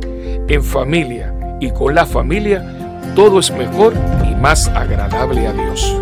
En 0.49 0.61
familia 0.61 1.57
y 1.61 1.71
con 1.71 1.95
la 1.95 2.05
familia, 2.05 3.01
todo 3.15 3.39
es 3.39 3.49
mejor 3.51 3.93
y 4.29 4.35
más 4.35 4.67
agradable 4.67 5.47
a 5.47 5.53
Dios. 5.53 5.97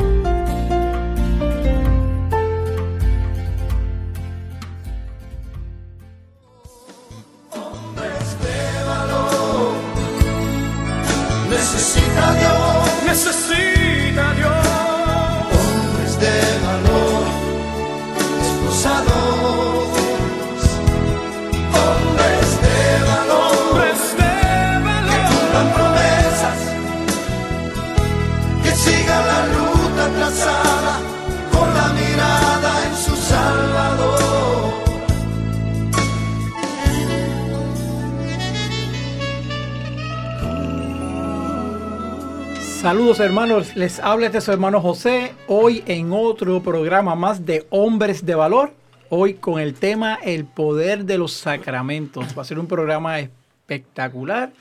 Hermanos, 43.21 43.75
les 43.75 43.99
habla 43.99 44.25
este 44.25 44.41
su 44.41 44.51
hermano 44.51 44.81
José, 44.81 45.33
hoy 45.47 45.83
en 45.85 46.11
otro 46.11 46.63
programa 46.63 47.13
más 47.13 47.45
de 47.45 47.67
Hombres 47.69 48.25
de 48.25 48.33
Valor, 48.33 48.73
hoy 49.09 49.35
con 49.35 49.61
el 49.61 49.75
tema 49.75 50.15
El 50.15 50.45
Poder 50.45 51.05
de 51.05 51.19
los 51.19 51.33
Sacramentos. 51.33 52.35
Va 52.35 52.41
a 52.41 52.45
ser 52.45 52.57
un 52.57 52.65
programa 52.65 53.19
espectacular 53.19 54.51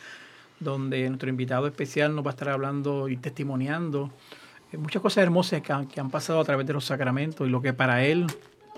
donde 0.58 1.08
nuestro 1.08 1.30
invitado 1.30 1.66
especial 1.66 2.14
nos 2.14 2.24
va 2.24 2.30
a 2.30 2.32
estar 2.32 2.50
hablando 2.50 3.08
y 3.08 3.16
testimoniando 3.16 4.10
eh, 4.72 4.76
muchas 4.76 5.00
cosas 5.00 5.22
hermosas 5.22 5.62
que 5.62 5.72
han, 5.72 5.86
que 5.86 5.98
han 5.98 6.10
pasado 6.10 6.38
a 6.40 6.44
través 6.44 6.66
de 6.66 6.74
los 6.74 6.84
sacramentos 6.84 7.48
y 7.48 7.50
lo 7.50 7.62
que 7.62 7.72
para 7.72 8.04
él, 8.04 8.26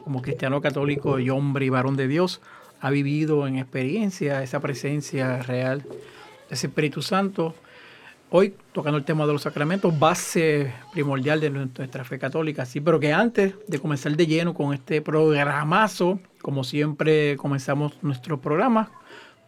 como 0.04 0.22
cristiano 0.22 0.60
católico 0.60 1.18
y 1.18 1.28
hombre 1.28 1.66
y 1.66 1.70
varón 1.70 1.96
de 1.96 2.06
Dios, 2.06 2.40
ha 2.80 2.90
vivido 2.90 3.48
en 3.48 3.58
experiencia 3.58 4.44
esa 4.44 4.60
presencia 4.60 5.42
real 5.42 5.82
de 5.82 6.54
ese 6.54 6.68
Espíritu 6.68 7.02
Santo 7.02 7.56
hoy 8.34 8.54
tocando 8.72 8.96
el 8.96 9.04
tema 9.04 9.26
de 9.26 9.32
los 9.34 9.42
sacramentos, 9.42 9.96
base 9.98 10.72
primordial 10.92 11.38
de 11.38 11.50
nuestra 11.50 12.02
fe 12.02 12.18
católica, 12.18 12.64
sí, 12.64 12.80
pero 12.80 12.98
que 12.98 13.12
antes 13.12 13.54
de 13.68 13.78
comenzar 13.78 14.16
de 14.16 14.26
lleno 14.26 14.54
con 14.54 14.72
este 14.72 15.02
programazo, 15.02 16.18
como 16.40 16.64
siempre 16.64 17.36
comenzamos 17.36 17.92
nuestro 18.02 18.40
programa, 18.40 18.90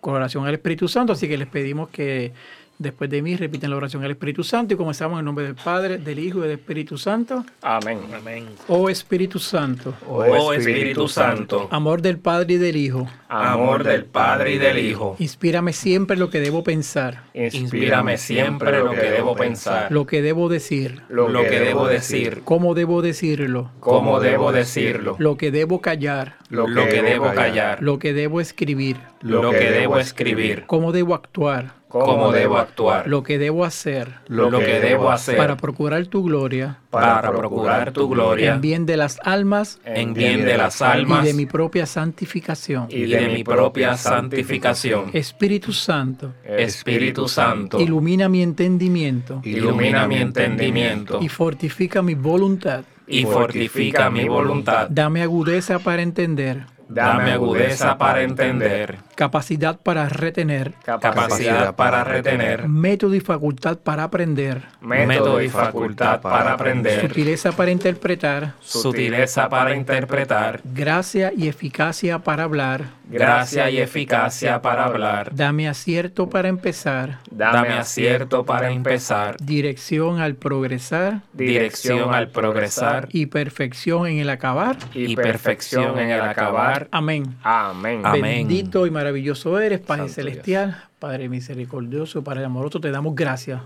con 0.02 0.14
oración 0.14 0.46
al 0.46 0.52
Espíritu 0.52 0.86
Santo, 0.86 1.14
así 1.14 1.26
que 1.26 1.38
les 1.38 1.48
pedimos 1.48 1.88
que 1.88 2.34
Después 2.78 3.08
de 3.08 3.22
mí 3.22 3.36
repiten 3.36 3.70
la 3.70 3.76
oración 3.76 4.02
al 4.02 4.10
Espíritu 4.10 4.42
Santo 4.42 4.74
y 4.74 4.76
comenzamos 4.76 5.20
en 5.20 5.24
nombre 5.24 5.44
del 5.44 5.54
Padre, 5.54 5.98
del 5.98 6.18
Hijo 6.18 6.40
y 6.40 6.42
del 6.42 6.58
Espíritu 6.58 6.98
Santo. 6.98 7.44
Amén. 7.62 8.00
Amén. 8.12 8.46
Oh 8.66 8.88
Espíritu 8.88 9.38
Santo. 9.38 9.94
Oh 10.08 10.52
Espíritu 10.52 11.06
Santo. 11.06 11.68
Amor 11.70 12.02
del 12.02 12.18
Padre 12.18 12.54
y 12.54 12.56
del 12.58 12.76
Hijo. 12.76 13.06
Amor 13.28 13.84
del 13.84 14.04
Padre 14.04 14.54
y 14.54 14.58
del 14.58 14.78
Hijo. 14.78 15.14
Inspírame 15.20 15.72
siempre 15.72 16.16
lo 16.16 16.30
que 16.30 16.40
debo 16.40 16.64
pensar. 16.64 17.22
Inspírame 17.32 18.18
siempre 18.18 18.80
lo 18.80 18.90
que 18.90 19.10
debo 19.10 19.36
pensar. 19.36 19.92
Lo 19.92 20.06
que 20.06 20.20
debo 20.20 20.48
decir. 20.48 21.02
Lo 21.08 21.28
que 21.44 21.60
debo 21.60 21.86
decir. 21.86 22.42
Cómo 22.44 22.74
debo 22.74 23.02
decirlo. 23.02 23.70
Cómo 23.78 24.18
debo 24.18 24.50
decirlo. 24.50 25.14
Lo 25.20 25.36
que 25.36 25.52
debo 25.52 25.80
callar. 25.80 26.38
Lo 26.48 26.66
que 26.66 27.02
debo 27.02 27.32
callar. 27.34 27.80
Lo 27.82 28.00
que 28.00 28.12
debo 28.12 28.40
escribir. 28.40 28.96
Lo 29.20 29.52
que 29.52 29.70
debo 29.70 29.98
escribir. 29.98 30.64
Cómo 30.66 30.90
debo 30.90 31.14
actuar 31.14 31.83
cómo 32.00 32.32
debo 32.32 32.58
actuar, 32.58 33.06
lo 33.06 33.22
que 33.22 33.38
debo 33.38 33.64
hacer, 33.64 34.14
lo 34.28 34.50
que 34.58 34.80
debo 34.80 35.10
hacer. 35.10 35.36
para 35.36 35.56
procurar 35.56 36.06
tu 36.06 36.24
gloria, 36.24 36.78
para 36.90 37.22
procurar 37.30 37.92
tu 37.92 38.08
gloria, 38.08 38.54
en 38.54 38.60
bien 38.60 38.86
de 38.86 38.96
las 38.96 39.20
almas, 39.22 39.78
en 39.84 40.14
bien 40.14 40.44
de 40.44 40.58
las 40.58 40.82
almas. 40.82 41.24
Y 41.24 41.28
de 41.28 41.34
mi 41.34 41.46
propia 41.46 41.86
santificación, 41.86 42.86
y 42.90 43.06
de 43.06 43.28
mi 43.28 43.44
propia 43.44 43.96
santificación. 43.96 45.10
Espíritu 45.12 45.72
Santo, 45.72 46.32
Espíritu 46.44 47.28
Santo, 47.28 47.80
ilumina 47.80 48.28
mi 48.28 48.42
entendimiento, 48.42 49.40
ilumina 49.44 50.06
mi 50.06 50.16
entendimiento. 50.16 51.20
Y 51.20 51.28
fortifica 51.28 52.02
mi 52.02 52.14
voluntad, 52.14 52.84
y 53.06 53.24
fortifica 53.24 54.10
mi 54.10 54.26
voluntad. 54.26 54.88
Dame 54.90 55.22
agudeza 55.22 55.78
para 55.78 56.02
entender 56.02 56.73
Dame 56.88 57.32
agudeza 57.32 57.96
para 57.98 58.22
entender. 58.22 58.98
Capacidad 59.14 59.78
para 59.78 60.08
retener. 60.08 60.74
Capacidad 60.84 61.74
para 61.74 62.04
retener. 62.04 62.68
Método 62.68 63.14
y 63.14 63.20
facultad 63.20 63.78
para 63.78 64.04
aprender. 64.04 64.62
Método 64.80 65.40
y 65.40 65.48
facultad 65.48 66.20
para 66.20 66.54
aprender. 66.54 67.00
Sutileza 67.00 67.52
para 67.52 67.70
interpretar. 67.70 68.54
Sutileza 68.60 69.48
para 69.48 69.74
interpretar. 69.76 70.60
Gracia 70.64 71.32
y 71.36 71.48
eficacia 71.48 72.18
para 72.18 72.44
hablar. 72.44 72.84
Gracia 73.08 73.70
y 73.70 73.78
eficacia 73.78 74.60
para 74.62 74.84
hablar. 74.84 75.34
Dame 75.34 75.68
acierto 75.68 76.28
para 76.28 76.48
empezar. 76.48 77.18
Dame 77.30 77.74
acierto 77.74 78.44
para 78.44 78.70
empezar. 78.70 79.36
Dirección 79.40 80.20
al 80.20 80.34
progresar. 80.34 81.20
Dirección 81.32 82.14
al 82.14 82.28
progresar. 82.28 83.08
Y 83.10 83.26
perfección 83.26 84.06
en 84.06 84.18
el 84.18 84.30
acabar. 84.30 84.76
Y 84.94 85.14
perfección 85.14 85.98
en 85.98 86.10
el 86.10 86.20
acabar. 86.20 86.73
Amén. 86.90 87.36
Amén. 87.42 88.02
Bendito 88.02 88.86
y 88.86 88.90
maravilloso 88.90 89.58
eres, 89.58 89.80
Padre 89.80 90.08
Celestial, 90.08 90.84
Padre 90.98 91.28
misericordioso, 91.28 92.22
Padre 92.24 92.44
amoroso. 92.44 92.80
Te 92.80 92.90
damos 92.90 93.14
gracias 93.14 93.60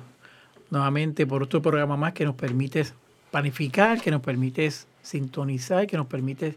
nuevamente 0.70 1.26
por 1.26 1.42
otro 1.42 1.62
programa 1.62 1.96
más 1.96 2.12
que 2.12 2.24
nos 2.24 2.34
permites 2.34 2.94
planificar, 3.30 4.00
que 4.00 4.10
nos 4.10 4.20
permites 4.20 4.86
sintonizar, 5.02 5.86
que 5.86 5.96
nos 5.96 6.06
permites 6.06 6.56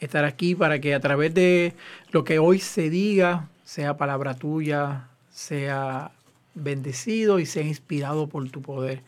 estar 0.00 0.24
aquí 0.24 0.54
para 0.54 0.80
que 0.80 0.94
a 0.94 1.00
través 1.00 1.34
de 1.34 1.74
lo 2.10 2.24
que 2.24 2.38
hoy 2.38 2.58
se 2.58 2.90
diga, 2.90 3.48
sea 3.64 3.96
palabra 3.96 4.34
tuya, 4.34 5.08
sea 5.30 6.10
bendecido 6.54 7.38
y 7.38 7.46
sea 7.46 7.62
inspirado 7.62 8.26
por 8.26 8.48
tu 8.50 8.62
poder. 8.62 9.02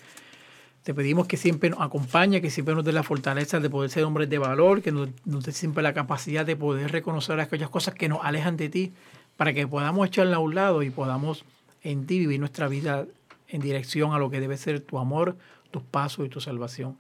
Te 0.85 0.93
pedimos 0.93 1.27
que 1.27 1.39
siempre 1.39 1.71
nos 1.71 1.81
acompañe, 1.81 2.43
que 2.43 2.51
siempre 2.51 2.75
nos 2.75 2.85
dé 2.85 2.93
la 2.93 3.03
fortaleza 3.03 3.59
de 3.59 3.71
poder 3.71 3.89
ser 3.89 4.05
hombres 4.05 4.29
de 4.29 4.37
valor, 4.37 4.83
que 4.83 4.93
nos, 4.93 5.09
dé 5.25 5.53
siempre 5.53 5.83
la 5.83 5.95
capacidad 5.95 6.45
de 6.45 6.57
poder 6.57 6.93
reconocer 6.93 7.41
aquellas 7.41 7.71
cosas 7.71 7.95
que 7.95 8.07
nos 8.07 8.19
alejan 8.23 8.59
de 8.59 8.69
ti, 8.69 8.93
para 9.39 9.55
que 9.55 9.67
podamos 9.67 10.07
echarla 10.07 10.37
a 10.37 10.41
un 10.41 10.55
lado 10.55 10.83
y 10.83 10.91
podamos 10.91 11.47
en 11.83 12.07
ti 12.07 12.19
vivir 12.19 12.39
nuestra 12.39 12.69
vida 12.69 13.07
en 13.49 13.63
dirección 13.63 14.13
a 14.13 14.19
lo 14.19 14.29
que 14.29 14.41
debe 14.41 14.59
ser 14.59 14.81
tu 14.81 14.99
amor, 14.99 15.39
tus 15.71 15.83
pasos 15.83 16.27
y 16.27 16.29
tu 16.29 16.43
salvación. 16.43 16.99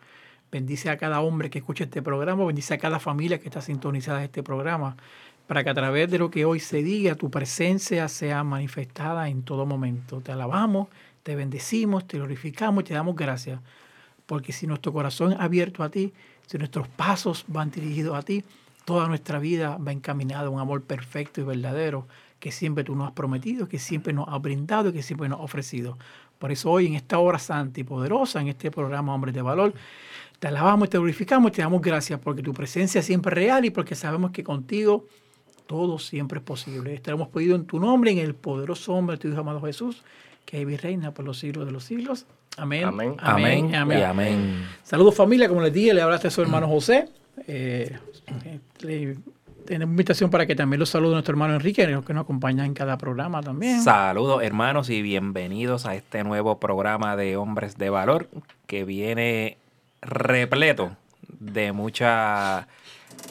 Bendice 0.50 0.88
a 0.88 0.96
cada 0.96 1.20
hombre 1.20 1.50
que 1.50 1.58
escucha 1.58 1.84
este 1.84 2.00
programa, 2.00 2.46
bendice 2.46 2.72
a 2.72 2.78
cada 2.78 2.98
familia 3.00 3.38
que 3.38 3.48
está 3.48 3.60
sintonizada 3.60 4.20
a 4.20 4.24
este 4.24 4.42
programa, 4.42 4.96
para 5.46 5.62
que 5.62 5.68
a 5.68 5.74
través 5.74 6.10
de 6.10 6.18
lo 6.18 6.30
que 6.30 6.46
hoy 6.46 6.58
se 6.58 6.82
diga, 6.82 7.16
tu 7.16 7.30
presencia 7.30 8.08
sea 8.08 8.44
manifestada 8.44 9.28
en 9.28 9.42
todo 9.42 9.66
momento. 9.66 10.22
Te 10.22 10.32
alabamos, 10.32 10.88
te 11.24 11.34
bendecimos, 11.34 12.06
te 12.06 12.18
glorificamos 12.18 12.84
y 12.84 12.86
te 12.86 12.94
damos 12.94 13.16
gracias, 13.16 13.58
porque 14.26 14.52
si 14.52 14.68
nuestro 14.68 14.92
corazón 14.92 15.32
es 15.32 15.40
abierto 15.40 15.82
a 15.82 15.88
ti, 15.88 16.12
si 16.46 16.58
nuestros 16.58 16.86
pasos 16.86 17.44
van 17.48 17.70
dirigidos 17.70 18.16
a 18.16 18.22
ti, 18.22 18.44
toda 18.84 19.08
nuestra 19.08 19.38
vida 19.38 19.78
va 19.78 19.90
encaminada 19.90 20.46
a 20.46 20.50
un 20.50 20.60
amor 20.60 20.82
perfecto 20.82 21.40
y 21.40 21.44
verdadero 21.44 22.06
que 22.38 22.52
siempre 22.52 22.84
tú 22.84 22.94
nos 22.94 23.08
has 23.08 23.14
prometido, 23.14 23.66
que 23.68 23.78
siempre 23.78 24.12
nos 24.12 24.28
has 24.28 24.40
brindado 24.40 24.90
y 24.90 24.92
que 24.92 25.02
siempre 25.02 25.28
nos 25.28 25.38
has 25.38 25.44
ofrecido. 25.46 25.98
Por 26.38 26.52
eso 26.52 26.70
hoy 26.70 26.86
en 26.86 26.94
esta 26.94 27.18
hora 27.18 27.38
santa 27.38 27.80
y 27.80 27.84
poderosa, 27.84 28.40
en 28.40 28.48
este 28.48 28.70
programa 28.70 29.14
Hombres 29.14 29.34
de 29.34 29.40
Valor, 29.40 29.72
te 30.38 30.48
alabamos, 30.48 30.90
te 30.90 30.98
glorificamos 30.98 31.52
te 31.52 31.62
damos 31.62 31.80
gracias 31.80 32.20
porque 32.20 32.42
tu 32.42 32.52
presencia 32.52 33.00
siempre 33.00 33.30
es 33.30 33.34
real 33.34 33.64
y 33.64 33.70
porque 33.70 33.94
sabemos 33.94 34.30
que 34.30 34.44
contigo 34.44 35.06
todo 35.66 35.98
siempre 35.98 36.38
es 36.38 36.44
posible. 36.44 36.98
Te 36.98 37.16
pedido 37.16 37.56
en 37.56 37.64
tu 37.64 37.80
nombre, 37.80 38.10
en 38.10 38.18
el 38.18 38.34
poderoso 38.34 38.92
nombre 38.92 39.16
de 39.16 39.22
tu 39.22 39.28
Hijo 39.28 39.40
amado 39.40 39.62
Jesús, 39.62 40.02
que 40.44 40.58
vive 40.58 40.74
y 40.74 40.76
reina 40.76 41.12
por 41.12 41.24
los 41.24 41.38
siglos 41.38 41.66
de 41.66 41.72
los 41.72 41.84
siglos. 41.84 42.26
Amén. 42.56 42.84
Amén. 42.84 43.16
Amén. 43.18 43.74
amén. 43.74 44.04
amén. 44.04 44.66
Saludos 44.82 45.14
familia, 45.14 45.48
como 45.48 45.60
les 45.60 45.72
dije, 45.72 45.92
le 45.94 46.02
hablaste 46.02 46.28
a 46.28 46.30
su 46.30 46.42
hermano 46.42 46.68
José. 46.68 47.08
Eh, 47.48 47.96
tenemos 49.64 49.92
invitación 49.92 50.30
para 50.30 50.46
que 50.46 50.54
también 50.54 50.78
los 50.78 50.90
salude 50.90 51.12
nuestro 51.12 51.32
hermano 51.32 51.54
Enrique, 51.54 51.86
que 52.06 52.12
nos 52.14 52.22
acompaña 52.22 52.64
en 52.64 52.74
cada 52.74 52.98
programa 52.98 53.42
también. 53.42 53.82
Saludos 53.82 54.42
hermanos 54.42 54.90
y 54.90 55.02
bienvenidos 55.02 55.86
a 55.86 55.94
este 55.94 56.22
nuevo 56.22 56.60
programa 56.60 57.16
de 57.16 57.36
Hombres 57.36 57.78
de 57.78 57.90
Valor 57.90 58.28
que 58.66 58.84
viene 58.84 59.56
repleto 60.02 60.96
de 61.40 61.72
mucha 61.72 62.68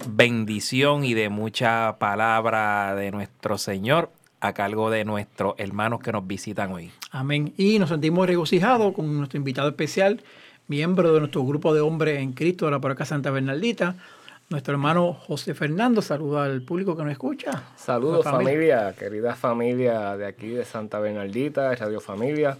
bendición 0.07 1.03
y 1.03 1.13
de 1.13 1.29
mucha 1.29 1.97
palabra 1.99 2.95
de 2.95 3.11
nuestro 3.11 3.57
Señor 3.57 4.09
a 4.43 4.51
cargo 4.51 4.89
de 4.89 5.05
nuestros 5.05 5.55
hermanos 5.57 6.01
que 6.01 6.11
nos 6.11 6.27
visitan 6.27 6.73
hoy. 6.73 6.91
Amén. 7.11 7.53
Y 7.55 7.79
nos 7.79 7.87
sentimos 7.87 8.27
regocijados 8.27 8.93
con 8.93 9.17
nuestro 9.17 9.37
invitado 9.37 9.69
especial, 9.69 10.21
miembro 10.67 11.13
de 11.13 11.19
nuestro 11.21 11.45
grupo 11.45 11.73
de 11.73 11.79
hombres 11.79 12.19
en 12.19 12.33
Cristo 12.33 12.65
de 12.65 12.71
la 12.71 12.81
Parroquia 12.81 13.05
Santa 13.05 13.31
Bernaldita. 13.31 13.95
Nuestro 14.49 14.73
hermano 14.73 15.13
José 15.13 15.53
Fernando 15.53 16.01
saluda 16.01 16.43
al 16.43 16.61
público 16.61 16.97
que 16.97 17.03
nos 17.03 17.13
escucha. 17.13 17.63
Saludos 17.77 18.25
familia. 18.25 18.93
querida 18.99 19.33
familia 19.33 20.17
de 20.17 20.25
aquí 20.25 20.49
de 20.49 20.65
Santa 20.65 20.99
Bernaldita, 20.99 21.73
Radio 21.75 22.01
Familia. 22.01 22.57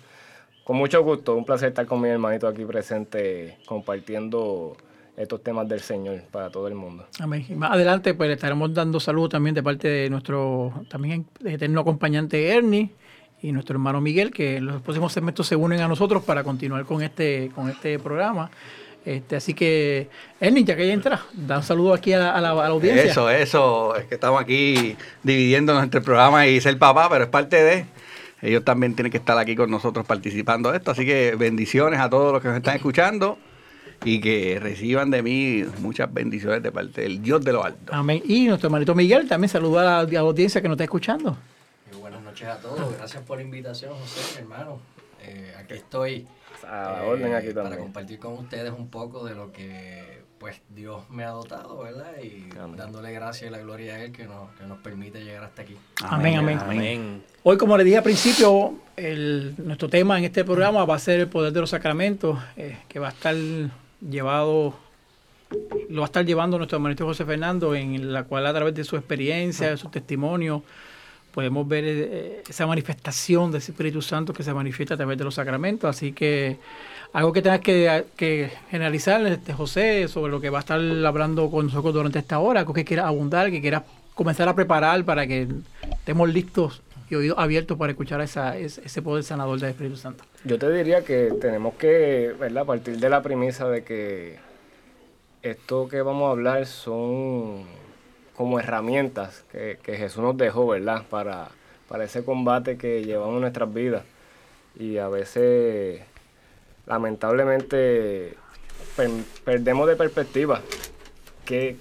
Con 0.63 0.77
mucho 0.77 1.03
gusto, 1.03 1.35
un 1.35 1.43
placer 1.43 1.67
estar 1.67 1.85
con 1.85 1.99
mi 1.99 2.07
hermanito 2.07 2.47
aquí 2.47 2.63
presente 2.63 3.57
compartiendo 3.65 4.77
estos 5.17 5.43
temas 5.43 5.67
del 5.67 5.79
Señor 5.79 6.21
para 6.31 6.49
todo 6.49 6.67
el 6.67 6.75
mundo. 6.75 7.05
Amén. 7.19 7.45
Y 7.47 7.53
más 7.53 7.71
adelante 7.71 8.13
pues 8.13 8.27
le 8.27 8.33
estaremos 8.33 8.73
dando 8.73 8.99
saludos 8.99 9.29
también 9.29 9.53
de 9.53 9.63
parte 9.63 9.87
de 9.87 10.09
nuestro 10.09 10.85
también 10.89 11.25
eterno 11.45 11.81
acompañante 11.81 12.47
Ernie 12.49 12.89
y 13.41 13.51
nuestro 13.51 13.75
hermano 13.75 13.99
Miguel, 13.99 14.31
que 14.31 14.57
en 14.57 14.65
los 14.65 14.81
próximos 14.81 15.11
segmentos 15.11 15.45
se 15.47 15.55
unen 15.55 15.81
a 15.81 15.87
nosotros 15.87 16.23
para 16.23 16.43
continuar 16.43 16.85
con 16.85 17.03
este, 17.03 17.51
con 17.53 17.69
este 17.69 17.99
programa. 17.99 18.49
Este, 19.05 19.35
así 19.35 19.53
que, 19.53 20.07
Ernie, 20.39 20.63
ya 20.63 20.77
que 20.77 20.87
ya 20.87 20.93
entra, 20.93 21.21
da 21.33 21.57
un 21.57 21.63
saludo 21.63 21.93
aquí 21.93 22.13
a, 22.13 22.39
la, 22.39 22.49
audiencia. 22.51 23.03
Eso, 23.03 23.29
eso, 23.29 23.97
es 23.97 24.05
que 24.05 24.15
estamos 24.15 24.41
aquí 24.41 24.95
dividiéndonos 25.23 25.83
entre 25.83 25.99
el 25.99 26.05
programa 26.05 26.47
y 26.47 26.61
ser 26.61 26.77
papá, 26.79 27.09
pero 27.09 27.25
es 27.25 27.29
parte 27.29 27.61
de 27.61 27.85
ellos 28.41 28.63
también 28.65 28.93
tienen 28.93 29.11
que 29.11 29.17
estar 29.17 29.37
aquí 29.37 29.55
con 29.55 29.71
nosotros 29.71 30.05
participando 30.05 30.71
de 30.71 30.77
esto. 30.77 30.91
Así 30.91 31.05
que 31.05 31.35
bendiciones 31.37 31.99
a 31.99 32.09
todos 32.09 32.33
los 32.33 32.41
que 32.41 32.49
nos 32.49 32.57
están 32.57 32.75
escuchando 32.75 33.37
y 34.05 34.19
que 34.19 34.59
reciban 34.61 35.11
de 35.11 35.21
mí 35.21 35.63
muchas 35.79 36.13
bendiciones 36.13 36.61
de 36.61 36.71
parte 36.71 37.01
del 37.01 37.21
Dios 37.21 37.43
de 37.43 37.53
lo 37.53 37.63
alto. 37.63 37.93
Amén. 37.93 38.21
Y 38.25 38.47
nuestro 38.47 38.67
hermanito 38.67 38.95
Miguel 38.95 39.27
también 39.27 39.49
saluda 39.49 39.99
a 39.99 40.03
la, 40.03 40.19
audiencia 40.19 40.61
que 40.61 40.67
nos 40.67 40.75
está 40.75 40.83
escuchando. 40.83 41.37
buenas 41.99 42.21
noches 42.21 42.47
a 42.47 42.57
todos. 42.57 42.97
Gracias 42.97 43.23
por 43.23 43.37
la 43.37 43.43
invitación, 43.43 43.93
José, 43.93 44.41
hermano. 44.41 44.79
Eh, 45.21 45.53
aquí 45.57 45.75
estoy 45.75 46.27
a 46.67 47.03
orden 47.03 47.33
aquí 47.33 47.47
eh, 47.47 47.53
para 47.53 47.77
compartir 47.77 48.19
con 48.19 48.33
ustedes 48.33 48.71
un 48.77 48.89
poco 48.89 49.25
de 49.25 49.35
lo 49.35 49.51
que 49.51 50.23
pues 50.37 50.61
Dios 50.67 51.09
me 51.09 51.23
ha 51.23 51.29
dotado, 51.29 51.79
¿verdad? 51.79 52.11
Y 52.21 52.49
dándole 52.75 53.13
gracias 53.13 53.49
y 53.49 53.53
la 53.53 53.59
gloria 53.59 53.95
a 53.95 54.03
Él 54.03 54.11
que 54.11 54.25
nos, 54.25 54.51
que 54.51 54.65
nos 54.65 54.77
permite 54.79 55.23
llegar 55.23 55.45
hasta 55.45 55.61
aquí. 55.61 55.77
Amén, 56.03 56.35
amén. 56.35 56.59
amén. 56.59 57.23
Hoy, 57.43 57.57
como 57.57 57.77
le 57.77 57.85
dije 57.85 57.97
al 57.97 58.03
principio, 58.03 58.73
el, 58.97 59.55
nuestro 59.57 59.87
tema 59.87 60.17
en 60.17 60.25
este 60.25 60.43
programa 60.43 60.83
va 60.83 60.95
a 60.95 60.99
ser 60.99 61.21
el 61.21 61.27
poder 61.29 61.53
de 61.53 61.61
los 61.61 61.69
sacramentos, 61.69 62.37
eh, 62.57 62.77
que 62.89 62.99
va 62.99 63.07
a 63.07 63.11
estar 63.11 63.35
llevado, 64.09 64.73
lo 65.89 66.01
va 66.01 66.05
a 66.05 66.09
estar 66.09 66.25
llevando 66.25 66.57
nuestro 66.57 66.77
hermanito 66.77 67.05
José 67.05 67.25
Fernando, 67.25 67.75
en 67.75 68.11
la 68.11 68.23
cual 68.23 68.45
a 68.45 68.53
través 68.53 68.75
de 68.75 68.83
su 68.83 68.95
experiencia, 68.95 69.69
de 69.69 69.77
su 69.77 69.89
testimonio, 69.89 70.63
podemos 71.33 71.67
ver 71.67 71.83
eh, 71.87 72.43
esa 72.47 72.67
manifestación 72.67 73.51
del 73.51 73.61
Espíritu 73.61 74.01
Santo 74.01 74.33
que 74.33 74.43
se 74.43 74.53
manifiesta 74.53 74.93
a 74.93 74.97
través 74.97 75.17
de 75.17 75.23
los 75.23 75.35
sacramentos. 75.35 75.89
Así 75.89 76.13
que 76.13 76.57
algo 77.11 77.33
que 77.33 77.41
tengas 77.41 77.61
que, 77.61 78.51
generalizar, 78.69 79.25
este, 79.25 79.53
José, 79.53 80.07
sobre 80.07 80.31
lo 80.31 80.39
que 80.39 80.49
va 80.49 80.59
a 80.59 80.61
estar 80.61 80.79
hablando 80.79 81.49
con 81.49 81.65
nosotros 81.65 81.93
durante 81.93 82.19
esta 82.19 82.39
hora, 82.39 82.61
algo 82.61 82.73
que 82.73 82.85
quieras 82.85 83.07
abundar, 83.07 83.49
que 83.49 83.61
quieras 83.61 83.83
comenzar 84.13 84.47
a 84.47 84.55
preparar 84.55 85.03
para 85.05 85.25
que 85.25 85.47
estemos 85.91 86.29
listos 86.29 86.82
y 87.09 87.15
oídos 87.15 87.37
abiertos 87.37 87.77
para 87.77 87.91
escuchar 87.91 88.21
esa, 88.21 88.57
ese 88.57 89.01
poder 89.01 89.23
sanador 89.23 89.59
del 89.59 89.69
Espíritu 89.69 89.97
Santo. 89.97 90.23
Yo 90.43 90.57
te 90.57 90.69
diría 90.71 91.03
que 91.03 91.33
tenemos 91.39 91.75
que, 91.75 92.35
¿verdad? 92.39 92.65
partir 92.65 92.97
de 92.97 93.09
la 93.09 93.21
premisa 93.21 93.67
de 93.69 93.83
que 93.83 94.39
esto 95.41 95.87
que 95.87 96.01
vamos 96.01 96.27
a 96.27 96.31
hablar 96.31 96.65
son 96.65 97.65
como 98.35 98.59
herramientas 98.59 99.45
que, 99.51 99.77
Jesús 99.83 100.23
nos 100.23 100.37
dejó, 100.37 100.67
¿verdad? 100.67 101.03
Para, 101.09 101.49
para 101.87 102.05
ese 102.05 102.23
combate 102.23 102.77
que 102.77 103.03
llevamos 103.03 103.35
en 103.35 103.41
nuestras 103.41 103.73
vidas. 103.73 104.03
Y 104.79 104.97
a 104.97 105.07
veces 105.07 106.01
lamentablemente 106.85 108.35
perdemos 109.45 109.87
de 109.87 109.95
perspectiva 109.95 110.61
que, 111.45 111.77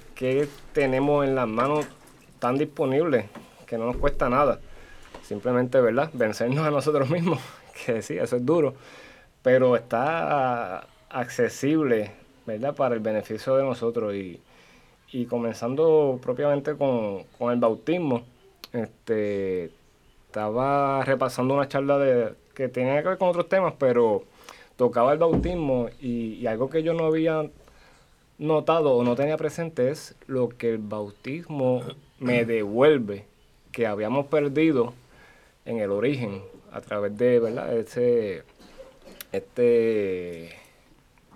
tenemos 0.73 1.27
en 1.27 1.35
las 1.35 1.49
manos 1.49 1.87
tan 2.39 2.57
disponibles 2.57 3.27
que 3.67 3.77
no 3.79 3.87
nos 3.87 3.97
cuesta 3.97 4.29
nada. 4.29 4.61
Simplemente, 5.33 5.81
¿verdad? 5.81 6.11
Vencernos 6.13 6.67
a 6.67 6.71
nosotros 6.71 7.09
mismos, 7.09 7.41
que 7.87 8.03
sí, 8.03 8.19
eso 8.19 8.37
es 8.37 8.45
duro, 8.45 8.75
pero 9.41 9.77
está 9.77 10.87
accesible, 11.09 12.11
¿verdad? 12.45 12.75
Para 12.75 12.95
el 12.97 13.01
beneficio 13.01 13.57
de 13.57 13.63
nosotros. 13.63 14.15
Y, 14.15 14.41
comenzando 15.31 16.21
propiamente 16.23 16.77
con, 16.77 17.25
con, 17.39 17.51
el 17.51 17.59
bautismo, 17.59 18.25
este, 18.75 19.71
estaba 20.27 21.03
repasando 21.03 21.55
una 21.55 21.67
charla 21.67 21.97
de, 21.97 22.35
que 22.55 22.69
tenía 22.69 23.03
que 23.03 23.09
ver 23.09 23.19
con 23.19 23.29
otros 23.29 23.49
temas, 23.49 23.73
pero 23.79 24.25
tocaba 24.77 25.15
el 25.15 25.19
bautismo 25.19 25.89
y, 25.99 26.45
algo 26.45 26.69
que 26.69 26.83
yo 26.83 26.93
no 26.93 27.07
había 27.07 27.49
notado 28.37 28.93
o 28.97 29.03
no 29.03 29.17
tenía 29.17 29.39
presente 29.39 29.91
es 29.91 30.15
lo 30.27 30.51
que 30.51 30.73
el 30.73 30.79
bautismo 30.79 31.81
me 32.19 32.45
devuelve, 32.45 33.25
que 33.71 33.87
habíamos 33.87 34.27
perdido 34.27 34.93
en 35.65 35.79
el 35.79 35.91
origen 35.91 36.43
a 36.73 36.81
través 36.81 37.17
de, 37.17 37.41
¿verdad? 37.41 37.77
Ese, 37.77 38.43
este 39.33 40.51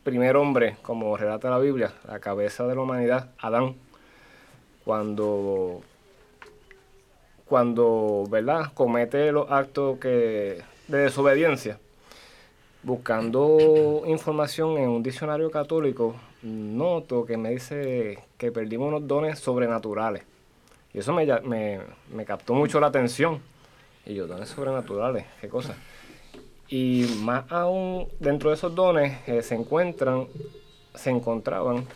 primer 0.03 0.37
hombre, 0.37 0.77
como 0.83 1.17
relata 1.17 1.51
la 1.51 1.59
Biblia, 1.59 1.93
la 2.07 2.19
cabeza 2.19 2.67
de 2.67 2.75
la 2.75 2.81
humanidad, 2.81 3.31
Adán, 3.39 3.75
cuando, 4.85 5.83
cuando 7.47 8.25
¿verdad? 8.29 8.73
comete 8.75 9.33
los 9.33 9.51
actos 9.51 9.99
que, 9.99 10.63
de 10.89 10.99
desobediencia 10.99 11.79
buscando 12.87 14.05
información 14.07 14.79
en 14.79 14.89
un 14.89 15.03
diccionario 15.03 15.51
católico, 15.51 16.15
noto 16.43 17.27
que 17.27 17.37
me 17.37 17.51
dice 17.51 18.21
que 18.39 18.53
perdimos 18.53 18.87
unos 18.87 19.09
dones 19.09 19.41
sobrenaturales. 19.41 20.23
Y 20.95 21.01
eso 21.01 21.13
me, 21.13 21.27
me, 22.15 22.25
captó 22.25 22.55
mucho 22.55 22.79
la 22.79 22.87
atención. 22.87 23.43
Y 24.07 24.15
yo, 24.15 24.27
dones 24.29 24.49
sobrenaturales, 24.49 25.27
qué 25.41 25.49
cosa. 25.49 25.77
Y 26.69 27.07
más 27.23 27.51
aún, 27.51 28.09
dentro 28.21 28.51
de 28.51 28.57
esos 28.57 28.75
dones 28.75 29.19
eh, 29.27 29.43
se 29.43 29.57
encuentran, 29.57 30.29
se 30.95 31.11
encontraban 31.11 31.87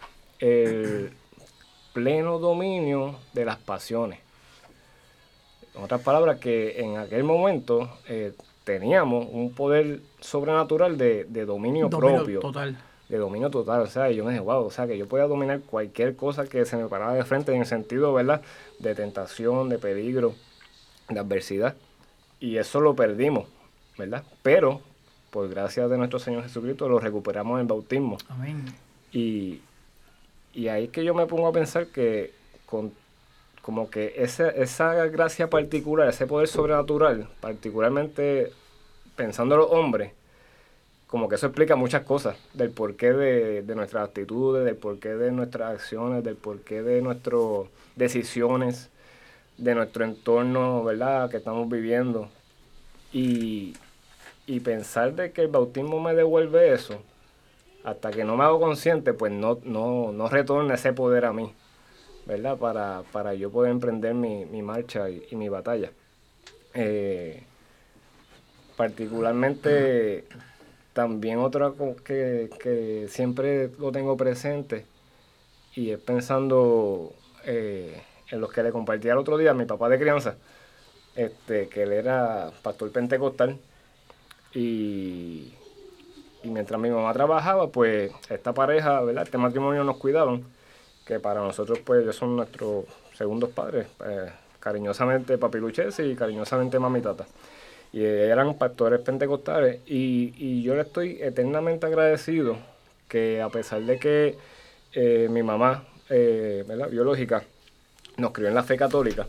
el 0.40 1.12
pleno 1.92 2.38
dominio 2.38 3.16
de 3.32 3.44
las 3.44 3.58
pasiones. 3.58 4.18
En 5.74 5.84
otras 5.84 6.02
palabras, 6.02 6.38
que 6.38 6.80
en 6.80 6.98
aquel 6.98 7.22
momento 7.22 7.88
eh, 8.08 8.32
teníamos 8.64 9.26
un 9.30 9.54
poder 9.54 10.00
sobrenatural 10.20 10.98
de, 10.98 11.24
dominio, 11.46 11.88
propio. 11.88 12.40
Total. 12.40 12.76
De 13.08 13.18
dominio 13.18 13.50
total. 13.50 13.82
O 13.82 13.86
sea, 13.86 14.10
yo 14.10 14.24
me 14.24 14.32
dije, 14.32 14.42
wow, 14.42 14.64
o 14.64 14.70
sea, 14.70 14.86
que 14.86 14.98
yo 14.98 15.08
podía 15.08 15.26
dominar 15.26 15.60
cualquier 15.60 16.16
cosa 16.16 16.46
que 16.46 16.64
se 16.64 16.76
me 16.76 16.86
paraba 16.88 17.14
de 17.14 17.24
frente 17.24 17.52
en 17.52 17.60
el 17.60 17.66
sentido, 17.66 18.12
¿verdad? 18.12 18.42
De 18.78 18.94
tentación, 18.94 19.68
de 19.68 19.78
peligro, 19.78 20.34
de 21.08 21.18
adversidad. 21.20 21.74
Y 22.40 22.56
eso 22.56 22.80
lo 22.80 22.94
perdimos, 22.96 23.46
¿verdad? 23.98 24.24
Pero, 24.42 24.80
por 25.30 25.48
gracia 25.48 25.86
de 25.88 25.98
nuestro 25.98 26.18
Señor 26.18 26.42
Jesucristo, 26.42 26.88
lo 26.88 26.98
recuperamos 26.98 27.56
en 27.56 27.60
el 27.60 27.66
bautismo. 27.66 28.18
Amén. 28.28 28.64
Y, 29.12 29.60
y 30.54 30.68
ahí 30.68 30.84
es 30.84 30.90
que 30.90 31.04
yo 31.04 31.14
me 31.14 31.26
pongo 31.26 31.46
a 31.46 31.52
pensar 31.52 31.86
que 31.88 32.32
con 32.66 32.92
como 33.62 33.90
que 33.90 34.14
esa, 34.16 34.48
esa 34.48 34.94
gracia 35.06 35.50
particular, 35.50 36.08
ese 36.08 36.26
poder 36.26 36.48
sobrenatural, 36.48 37.28
particularmente 37.40 38.52
pensando 39.16 39.54
en 39.54 39.60
los 39.60 39.70
hombres, 39.70 40.12
como 41.06 41.28
que 41.28 41.34
eso 41.34 41.46
explica 41.46 41.76
muchas 41.76 42.04
cosas 42.04 42.36
del 42.54 42.70
porqué 42.70 43.12
de, 43.12 43.62
de 43.62 43.74
nuestras 43.74 44.08
actitudes, 44.08 44.64
del 44.64 44.76
porqué 44.76 45.10
de 45.10 45.30
nuestras 45.30 45.74
acciones, 45.74 46.24
del 46.24 46.36
porqué 46.36 46.82
de 46.82 47.02
nuestras 47.02 47.66
decisiones, 47.96 48.88
de 49.60 49.74
nuestro 49.74 50.04
entorno, 50.04 50.82
¿verdad?, 50.84 51.30
que 51.30 51.36
estamos 51.36 51.68
viviendo. 51.68 52.28
Y, 53.12 53.74
y 54.46 54.60
pensar 54.60 55.14
de 55.14 55.32
que 55.32 55.42
el 55.42 55.48
bautismo 55.48 56.00
me 56.00 56.14
devuelve 56.14 56.72
eso, 56.72 57.00
hasta 57.84 58.10
que 58.10 58.24
no 58.24 58.36
me 58.36 58.44
hago 58.44 58.60
consciente, 58.60 59.12
pues 59.12 59.32
no, 59.32 59.58
no, 59.64 60.12
no 60.12 60.28
retorna 60.28 60.74
ese 60.74 60.92
poder 60.92 61.24
a 61.24 61.32
mí. 61.32 61.52
¿verdad? 62.26 62.56
Para, 62.58 63.02
para 63.12 63.34
yo 63.34 63.50
poder 63.50 63.72
emprender 63.72 64.14
mi, 64.14 64.62
marcha 64.62 65.10
y, 65.10 65.34
mi 65.34 65.48
batalla. 65.48 65.90
Eh, 66.74 67.42
particularmente, 68.76 70.24
también 70.92 71.38
otra 71.38 71.72
que, 72.04 72.48
que 72.62 73.06
siempre 73.08 73.70
lo 73.78 73.90
tengo 73.90 74.16
presente 74.16 74.86
y 75.74 75.90
es 75.90 75.98
pensando 75.98 77.12
eh, 77.44 78.00
en 78.30 78.40
los 78.40 78.52
que 78.52 78.62
le 78.62 78.70
compartí 78.72 79.08
el 79.08 79.18
otro 79.18 79.36
día, 79.36 79.54
mi 79.54 79.64
papá 79.64 79.88
de 79.88 79.98
crianza, 79.98 80.36
este, 81.16 81.68
que 81.68 81.82
él 81.82 81.92
era 81.92 82.50
pastor 82.62 82.90
pentecostal 82.92 83.58
y, 84.54 85.52
y 86.42 86.48
mientras 86.48 86.80
mi 86.80 86.90
mamá 86.90 87.12
trabajaba, 87.12 87.68
pues 87.68 88.12
esta 88.28 88.52
pareja, 88.52 89.00
¿verdad? 89.02 89.24
Este 89.24 89.38
matrimonio 89.38 89.84
nos 89.84 89.96
cuidaban 89.96 90.44
que 91.04 91.20
para 91.20 91.40
nosotros 91.40 91.80
pues 91.84 92.02
ellos 92.02 92.16
son 92.16 92.36
nuestros 92.36 92.84
segundos 93.14 93.50
padres, 93.50 93.86
eh, 94.06 94.30
cariñosamente 94.60 95.38
papi 95.38 95.58
y 95.98 96.14
cariñosamente 96.14 96.78
mami 96.78 97.00
tata. 97.00 97.26
Y 97.92 98.04
eran 98.04 98.54
pastores 98.54 99.00
pentecostales 99.00 99.80
y, 99.86 100.62
yo 100.62 100.74
le 100.74 100.82
estoy 100.82 101.18
eternamente 101.20 101.86
agradecido 101.86 102.56
que 103.08 103.42
a 103.42 103.48
pesar 103.48 103.82
de 103.82 103.98
que 103.98 104.36
eh, 104.92 105.28
mi 105.28 105.42
mamá, 105.42 105.84
eh, 106.08 106.64
biológica, 106.90 107.42
nos 108.20 108.32
crió 108.32 108.48
en 108.48 108.54
la 108.54 108.62
fe 108.62 108.76
católica, 108.76 109.26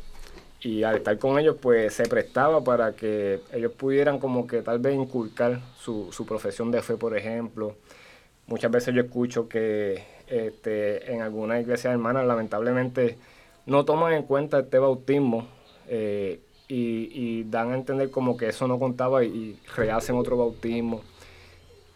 y 0.62 0.84
al 0.84 0.98
estar 0.98 1.18
con 1.18 1.40
ellos 1.40 1.58
pues 1.60 1.94
se 1.94 2.04
prestaba 2.04 2.64
para 2.64 2.94
que 2.94 3.42
ellos 3.52 3.72
pudieran 3.72 4.20
como 4.20 4.46
que 4.46 4.62
tal 4.62 4.80
vez 4.80 4.96
inculcar 4.96 5.60
su, 5.80 6.12
su 6.12 6.26
profesión 6.26 6.72
de 6.72 6.82
fe, 6.82 6.98
por 6.98 7.18
ejemplo. 7.18 7.76
Muchas 8.48 8.72
veces 8.72 8.94
yo 8.94 9.02
escucho 9.02 9.48
que 9.48 10.04
este, 10.28 11.12
en 11.12 11.22
algunas 11.22 11.62
iglesias 11.62 11.92
hermanas 11.94 12.26
lamentablemente 12.26 13.18
no 13.66 13.86
toman 13.86 14.14
en 14.14 14.24
cuenta 14.24 14.60
este 14.60 14.80
bautismo 14.80 15.48
eh, 15.88 16.40
y, 16.68 17.44
dan 17.44 17.72
a 17.72 17.76
entender 17.76 18.10
como 18.12 18.38
que 18.38 18.48
eso 18.48 18.66
no 18.66 18.80
contaba 18.80 19.26
y, 19.26 19.60
rehacen 19.76 20.16
otro 20.16 20.38
bautismo. 20.38 21.02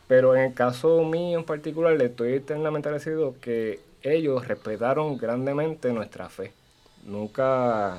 Pero 0.08 0.36
en 0.36 0.44
el 0.44 0.54
caso 0.54 1.04
mío 1.04 1.40
en 1.40 1.46
particular 1.46 1.96
le 1.96 2.06
estoy 2.06 2.34
eternamente 2.34 2.90
agradecido 2.90 3.36
que 3.40 3.80
ellos 4.04 4.48
respetaron 4.48 5.18
grandemente 5.18 5.94
nuestra 5.94 6.30
fe. 6.30 6.52
Nunca 7.06 7.98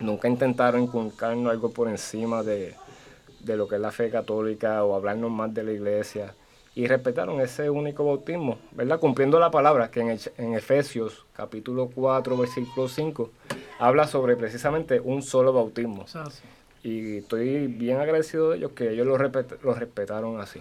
nunca 0.00 0.28
intentaron 0.28 0.82
inculcarnos 0.82 1.50
algo 1.50 1.70
por 1.70 1.88
encima 1.88 2.42
de, 2.42 2.74
lo 3.44 3.68
que 3.68 3.76
es 3.76 3.80
la 3.80 3.92
fe 3.92 4.10
católica 4.10 4.84
o 4.84 4.94
hablarnos 4.94 5.30
más 5.30 5.52
de 5.54 5.62
la 5.64 5.72
iglesia. 5.72 6.34
Y 6.74 6.86
respetaron 6.86 7.40
ese 7.40 7.70
único 7.70 8.04
bautismo, 8.04 8.58
¿verdad? 8.72 9.00
Cumpliendo 9.00 9.40
la 9.40 9.50
palabra 9.50 9.90
que 9.90 10.00
en, 10.00 10.18
en 10.36 10.54
Efesios 10.54 11.24
capítulo 11.34 11.90
4, 11.94 12.36
versículo 12.36 12.86
5, 12.86 13.30
habla 13.78 14.06
sobre 14.06 14.36
precisamente 14.36 15.00
un 15.00 15.22
solo 15.22 15.54
bautismo. 15.54 16.04
Y 16.82 17.18
estoy 17.18 17.66
bien 17.66 17.98
agradecido 17.98 18.50
de 18.50 18.58
ellos 18.58 18.72
que 18.72 18.90
ellos 18.90 19.06
lo, 19.06 19.16
lo 19.16 19.74
respetaron 19.74 20.38
así. 20.38 20.60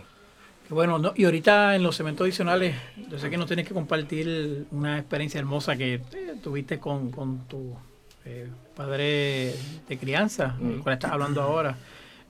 Bueno, 0.70 0.98
no, 0.98 1.14
y 1.16 1.26
ahorita 1.26 1.76
en 1.76 1.84
los 1.84 2.00
eventos 2.00 2.26
adicionales, 2.26 2.76
yo 3.10 3.20
sé 3.20 3.30
que 3.30 3.38
no 3.38 3.46
tienes 3.46 3.68
que 3.68 3.74
compartir 3.74 4.66
una 4.72 4.98
experiencia 4.98 5.40
hermosa 5.40 5.78
que 5.78 5.96
eh, 5.96 6.02
tuviste 6.42 6.80
con, 6.80 7.12
con 7.12 7.48
tu 7.48 7.76
eh, 8.26 8.48
padre 8.76 9.54
de 9.88 9.98
crianza, 10.00 10.56
con 10.58 10.72
el 10.72 10.80
cual 10.80 10.94
estás 10.96 11.12
hablando 11.12 11.44
ahora, 11.44 11.78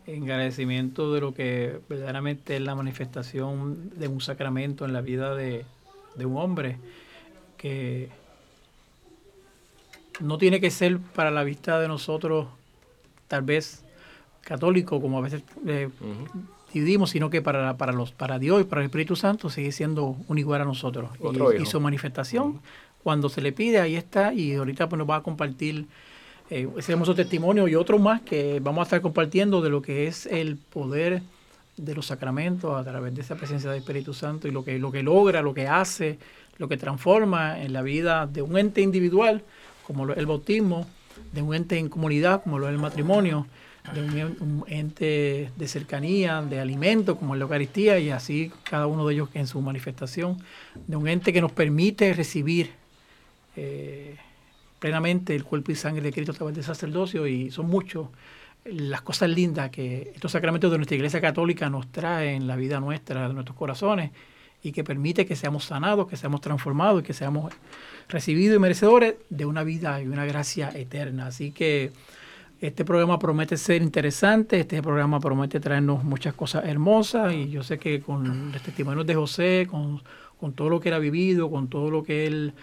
en 0.06 0.24
agradecimiento 0.24 1.13
de 1.13 1.22
lo 1.22 1.34
que 1.34 1.80
verdaderamente 1.88 2.58
es 2.58 2.62
la 2.62 2.75
manifestación 2.75 3.92
de 3.98 4.10
un 4.10 4.20
sacramento 4.20 4.84
en 4.84 4.92
la 4.92 5.00
vida 5.00 5.34
de, 5.34 5.65
un 6.18 6.36
hombre, 6.36 6.77
que 7.58 8.10
no 10.20 10.38
tiene 10.38 10.60
que 10.60 10.72
ser 10.72 11.00
para 11.00 11.32
la 11.32 11.46
vista 11.46 11.80
de 11.80 11.88
nosotros 11.88 12.48
tal 13.30 13.44
vez 13.44 13.86
católico, 14.42 15.01
como 15.01 15.20
a 15.20 15.22
veces 15.22 15.42
eh, 15.65 15.89
dividimos, 16.79 17.12
sino 17.12 17.29
que 17.29 17.41
para, 17.41 17.77
para, 17.77 17.94
los, 17.94 18.12
para 18.12 18.38
Dios 18.38 18.62
y 18.62 18.63
para 18.65 18.82
el 18.82 18.86
Espíritu 18.86 19.15
Santo 19.15 19.50
sigue 19.50 19.72
siendo 19.72 20.17
un 20.27 20.38
igual 20.38 20.62
a 20.62 20.65
nosotros. 20.65 21.10
Y, 21.60 21.65
su 21.65 21.79
manifestación 21.79 22.60
cuando 23.01 23.29
se 23.29 23.39
le 23.39 23.51
pide, 23.51 23.79
ahí 23.79 23.96
está, 23.96 24.34
y 24.34 24.55
ahorita 24.55 24.89
pues 24.89 24.98
nos 24.98 25.10
va 25.10 25.17
a 25.17 25.24
compartir 25.24 25.86
eh, 26.50 26.67
ese 26.77 26.91
hermoso 26.91 27.15
testimonio 27.15 27.67
y 27.67 27.75
otro 27.75 28.00
más 28.00 28.22
que 28.22 28.60
vamos 28.60 28.82
a 28.82 28.84
estar 28.84 29.01
compartiendo 29.01 29.62
de 29.62 29.70
lo 29.70 29.82
que 29.82 30.08
es 30.08 30.25
el 30.25 30.58
poder 30.58 31.22
de 31.77 31.94
los 31.94 32.08
sacramentos 32.08 32.75
a 32.75 32.84
través 32.84 33.13
de 33.13 33.22
esa 33.22 33.36
presencia 33.36 33.70
del 33.70 33.79
Espíritu 33.79 34.13
Santo 34.13 34.48
y 34.48 34.51
lo 34.51 34.65
que, 34.65 34.79
lo 34.79 34.91
que 34.91 35.03
logra, 35.03 35.41
lo 35.41 35.53
que 35.53 35.67
hace, 35.67 36.17
lo 36.58 36.67
que 36.67 36.77
transforma 36.77 37.62
en 37.62 37.74
la 37.74 37.82
vida 37.82 38.27
de 38.27 38.41
un 38.41 38.58
ente 38.58 38.82
individual, 38.82 39.44
como 39.86 40.05
lo 40.05 40.15
el 40.15 40.25
bautismo, 40.25 40.88
de 41.32 41.41
un 41.41 41.55
ente 41.55 41.77
en 41.77 41.89
comunidad, 41.89 42.44
como 42.44 42.60
lo 42.60 42.67
es 42.67 42.74
el 42.74 42.79
matrimonio, 42.79 43.48
de 43.94 44.25
un, 44.25 44.63
ente 44.68 45.51
de 45.56 45.68
cercanía, 45.68 46.42
de 46.42 46.60
alimento, 46.60 47.18
como 47.18 47.36
es 47.36 47.39
la 47.39 47.44
Eucaristía, 47.44 48.00
y 48.00 48.10
así 48.10 48.51
cada 48.63 48.88
uno 48.88 49.06
de 49.08 49.13
ellos 49.13 49.30
en 49.34 49.48
su 49.48 49.62
manifestación, 49.62 50.38
de 50.88 50.96
un 50.96 51.08
ente 51.08 51.32
que 51.32 51.42
nos 51.42 51.51
permite 51.51 52.13
recibir 52.13 52.72
eh, 53.56 54.18
plenamente 54.80 55.36
el 55.36 55.44
cuerpo 55.44 55.72
y 55.72 55.75
sangre 55.75 56.01
de 56.01 56.12
Cristo 56.12 56.32
a 56.32 56.36
través 56.36 56.56
del 56.56 56.63
sacerdocio 56.63 57.27
y 57.27 57.51
son 57.51 57.68
muchos 57.68 58.08
las 58.65 59.01
cosas 59.01 59.30
lindas 59.30 59.70
que 59.70 60.12
estos 60.15 60.32
sacramentos 60.32 60.72
de 60.72 60.77
nuestra 60.77 60.96
Iglesia 60.96 61.22
Católica 61.22 61.70
nos 61.70 61.92
traen 61.92 62.42
en 62.42 62.48
la 62.48 62.56
vida 62.56 62.80
nuestra, 62.80 63.27
de 63.27 63.34
nuestros 63.34 63.56
corazones 63.56 64.12
y 64.63 64.72
que 64.72 64.84
permite 64.84 65.27
que 65.27 65.36
seamos 65.36 65.65
sanados, 65.65 66.08
que 66.08 66.18
seamos 66.18 66.42
transformados 66.42 67.01
y 67.01 67.06
que 67.06 67.13
seamos 67.13 67.54
recibidos 68.10 68.58
y 68.58 68.60
merecedores 68.60 69.15
de 69.30 69.46
una 69.46 69.63
vida 69.63 70.01
y 70.01 70.08
una 70.08 70.25
gracia 70.25 70.72
eterna. 70.74 71.27
Así 71.27 71.51
que 71.51 71.92
este 72.62 72.85
programa 72.85 73.19
promete 73.19 73.57
ser 73.57 73.81
interesante, 73.81 74.59
este 74.59 74.81
programa 74.81 75.19
promete 75.19 75.59
traernos 75.59 76.03
muchas 76.03 76.33
cosas 76.33 76.65
hermosas 76.65 77.33
y 77.33 77.50
yo 77.50 77.63
sé 77.63 77.77
que 77.77 78.01
con 78.01 78.51
los 78.51 78.62
testimonios 78.62 79.05
de 79.05 79.15
José, 79.15 79.67
con, 79.69 80.01
con 80.39 80.53
todo 80.53 80.69
lo 80.69 80.79
que 80.79 80.89
él 80.89 80.95
ha 80.95 81.00
vivido, 81.00 81.50
con 81.50 81.67
todo 81.67 81.89
lo 81.89 82.03
que 82.03 82.27
él 82.27 82.53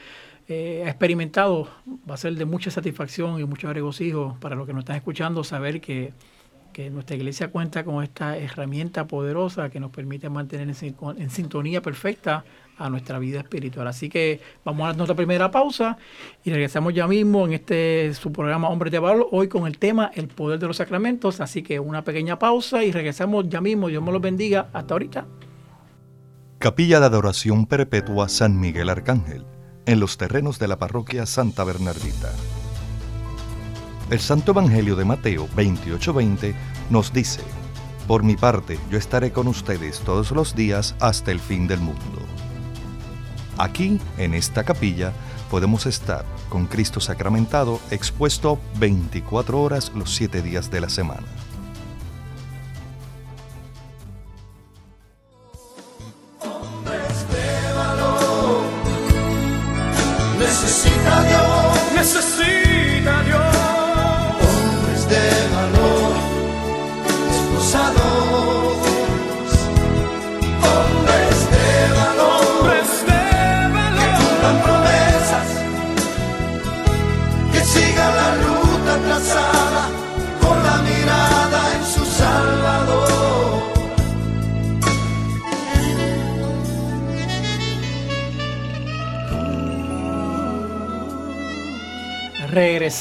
eh, 0.48 0.82
ha 0.84 0.88
experimentado, 0.88 1.68
va 2.08 2.14
a 2.14 2.16
ser 2.16 2.34
de 2.34 2.44
mucha 2.44 2.70
satisfacción 2.70 3.40
y 3.40 3.44
mucho 3.44 3.72
regocijo 3.72 4.36
para 4.40 4.56
los 4.56 4.66
que 4.66 4.72
nos 4.72 4.82
están 4.82 4.96
escuchando 4.96 5.44
saber 5.44 5.80
que, 5.80 6.12
nuestra 6.90 7.16
iglesia 7.16 7.48
cuenta 7.48 7.84
con 7.84 8.02
esta 8.02 8.38
herramienta 8.38 9.06
poderosa 9.06 9.68
que 9.68 9.78
nos 9.78 9.90
permite 9.90 10.30
mantener 10.30 10.68
en, 10.68 11.30
sintonía 11.30 11.82
perfecta 11.82 12.44
a 12.78 12.90
nuestra 12.90 13.18
vida 13.18 13.40
espiritual. 13.40 13.86
Así 13.86 14.08
que 14.08 14.40
vamos 14.64 14.88
a 14.88 14.94
nuestra 14.94 15.14
primera 15.14 15.50
pausa 15.50 15.96
y 16.44 16.50
regresamos 16.50 16.94
ya 16.94 17.06
mismo 17.06 17.46
en 17.46 17.52
este 17.52 18.12
su 18.14 18.32
programa 18.32 18.68
Hombres 18.68 18.92
de 18.92 18.98
Valor, 18.98 19.28
hoy 19.30 19.48
con 19.48 19.66
el 19.66 19.78
tema 19.78 20.10
El 20.14 20.28
Poder 20.28 20.58
de 20.58 20.66
los 20.66 20.76
Sacramentos. 20.76 21.40
Así 21.40 21.62
que 21.62 21.78
una 21.78 22.02
pequeña 22.02 22.38
pausa 22.38 22.84
y 22.84 22.92
regresamos 22.92 23.48
ya 23.48 23.60
mismo. 23.60 23.88
Dios 23.88 24.02
me 24.02 24.12
los 24.12 24.20
bendiga. 24.20 24.68
Hasta 24.72 24.94
ahorita. 24.94 25.26
Capilla 26.58 27.00
de 27.00 27.06
Adoración 27.06 27.66
Perpetua 27.66 28.28
San 28.28 28.58
Miguel 28.60 28.88
Arcángel 28.88 29.44
en 29.86 30.00
los 30.00 30.16
terrenos 30.16 30.58
de 30.58 30.68
la 30.68 30.78
parroquia 30.78 31.26
Santa 31.26 31.64
Bernardita. 31.64 32.32
El 34.10 34.20
Santo 34.20 34.52
Evangelio 34.52 34.94
de 34.94 35.04
Mateo 35.04 35.48
28:20 35.56 36.54
nos 36.90 37.12
dice, 37.12 37.40
Por 38.06 38.22
mi 38.22 38.36
parte, 38.36 38.78
yo 38.90 38.98
estaré 38.98 39.32
con 39.32 39.48
ustedes 39.48 40.00
todos 40.00 40.30
los 40.32 40.54
días 40.54 40.94
hasta 41.00 41.30
el 41.30 41.40
fin 41.40 41.66
del 41.66 41.80
mundo. 41.80 42.21
Aquí, 43.58 44.00
en 44.18 44.34
esta 44.34 44.64
capilla, 44.64 45.12
podemos 45.50 45.86
estar 45.86 46.24
con 46.48 46.66
Cristo 46.66 47.00
sacramentado 47.00 47.80
expuesto 47.90 48.58
24 48.78 49.60
horas 49.60 49.92
los 49.94 50.14
7 50.14 50.42
días 50.42 50.70
de 50.70 50.80
la 50.80 50.88
semana. 50.88 51.26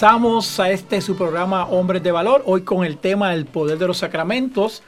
Regresamos 0.02 0.60
a 0.60 0.72
este 0.72 1.00
su 1.00 1.16
programa 1.16 1.66
Hombres 1.66 2.02
de 2.02 2.12
Valor, 2.12 2.42
hoy 2.48 2.64
con 2.64 2.84
el 2.84 2.98
tema 2.98 3.30
del 3.30 3.46
poder 3.46 3.78
de 3.78 3.86
los 3.86 4.00
sacramentos. 4.00 4.82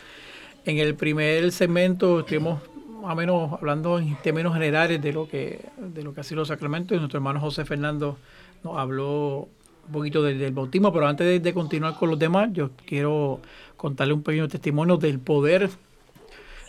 En 0.65 0.79
el 0.79 0.95
primer 0.95 1.51
segmento 1.51 2.21
estuvimos 2.21 2.63
más 2.99 3.15
menos 3.15 3.53
hablando 3.53 3.99
en 3.99 4.15
términos 4.23 4.55
generales 4.55 4.99
de 4.99 5.13
lo 5.13 5.29
que 5.29 5.69
de 5.77 6.01
lo 6.01 6.15
que 6.15 6.21
ha 6.21 6.23
sido 6.23 6.39
los 6.39 6.47
sacramentos 6.47 6.95
y 6.95 6.99
nuestro 6.99 7.19
hermano 7.19 7.39
José 7.39 7.63
Fernando 7.63 8.17
nos 8.63 8.79
habló 8.79 9.49
un 9.85 9.91
poquito 9.91 10.23
del, 10.23 10.51
bautismo, 10.51 10.91
pero 10.91 11.05
antes 11.05 11.43
de, 11.43 11.53
continuar 11.53 11.93
con 11.93 12.09
los 12.09 12.17
demás, 12.17 12.49
yo 12.51 12.71
quiero 12.83 13.39
contarle 13.77 14.15
un 14.15 14.23
pequeño 14.23 14.47
testimonio 14.47 14.97
del 14.97 15.19
poder 15.19 15.69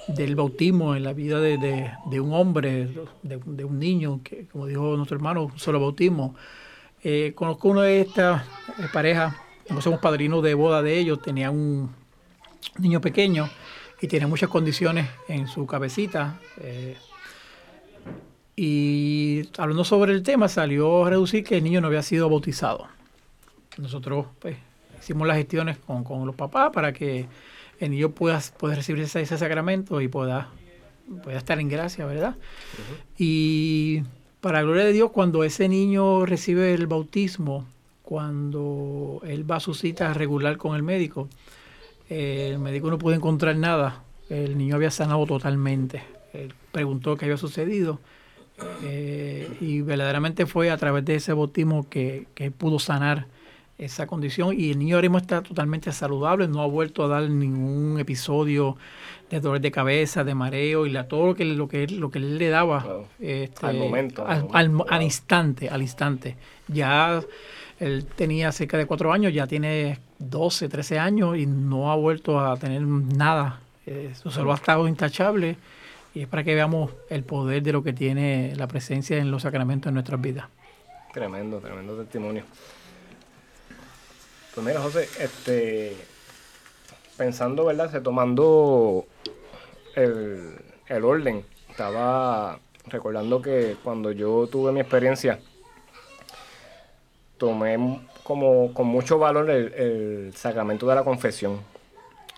del 0.07 0.37
bautismo 0.37 0.95
en 0.95 1.05
la 1.05 1.15
vida 1.15 1.41
de, 1.41 2.21
un 2.21 2.35
hombre, 2.35 2.91
de, 3.23 3.41
de, 3.43 3.65
un 3.65 3.79
niño, 3.79 4.21
que 4.23 4.45
como 4.49 4.67
dijo 4.67 4.97
nuestro 4.97 5.17
hermano, 5.17 5.51
solo 5.57 5.81
bautismo. 5.81 6.35
Eh, 7.07 7.33
conozco 7.35 7.69
una 7.69 7.83
de 7.83 8.01
estas 8.01 8.43
eh, 8.79 8.87
parejas, 8.91 9.35
somos 9.81 10.01
padrinos 10.01 10.43
de 10.43 10.55
boda 10.55 10.81
de 10.81 10.99
ellos, 10.99 11.21
tenía 11.21 11.51
un 11.51 11.95
niño 12.79 13.03
pequeño 13.03 13.51
y 14.01 14.09
tiene 14.09 14.27
muchas 14.27 14.49
condiciones 14.49 15.11
en 15.29 15.47
su 15.47 15.67
cabecita. 15.67 16.41
Eh, 16.63 16.97
y 18.57 19.51
hablando 19.59 19.85
sobre 19.85 20.15
el 20.15 20.23
tema, 20.23 20.49
salió 20.49 21.05
a 21.05 21.11
reducir 21.11 21.45
que 21.45 21.59
el 21.59 21.65
niño 21.65 21.83
no 21.83 21.89
había 21.89 22.03
sido 22.03 22.31
bautizado. 22.31 22.89
Nosotros 23.77 24.27
pues, 24.39 24.57
hicimos 24.99 25.29
las 25.29 25.37
gestiones 25.37 25.77
con, 25.77 26.25
los 26.25 26.35
papás 26.35 26.71
para 26.73 26.95
que 26.95 27.27
el 27.81 27.91
niño 27.91 28.13
pueda, 28.13 28.41
pueda 28.59 28.77
recibir 28.77 29.03
ese, 29.03 29.21
ese, 29.21 29.37
sacramento 29.37 30.01
y 30.01 30.09
pueda 30.09 30.49
pueda 31.23 31.39
estar 31.39 31.61
en 31.61 31.69
gracia, 31.69 32.07
¿verdad? 32.07 32.35
Y 33.19 34.03
para 34.45 34.61
gloria 34.61 34.85
de 34.85 34.93
Dios, 34.93 35.11
cuando 35.11 35.43
ese 35.43 35.71
niño 35.71 36.27
recibe 36.27 36.75
el 36.75 36.87
bautismo, 36.87 37.65
cuando 38.03 39.23
él 39.25 39.51
va 39.51 39.57
a 39.57 39.61
su 39.61 39.73
cita 39.73 40.13
regular 40.13 40.59
con 40.59 40.77
el 40.77 40.83
médico, 40.83 41.31
el 42.11 42.59
médico 42.59 42.91
no 42.91 42.99
pudo 42.99 43.15
encontrar 43.15 43.57
nada. 43.57 44.03
El 44.29 44.59
niño 44.59 44.75
había 44.75 44.91
sanado 44.91 45.25
totalmente. 45.25 46.03
Él 46.35 46.53
preguntó 46.73 47.17
qué 47.17 47.25
había 47.25 47.39
sucedido. 47.39 48.01
Eh, 48.83 49.51
y 49.63 49.81
verdaderamente 49.81 50.45
fue 50.45 50.71
a 50.71 50.77
través 50.77 51.07
de 51.07 51.15
ese 51.15 51.33
bautismo 51.33 51.89
que, 51.89 52.27
que 52.35 52.51
pudo 52.51 52.79
sanar 52.79 53.25
esa 53.79 54.07
condición 54.07 54.55
y 54.57 54.71
el 54.71 54.79
niño 54.79 54.97
ahora 54.97 55.07
mismo 55.07 55.19
está 55.19 55.43
totalmente 55.43 55.91
saludable, 55.93 56.47
no 56.47 56.63
ha 56.63 56.67
vuelto 56.67 57.05
a 57.05 57.09
dar 57.09 57.29
ningún 57.29 57.99
episodio 57.99 58.77
de 59.31 59.41
dolor 59.41 59.61
de 59.61 59.71
cabeza, 59.71 60.23
de 60.23 60.35
mareo 60.35 60.87
y 60.87 60.91
la, 60.91 61.09
todo 61.09 61.27
lo 61.27 61.35
que, 61.35 61.45
lo 61.45 61.69
que, 61.69 61.87
lo 61.89 62.11
que 62.11 62.19
él 62.19 62.39
le 62.39 62.49
daba 62.51 63.05
este, 63.21 63.67
al 63.67 63.79
momento. 63.79 64.25
Al, 64.27 65.03
instante, 65.03 65.69
al 65.69 65.83
instante. 65.83 66.37
Ya 66.69 67.21
él 67.81 68.07
tenía 68.15 68.53
cerca 68.53 68.79
de 68.79 68.87
cuatro 68.87 69.13
años, 69.13 69.33
ya 69.33 69.47
tiene 69.47 69.99
12, 70.19 70.69
13 70.69 70.99
años 70.99 71.37
y 71.37 71.47
no 71.47 71.91
ha 71.91 71.97
vuelto 71.97 72.39
a 72.39 72.57
tener 72.57 72.83
nada. 72.83 73.61
Su 74.23 74.31
salud 74.31 74.53
ha 74.53 74.55
estado 74.55 74.89
intachable 74.89 75.57
y 76.15 76.23
es 76.23 76.29
para 76.29 76.45
que 76.45 76.55
veamos 76.55 76.93
el 77.11 77.25
poder 77.25 77.63
de 77.63 77.73
lo 77.73 77.83
que 77.83 77.93
tiene 77.93 78.55
la 78.57 78.69
presencia 78.69 79.19
en 79.19 79.31
los 79.31 79.43
sacramentos 79.43 79.89
en 79.89 79.95
nuestras 79.95 80.21
vidas. 80.21 80.47
Tremendo, 81.13 81.59
tremendo 81.59 81.97
testimonio. 81.97 82.45
Pues 84.55 84.65
mira, 84.65 84.81
José, 84.81 85.09
este, 85.19 85.97
pensando, 87.17 87.65
¿verdad? 87.65 87.91
Se 87.91 88.01
tomando 88.01 89.05
el, 89.97 91.05
orden, 91.05 91.45
estaba 91.69 92.61
recordando 92.87 93.43
que 93.43 93.77
cuando 93.83 94.13
yo 94.13 94.47
tuve 94.47 94.71
mi 94.71 94.79
experiencia, 94.79 95.41
tomé 97.37 98.07
como 98.23 98.73
con 98.73 98.87
mucho 98.87 99.19
valor 99.19 99.51
el, 99.51 100.33
sacramento 100.37 100.87
de 100.87 100.95
la 100.95 101.03
confesión. 101.03 101.61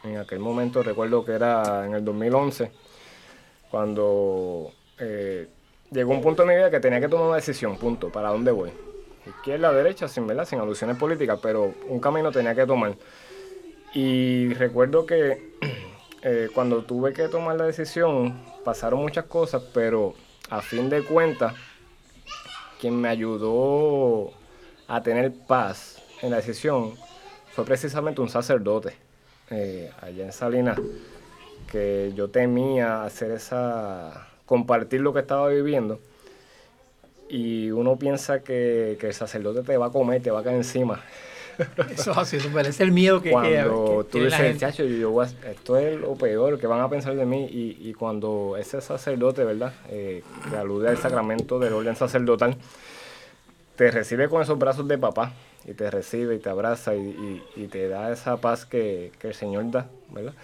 En 0.03 0.17
aquel 0.17 0.39
momento 0.39 0.83
recuerdo 0.83 1.23
que 1.23 1.33
era 1.33 1.85
en 1.85 1.93
el 1.93 2.03
2011, 2.03 2.73
cuando 3.71 4.73
eh, 4.99 5.49
llegó 5.91 6.13
un 6.13 6.23
punto 6.23 6.45
en 6.45 6.49
mi 6.49 6.55
vida 6.55 6.71
que 6.71 6.81
tenía 6.81 6.99
que 6.99 7.09
tomar 7.09 7.27
una 7.27 7.37
decisión, 7.37 7.77
punto, 7.77 8.11
para 8.11 8.31
dónde 8.31 8.53
voy 8.53 8.86
izquierda, 9.27 9.73
derecha, 9.73 10.09
sin, 10.09 10.27
¿verdad? 10.27 10.47
sin 10.47 10.61
alusiones 10.61 10.97
políticas, 10.97 11.39
pero 11.43 11.75
un 11.89 12.01
camino 12.01 12.31
tenía 12.31 12.55
que 12.55 12.67
tomar. 12.67 12.97
Y 13.95 14.53
recuerdo 14.55 15.07
que 15.07 15.53
eh, 16.23 16.49
cuando 16.55 16.85
tuve 16.85 17.13
que 17.13 17.29
tomar 17.29 17.57
la 17.57 17.65
decisión, 17.65 18.43
pasaron 18.65 19.01
muchas 19.01 19.25
cosas, 19.25 19.63
pero 19.73 20.15
a 20.51 20.61
fin 20.63 20.89
de 20.91 21.03
cuentas, 21.03 21.55
quien 22.81 23.01
me 23.01 23.09
ayudó 23.09 24.33
a 24.87 25.03
tener 25.03 25.33
paz 25.47 26.03
en 26.23 26.31
la 26.31 26.37
decisión 26.37 26.95
fue 27.53 27.65
precisamente 27.65 28.21
un 28.21 28.29
sacerdote 28.29 28.95
eh, 29.51 29.91
allá 30.01 30.25
en 30.25 30.33
Salinas, 30.33 30.79
que 31.71 32.13
yo 32.15 32.29
temía 32.29 33.05
hacer 33.05 33.31
esa, 33.31 34.29
compartir 34.45 35.01
lo 35.01 35.13
que 35.13 35.21
estaba 35.21 35.49
viviendo 35.49 35.99
y 37.29 37.71
uno 37.71 37.97
piensa 37.97 38.41
que, 38.41 38.99
el 39.01 39.15
sacerdote 39.15 39.63
te 39.63 39.77
va 39.77 39.87
a 39.87 39.91
comer, 39.91 40.23
te 40.23 40.31
va 40.31 40.41
a 40.41 40.43
caer 40.43 40.57
encima. 40.57 41.03
Eso 41.91 42.11
es 42.11 42.19
así, 42.19 42.37
eso 42.37 42.61
es 42.61 42.81
el 42.81 42.93
miedo 42.93 43.23
que 43.23 43.31
Cuando 43.31 44.07
tú 44.13 44.23
dices, 44.23 44.59
chacho, 44.59 44.85
yo, 44.85 45.23
esto 45.23 45.79
es 45.79 45.99
lo 45.99 46.15
peor 46.15 46.59
que 46.59 46.67
van 46.67 46.83
a 46.83 46.91
pensar 46.91 47.17
de 47.17 47.25
mí. 47.25 47.49
Y, 47.51 47.95
cuando 47.95 48.59
ese 48.59 48.83
sacerdote, 48.83 49.43
¿verdad? 49.43 49.73
Eh, 49.89 50.23
que 50.51 50.55
alude 50.55 50.91
al 50.91 50.99
sacramento 50.99 51.59
del 51.59 51.73
orden 51.73 51.97
sacerdotal, 51.97 52.59
te 53.77 53.91
recibe 53.91 54.29
con 54.29 54.43
esos 54.43 54.59
brazos 54.59 54.87
de 54.87 54.99
papá 54.99 55.33
y 55.65 55.73
te 55.73 55.91
recibe 55.91 56.35
y 56.35 56.41
te 56.41 56.51
abraza 56.51 56.95
y, 56.95 57.69
te 57.71 57.89
da 57.89 58.13
esa 58.13 58.37
paz 58.37 58.67
que, 58.67 59.13
el 59.23 59.35
Señor 59.35 59.71
da, 59.71 59.87
¿verdad? 60.11 60.35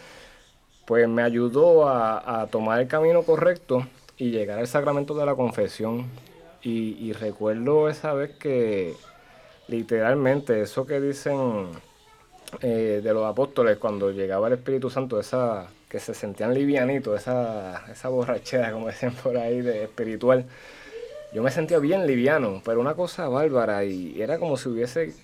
Pues 0.86 1.06
me 1.08 1.22
ayudó 1.22 1.88
a, 1.88 2.40
a 2.40 2.46
tomar 2.46 2.80
el 2.80 2.88
camino 2.88 3.22
correcto 3.22 3.86
y 4.16 4.30
llegar 4.30 4.58
al 4.58 4.66
sacramento 4.66 5.14
de 5.14 5.26
la 5.26 5.34
confesión 5.34 6.06
y, 6.62 7.12
recuerdo 7.12 7.88
esa 7.88 8.12
vez 8.14 8.36
que 8.36 8.94
literalmente 9.68 10.60
eso 10.60 10.86
que 10.86 11.00
dicen 11.00 11.68
eh, 12.60 13.00
de 13.02 13.14
los 13.14 13.24
apóstoles 13.24 13.78
cuando 13.78 14.10
llegaba 14.10 14.46
el 14.48 14.54
Espíritu 14.54 14.90
Santo, 14.90 15.18
esa 15.18 15.68
que 15.88 15.98
se 16.00 16.14
sentían 16.14 16.54
livianitos, 16.54 17.20
esa, 17.20 17.84
esa 17.90 18.08
borrachera, 18.08 18.72
como 18.72 18.86
decían 18.86 19.14
por 19.22 19.36
ahí, 19.36 19.60
de 19.60 19.84
espiritual. 19.84 20.46
Yo 21.32 21.42
me 21.42 21.50
sentía 21.50 21.78
bien 21.78 22.06
liviano, 22.06 22.62
pero 22.64 22.80
una 22.80 22.94
cosa 22.94 23.28
bárbara 23.28 23.84
y 23.84 24.20
era 24.20 24.38
como 24.38 24.56
si 24.56 24.68
hubiese 24.68 25.14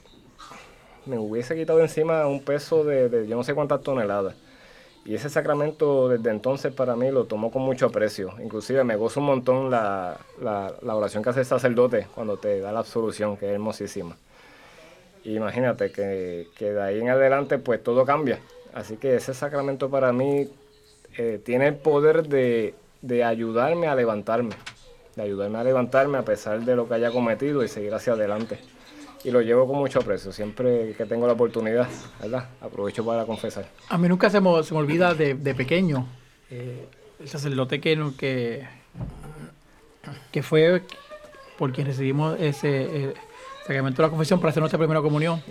me 1.07 1.19
hubiese 1.19 1.57
quitado 1.57 1.81
encima 1.81 2.27
un 2.27 2.43
peso 2.43 2.85
de 2.85 3.27
yo 3.27 3.37
no 3.37 3.45
sé 3.45 3.55
cuántas 3.55 3.83
toneladas. 3.83 4.35
Y 5.09 5.15
ese 5.15 5.31
sacramento 5.31 6.11
desde 6.11 6.29
entonces 6.29 6.71
para 6.71 6.95
mí 6.95 7.11
lo 7.11 7.25
tomo 7.25 7.51
con 7.51 7.63
mucho 7.63 7.87
aprecio. 7.87 8.35
Inclusive 8.45 8.85
me 8.85 8.95
gozo 8.95 9.21
un 9.21 9.27
montón 9.27 9.71
la, 9.71 10.19
oración 10.83 11.23
que 11.23 11.31
hace 11.31 11.41
el 11.41 11.47
sacerdote 11.47 12.09
cuando 12.15 12.37
te 12.37 12.61
da 12.61 12.73
la 12.73 12.81
absolución, 12.81 13.39
que 13.39 13.47
es 13.47 13.53
hermosísima. 13.53 14.19
imagínate 15.25 15.91
que, 15.91 16.47
de 16.61 16.83
ahí 16.83 17.01
en 17.01 17.09
adelante 17.09 17.57
pues 17.57 17.83
todo 17.83 18.05
cambia. 18.05 18.39
Así 18.75 18.99
que 18.99 19.15
ese 19.15 19.33
sacramento 19.33 19.89
para 19.89 20.13
mí 20.13 20.47
eh, 21.17 21.41
tiene 21.43 21.69
el 21.69 21.77
poder 21.77 22.29
de, 22.29 22.75
de 23.01 23.25
ayudarme 23.25 23.87
a 23.87 23.95
levantarme. 23.95 24.57
De 25.17 25.23
ayudarme 25.23 25.57
a 25.57 25.65
levantarme 25.65 26.19
a 26.19 26.23
pesar 26.27 26.61
de 26.61 26.77
lo 26.77 26.87
que 26.87 26.93
haya 26.93 27.11
cometido 27.11 27.65
y 27.65 27.69
seguir 27.69 27.95
hacia 27.95 28.13
adelante 28.13 28.59
y 29.25 29.31
lo 29.31 29.41
llevo 29.41 29.67
con 29.67 29.77
mucho 29.79 30.01
aprecio. 30.01 30.33
Siempre 30.33 30.95
que 30.97 31.05
tengo 31.07 31.27
la 31.27 31.33
oportunidad, 31.33 31.89
¿verdad? 32.21 32.49
Aprovecho 32.61 33.05
para 33.05 33.25
confesar. 33.25 33.69
A 33.89 33.99
mí 33.99 34.09
nunca 34.09 34.31
se 34.31 34.41
me, 34.41 34.63
se 34.63 34.75
me 34.75 34.81
olvida 34.81 35.15
de, 35.15 35.35
pequeño 35.55 36.07
eh, 36.51 36.87
el 37.21 37.29
sacerdote 37.29 37.81
que, 37.81 38.13
que, 38.17 38.67
que 40.31 40.43
fue 40.43 40.83
por 41.59 41.73
quien 41.73 41.87
recibimos 41.87 42.39
ese 42.41 42.69
eh, 42.71 43.15
sacramento 43.67 44.03
de 44.03 44.07
la 44.07 44.11
confesión 44.11 44.41
para 44.41 44.51
hacer 44.51 44.61
nuestra 44.61 44.79
primera 44.79 45.01
comunión. 45.01 45.43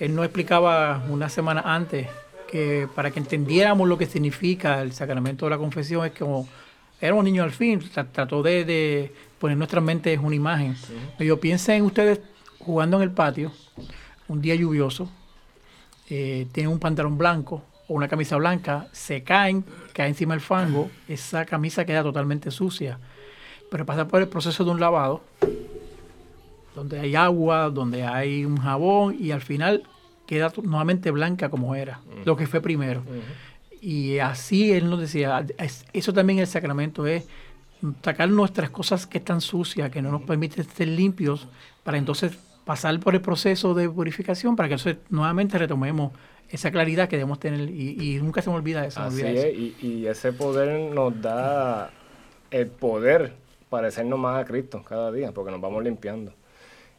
Él 0.00 0.14
nos 0.14 0.24
explicaba 0.24 1.04
una 1.08 1.28
semana 1.28 1.62
antes 1.64 2.08
que 2.48 2.88
para 2.94 3.10
que 3.10 3.20
entendiéramos 3.20 3.88
lo 3.88 3.96
que 3.96 4.06
significa 4.06 4.82
el 4.82 4.92
sacramento 4.92 5.46
de 5.46 5.50
la 5.50 5.58
confesión 5.58 6.04
es 6.04 6.12
como 6.12 6.48
éramos 7.00 7.24
niños 7.24 7.44
al 7.44 7.52
fin, 7.52 7.82
trató 8.12 8.42
de, 8.42 8.64
de 8.64 9.12
poner 9.38 9.54
en 9.54 9.58
nuestras 9.58 9.82
mentes 9.82 10.18
una 10.22 10.36
imagen. 10.36 10.76
Yo 11.18 11.38
pienso 11.38 11.72
en 11.72 11.82
ustedes 11.82 12.20
jugando 12.64 12.96
en 12.96 13.02
el 13.02 13.10
patio, 13.10 13.52
un 14.28 14.40
día 14.40 14.54
lluvioso, 14.54 15.10
eh, 16.08 16.46
tienen 16.52 16.72
un 16.72 16.78
pantalón 16.78 17.18
blanco 17.18 17.62
o 17.88 17.94
una 17.94 18.08
camisa 18.08 18.36
blanca, 18.36 18.88
se 18.92 19.22
caen, 19.22 19.64
cae 19.92 20.08
encima 20.08 20.34
del 20.34 20.40
fango, 20.40 20.90
esa 21.08 21.44
camisa 21.44 21.84
queda 21.84 22.02
totalmente 22.02 22.50
sucia. 22.50 22.98
Pero 23.70 23.86
pasa 23.86 24.06
por 24.06 24.20
el 24.20 24.28
proceso 24.28 24.64
de 24.64 24.70
un 24.70 24.80
lavado, 24.80 25.22
donde 26.74 27.00
hay 27.00 27.16
agua, 27.16 27.70
donde 27.70 28.04
hay 28.04 28.44
un 28.44 28.58
jabón 28.58 29.16
y 29.18 29.30
al 29.30 29.40
final 29.40 29.82
queda 30.26 30.52
nuevamente 30.62 31.10
blanca 31.10 31.50
como 31.50 31.74
era, 31.74 32.00
lo 32.24 32.36
que 32.36 32.46
fue 32.46 32.60
primero. 32.60 33.02
Y 33.80 34.18
así 34.18 34.72
él 34.72 34.88
nos 34.88 35.00
decía, 35.00 35.44
eso 35.92 36.12
también 36.12 36.38
el 36.38 36.46
sacramento 36.46 37.06
es 37.06 37.24
sacar 38.04 38.28
nuestras 38.28 38.70
cosas 38.70 39.06
que 39.06 39.18
están 39.18 39.40
sucias, 39.40 39.90
que 39.90 40.00
no 40.00 40.12
nos 40.12 40.22
permiten 40.22 40.64
ser 40.64 40.88
limpios, 40.88 41.48
para 41.82 41.98
entonces 41.98 42.38
pasar 42.64 42.98
por 43.00 43.14
el 43.14 43.20
proceso 43.20 43.74
de 43.74 43.88
purificación 43.88 44.56
para 44.56 44.68
que 44.68 44.96
nuevamente 45.10 45.58
retomemos 45.58 46.12
esa 46.48 46.70
claridad 46.70 47.08
que 47.08 47.16
debemos 47.16 47.40
tener 47.40 47.70
y, 47.70 48.18
nunca 48.22 48.42
se 48.42 48.50
me 48.50 48.56
olvida 48.56 48.86
eso. 48.86 49.00
Así 49.00 49.22
es, 49.22 49.54
Y, 49.82 50.06
ese 50.06 50.32
poder 50.32 50.92
nos 50.92 51.20
da 51.20 51.90
el 52.50 52.66
poder 52.66 53.32
parecernos 53.70 54.18
más 54.18 54.42
a 54.42 54.44
Cristo 54.44 54.82
cada 54.86 55.10
día, 55.10 55.32
porque 55.32 55.50
nos 55.50 55.60
vamos 55.60 55.82
limpiando. 55.82 56.34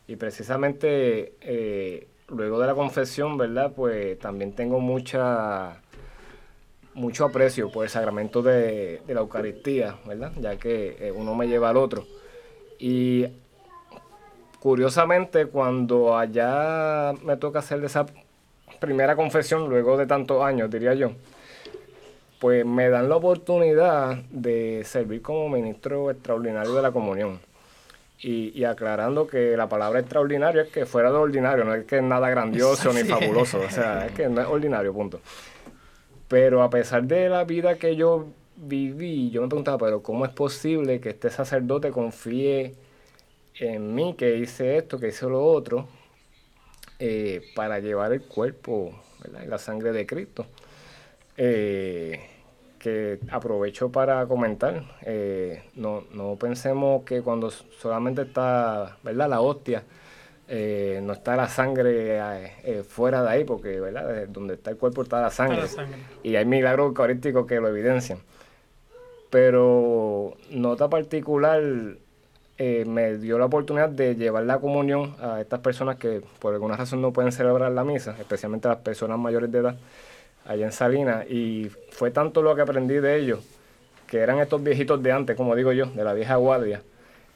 Y 0.07 0.15
precisamente 0.15 1.35
eh, 1.41 2.07
luego 2.29 2.59
de 2.59 2.67
la 2.67 2.73
confesión, 2.73 3.37
¿verdad? 3.37 3.71
Pues 3.75 4.17
también 4.19 4.53
tengo 4.53 4.79
mucha 4.79 5.79
mucho 6.95 7.25
aprecio 7.25 7.71
por 7.71 7.85
el 7.85 7.89
sacramento 7.89 8.41
de, 8.41 9.01
la 9.07 9.21
Eucaristía, 9.21 9.97
¿verdad? 10.05 10.31
Ya 10.39 10.57
que 10.57 10.95
eh, 10.99 11.11
uno 11.11 11.35
me 11.35 11.47
lleva 11.47 11.69
al 11.69 11.77
otro. 11.77 12.05
Y 12.79 13.27
Curiosamente, 14.63 15.47
cuando 15.47 16.17
allá 16.17 17.11
me 17.21 17.35
toca 17.35 17.59
hacer 17.59 17.83
esa 17.83 18.05
primera 18.79 19.13
confesión, 19.13 19.67
luego 19.67 19.97
de 19.97 20.05
tantos 20.05 20.41
años, 20.41 20.71
diría 20.71 20.93
yo, 20.93 21.11
pues 22.39 22.65
me 22.65 22.87
dan 22.87 23.09
la 23.09 23.17
oportunidad 23.17 24.15
de 24.29 24.83
servir 24.85 25.21
como 25.21 25.49
ministro 25.49 26.09
extraordinario 26.09 26.73
de 26.75 26.81
la 26.81 26.93
comunión. 26.93 27.41
Y, 28.21 28.63
aclarando 28.63 29.27
que 29.27 29.57
la 29.57 29.67
palabra 29.67 29.99
extraordinario 29.99 30.61
es 30.61 30.69
que 30.69 30.85
fuera 30.85 31.11
de 31.11 31.17
ordinario, 31.17 31.65
no 31.65 31.73
es 31.73 31.83
que 31.83 31.97
es 31.97 32.03
nada 32.03 32.29
grandioso 32.29 32.93
ni 32.93 33.03
fabuloso, 33.03 33.59
o 33.59 33.69
sea, 33.69 34.05
es 34.05 34.13
que 34.13 34.29
no 34.29 34.39
es 34.39 34.47
ordinario, 34.47 34.93
punto. 34.93 35.19
Pero 36.29 36.63
a 36.63 36.69
pesar 36.69 37.03
de 37.03 37.27
la 37.27 37.43
vida 37.43 37.75
que 37.75 37.97
yo 37.97 38.27
viví, 38.55 39.29
yo 39.29 39.41
me 39.41 39.49
preguntaba, 39.49 39.77
pero 39.77 40.01
¿cómo 40.01 40.23
es 40.23 40.31
posible 40.31 41.01
que 41.01 41.09
este 41.09 41.29
sacerdote 41.29 41.91
confíe 41.91 42.75
en 43.59 43.93
mí, 43.93 44.15
que 44.17 44.37
hice 44.37 44.77
esto, 44.77 44.99
que 44.99 45.09
hice 45.09 45.25
lo 45.27 45.45
otro, 45.45 45.87
eh, 46.99 47.41
para 47.55 47.79
llevar 47.79 48.13
el 48.13 48.23
cuerpo 48.23 48.93
y 49.25 49.47
la 49.47 49.57
sangre 49.57 49.91
de 49.91 50.05
Cristo? 50.05 50.45
Eh, 51.37 52.19
que 52.83 53.19
aprovecho 53.31 53.89
para 53.93 54.25
comentar, 54.27 54.83
eh, 55.03 55.63
no, 55.75 56.03
no 56.13 56.35
pensemos 56.35 57.03
que 57.05 57.21
cuando 57.21 57.49
solamente 57.49 58.23
está, 58.23 58.97
¿verdad? 59.03 59.29
La 59.29 59.39
hostia, 59.39 59.83
eh, 60.49 60.99
no 61.01 61.13
está 61.13 61.37
la 61.37 61.47
sangre 61.47 62.19
eh, 62.63 62.83
fuera 62.85 63.23
de 63.23 63.29
ahí, 63.29 63.43
porque 63.45 63.79
¿verdad? 63.79 64.27
donde 64.27 64.55
está 64.55 64.71
el 64.71 64.77
cuerpo 64.77 65.03
está 65.03 65.21
la 65.21 65.29
sangre. 65.29 65.61
Y 66.23 66.35
hay 66.35 66.43
milagros 66.43 66.87
eucarísticos 66.87 67.47
que 67.47 67.61
lo 67.61 67.69
evidencian. 67.69 68.19
Pero 69.29 70.33
nota 70.51 70.89
particular 70.89 71.63
me 72.57 73.17
dio 73.17 73.37
la 73.37 73.45
oportunidad 73.45 73.89
de 73.89 74.15
llevar 74.15 74.43
la 74.43 74.59
comunión 74.59 75.15
a 75.21 75.41
estas 75.41 75.59
personas 75.59 75.97
que 75.97 76.21
por 76.39 76.53
alguna 76.53 76.77
razón 76.77 77.01
no 77.01 77.11
pueden 77.11 77.31
celebrar 77.31 77.71
la 77.71 77.83
misa, 77.83 78.15
especialmente 78.19 78.67
las 78.67 78.77
personas 78.77 79.17
mayores 79.19 79.51
de 79.51 79.59
edad 79.59 79.75
allá 80.45 80.65
en 80.65 80.71
Salinas. 80.71 81.29
Y 81.29 81.69
fue 81.91 82.11
tanto 82.11 82.41
lo 82.41 82.55
que 82.55 82.61
aprendí 82.61 82.95
de 82.95 83.17
ellos, 83.17 83.39
que 84.07 84.19
eran 84.19 84.39
estos 84.39 84.63
viejitos 84.63 85.01
de 85.01 85.11
antes, 85.11 85.35
como 85.35 85.55
digo 85.55 85.71
yo, 85.71 85.87
de 85.87 86.03
la 86.03 86.13
vieja 86.13 86.35
guardia, 86.35 86.81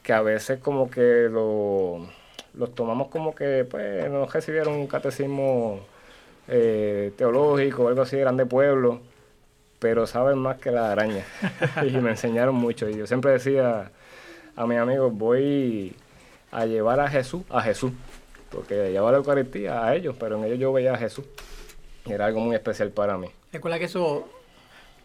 que 0.02 0.12
a 0.12 0.22
veces 0.22 0.60
como 0.60 0.90
que 0.90 1.28
lo, 1.30 2.06
los 2.54 2.74
tomamos 2.74 3.08
como 3.08 3.34
que 3.34 3.66
pues 3.68 4.10
no 4.10 4.26
recibieron 4.26 4.74
un 4.74 4.86
catecismo 4.86 5.80
eh, 6.48 7.12
teológico 7.16 7.84
o 7.84 7.88
algo 7.88 8.02
así, 8.02 8.16
eran 8.16 8.36
de 8.36 8.46
pueblo, 8.46 9.00
pero 9.78 10.06
saben 10.06 10.38
más 10.38 10.58
que 10.58 10.70
la 10.70 10.92
araña. 10.92 11.24
y 11.86 11.96
me 11.98 12.10
enseñaron 12.10 12.54
mucho. 12.54 12.88
Y 12.88 12.96
yo 12.96 13.06
siempre 13.06 13.32
decía 13.32 13.90
a 14.58 14.66
mis 14.66 14.76
amigos, 14.76 15.12
voy 15.14 15.94
a 16.50 16.66
llevar 16.66 16.98
a 16.98 17.08
Jesús, 17.08 17.42
a 17.48 17.62
Jesús, 17.62 17.92
porque 18.50 18.90
llevaba 18.90 19.12
la 19.12 19.18
Eucaristía 19.18 19.84
a 19.84 19.94
ellos, 19.94 20.16
pero 20.18 20.36
en 20.36 20.44
ellos 20.44 20.58
yo 20.58 20.72
veía 20.72 20.94
a 20.94 20.98
Jesús. 20.98 21.24
Era 22.04 22.26
algo 22.26 22.40
muy 22.40 22.56
especial 22.56 22.90
para 22.90 23.16
mí. 23.16 23.28
Recuerda 23.52 23.78
que 23.78 23.84
eso, 23.84 24.28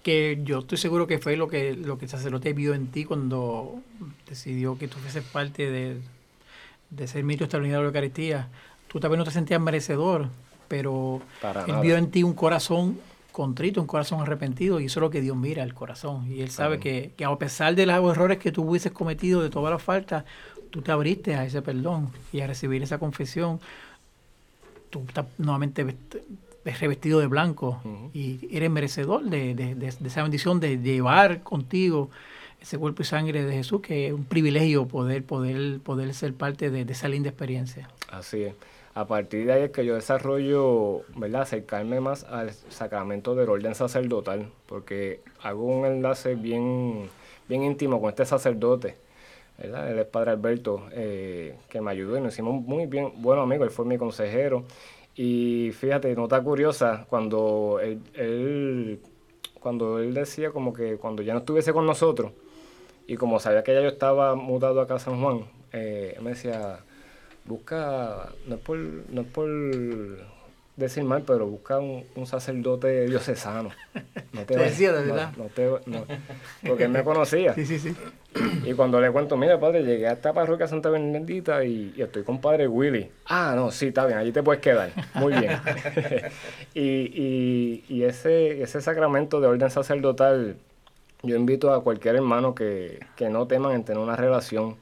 que 0.01 0.39
yo 0.43 0.59
estoy 0.59 0.79
seguro 0.79 1.05
que 1.05 1.19
fue 1.19 1.37
lo 1.37 1.47
que, 1.47 1.73
lo 1.75 1.99
que 1.99 2.05
el 2.05 2.09
sacerdote 2.09 2.53
vio 2.53 2.73
en 2.73 2.87
ti 2.87 3.05
cuando 3.05 3.75
decidió 4.27 4.75
que 4.79 4.87
tú 4.87 4.97
fueses 4.97 5.23
parte 5.23 5.69
de, 5.69 5.97
de 6.89 7.07
ser 7.07 7.23
ministro 7.23 7.45
extraordinario 7.45 7.81
de 7.81 7.83
la 7.83 7.89
Eucaristía. 7.89 8.47
Tú 8.87 8.99
también 8.99 9.19
no 9.19 9.25
te 9.25 9.31
sentías 9.31 9.61
merecedor, 9.61 10.29
pero 10.67 11.21
él 11.67 11.75
vio 11.79 11.95
en 11.95 12.09
ti 12.09 12.23
un 12.23 12.33
corazón 12.33 12.97
contrito, 13.34 13.82
un 13.82 13.88
corazón 13.88 14.22
arrepentido, 14.22 14.80
y 14.80 14.86
eso 14.86 15.00
es 15.00 15.02
lo 15.02 15.10
que 15.10 15.19
Dios 15.19 15.36
mira, 15.36 15.63
el 15.63 15.74
corazón. 15.74 16.32
Y 16.32 16.41
Él 16.41 16.50
sabe 16.50 16.80
que, 16.80 17.12
que, 17.17 17.26
a 17.26 17.36
pesar 17.36 17.76
de 17.76 17.86
los 17.86 18.12
errores 18.15 18.38
que 18.38 18.54
tú 18.54 18.63
hubieses 18.63 18.93
cometido, 18.93 19.41
de 19.41 19.50
todas 19.50 19.74
las 19.74 19.84
faltas, 19.84 20.24
tú 20.69 20.82
te 20.82 20.91
abriste 20.91 21.36
a 21.36 21.43
ese 21.46 21.62
perdón 21.62 22.10
y 22.32 22.39
a 22.39 22.48
recibir 22.48 22.82
esa 22.82 22.98
confesión. 22.98 23.60
Tú 24.89 25.04
estás 25.08 25.26
nuevamente 25.38 25.84
revestido 26.63 27.19
de 27.19 27.28
blanco 27.28 27.82
y 28.13 28.48
eres 28.56 28.72
merecedor 28.72 29.24
de, 29.24 29.93
esa 30.06 30.22
bendición 30.22 30.60
de 30.60 30.78
llevar 30.78 31.41
contigo 31.41 32.10
ese 32.62 32.78
cuerpo 32.78 33.02
y 33.02 33.06
sangre 33.06 33.43
de 33.43 33.54
Jesús, 33.54 33.82
que 33.82 34.08
es 34.08 34.13
un 34.13 34.24
privilegio 34.24 34.88
poder, 34.88 35.24
poder, 35.26 35.80
poder 35.82 36.13
ser 36.13 36.34
parte 36.34 36.69
de, 36.69 36.82
esa 36.89 37.10
linda 37.10 37.30
experiencia. 37.30 37.89
Así 38.10 38.43
es. 38.43 38.54
A 38.95 39.08
partir 39.08 39.47
de 39.47 39.53
ahí 39.53 39.63
es 39.63 39.71
que 39.71 39.86
yo 39.86 39.95
desarrollo, 39.95 41.01
¿verdad? 41.15 41.41
Acercarme 41.41 41.99
más 41.99 42.25
al 42.25 42.51
sacramento 42.51 43.34
del 43.34 43.49
orden 43.49 43.73
sacerdotal, 43.73 44.51
porque 44.67 45.21
hago 45.41 45.65
un 45.65 45.86
enlace 45.86 46.36
bien, 46.36 47.10
bien 47.49 47.63
íntimo 47.63 47.99
con 47.99 48.10
este 48.10 48.23
sacerdote, 48.25 48.95
¿verdad? 49.58 49.89
Él 49.91 49.97
es 49.97 50.06
Padre 50.06 50.32
Alberto, 50.32 50.84
eh, 50.91 51.56
que 51.69 51.82
me 51.82 51.89
ayudó 51.89 52.17
y 52.17 52.21
nos 52.21 52.34
hicimos 52.34 52.62
muy 52.62 52.86
bien, 52.86 53.13
bueno 53.15 53.41
amigo, 53.41 53.63
él 53.63 53.71
fue 53.71 53.86
mi 53.86 53.97
consejero 53.97 54.63
y 55.15 55.71
fíjate, 55.73 56.15
nota 56.15 56.41
curiosa, 56.43 57.08
cuando 57.10 57.79
él, 57.82 58.99
cuando 59.60 59.99
él 59.99 60.13
decía 60.13 60.51
como 60.51 60.71
que 60.71 60.97
cuando 60.97 61.23
ya 61.23 61.34
no 61.34 61.39
estuviese 61.39 61.73
con 61.73 61.88
nosotros, 61.88 62.32
y 63.08 63.17
como 63.17 63.39
sabía 63.39 63.63
que 63.63 63.73
ya 63.73 63.82
yo 63.82 63.88
estaba 63.88 64.36
mudado 64.36 64.82
acá 64.82 64.95
a 64.95 64.99
San 64.99 65.19
Juan, 65.19 65.45
eh, 65.71 66.13
él 66.15 66.23
me 66.23 66.32
decía, 66.32 66.79
busca, 67.45 68.29
no 68.47 68.56
es 68.56 68.62
por, 68.62 68.77
no 68.77 69.21
es 69.21 69.27
por 69.27 69.49
decir 70.75 71.03
mal, 71.03 71.23
pero 71.25 71.47
busca 71.47 71.77
un, 71.79 72.03
sacerdote 72.25 73.06
diocesano. 73.06 73.69
No 74.32 74.41
te, 74.45 74.58
decía, 74.58 74.91
de 74.91 75.06
verdad. 75.06 75.32
No, 75.38 75.45
te, 75.45 75.69
no, 75.86 76.06
porque 76.65 76.86
él 76.86 76.89
me 76.89 77.03
conocía. 77.03 77.53
Sí, 77.63 77.65
sí, 77.65 77.79
sí. 77.79 77.95
Y 78.65 78.73
cuando 78.73 78.99
le 78.99 79.12
cuento, 79.12 79.38
mira, 79.38 79.60
padre, 79.60 79.84
llegué 79.84 80.08
a 80.08 80.13
esta 80.13 80.34
parroquia 80.34 80.67
Santa 80.67 80.89
Bernardita 80.89 81.63
y, 81.63 81.93
estoy 81.97 82.23
con 82.23 82.41
padre 82.41 82.67
Willy. 82.67 83.10
Ah, 83.27 83.53
no, 83.56 83.69
sí, 83.71 83.88
está 83.88 84.06
bien, 84.06 84.17
allí 84.17 84.32
te 84.32 84.41
puedes 84.41 84.62
quedar. 84.62 84.91
Muy 85.13 85.34
bien. 85.34 85.51
y, 86.73 87.84
y, 87.88 88.03
ese, 88.03 88.63
ese 88.63 88.82
sacramento 88.82 89.39
de 89.39 89.47
orden 89.47 89.69
sacerdotal, 89.69 90.58
yo 91.21 91.36
invito 91.36 91.71
a 91.73 91.84
cualquier 91.84 92.15
hermano 92.15 92.56
que, 92.56 92.99
que 93.15 93.29
no 93.29 93.47
teman 93.47 93.73
en 93.73 93.84
tener 93.84 94.01
una 94.01 94.15
relación 94.15 94.77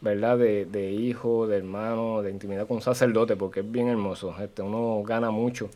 ¿verdad? 0.00 0.38
De, 0.38 0.64
de 0.64 0.90
hijo, 0.90 1.46
de 1.46 1.58
hermano, 1.58 2.22
de 2.22 2.30
intimidad 2.30 2.66
con 2.66 2.76
un 2.76 2.82
sacerdote, 2.82 3.36
porque 3.36 3.60
es 3.60 3.70
bien 3.70 3.88
hermoso. 3.88 4.34
Este, 4.40 4.62
uno 4.62 5.02
gana 5.04 5.30
mucho 5.30 5.70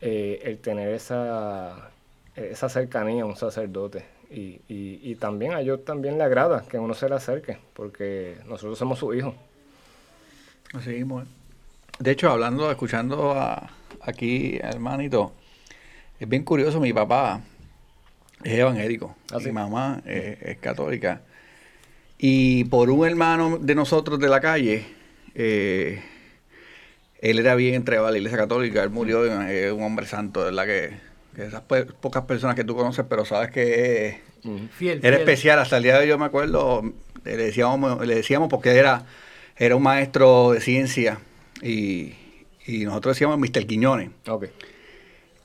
eh, 0.00 0.40
el 0.44 0.58
tener 0.58 0.90
esa, 0.94 1.90
esa 2.34 2.68
cercanía 2.68 3.22
a 3.22 3.26
un 3.26 3.36
sacerdote. 3.36 4.04
Y, 4.30 4.60
y, 4.68 5.16
también 5.16 5.54
a 5.54 5.60
ellos 5.60 5.84
también 5.84 6.16
le 6.16 6.22
agrada 6.22 6.62
que 6.62 6.78
uno 6.78 6.94
se 6.94 7.08
le 7.08 7.16
acerque, 7.16 7.58
porque 7.74 8.36
nosotros 8.46 8.78
somos 8.78 9.00
su 9.00 9.12
hijo. 9.12 9.34
Así 10.72 10.90
mismo. 10.90 11.24
De 11.98 12.12
hecho, 12.12 12.30
hablando, 12.30 12.70
escuchando 12.70 13.32
a, 13.32 13.70
aquí, 14.00 14.56
hermanito, 14.62 15.32
es 16.20 16.28
bien 16.28 16.44
curioso, 16.44 16.78
mi 16.78 16.92
papá 16.92 17.40
es 18.44 18.52
evangélico, 18.52 19.16
¿Ah, 19.32 19.38
mi 19.38 19.50
mamá 19.50 20.00
es 20.06 20.58
católica. 20.58 21.22
Y 22.22 22.64
por 22.64 22.90
un 22.90 23.06
hermano 23.06 23.56
de 23.58 23.74
nosotros 23.74 24.20
de 24.20 24.28
la 24.28 24.40
calle, 24.40 24.84
eh, 25.34 26.02
él 27.18 27.38
era 27.38 27.54
bien 27.54 27.74
entregado 27.74 28.08
a 28.08 28.10
la 28.10 28.18
iglesia 28.18 28.36
católica, 28.36 28.82
él 28.82 28.90
murió, 28.90 29.24
es 29.24 29.72
un 29.72 29.82
hombre 29.82 30.04
santo, 30.04 30.44
¿verdad? 30.44 30.66
Que, 30.66 30.98
que 31.34 31.46
esas 31.46 31.62
pocas 31.62 32.24
personas 32.24 32.56
que 32.56 32.64
tú 32.64 32.76
conoces, 32.76 33.06
pero 33.08 33.24
sabes 33.24 33.50
que 33.50 34.20
fiel, 34.76 35.00
era 35.02 35.16
especial. 35.16 35.60
Hasta 35.60 35.78
el 35.78 35.82
día 35.82 35.94
de 35.94 36.00
hoy 36.00 36.08
yo 36.08 36.18
me 36.18 36.26
acuerdo, 36.26 36.92
le 37.24 37.36
decíamos, 37.38 38.06
le 38.06 38.16
decíamos 38.16 38.50
porque 38.50 38.76
era, 38.76 39.06
era 39.56 39.74
un 39.74 39.82
maestro 39.82 40.52
de 40.52 40.60
ciencia 40.60 41.20
y, 41.62 42.16
nosotros 42.84 43.16
decíamos 43.16 43.38
Mr. 43.38 43.66
Quiñones. 43.66 44.10
Okay. 44.28 44.50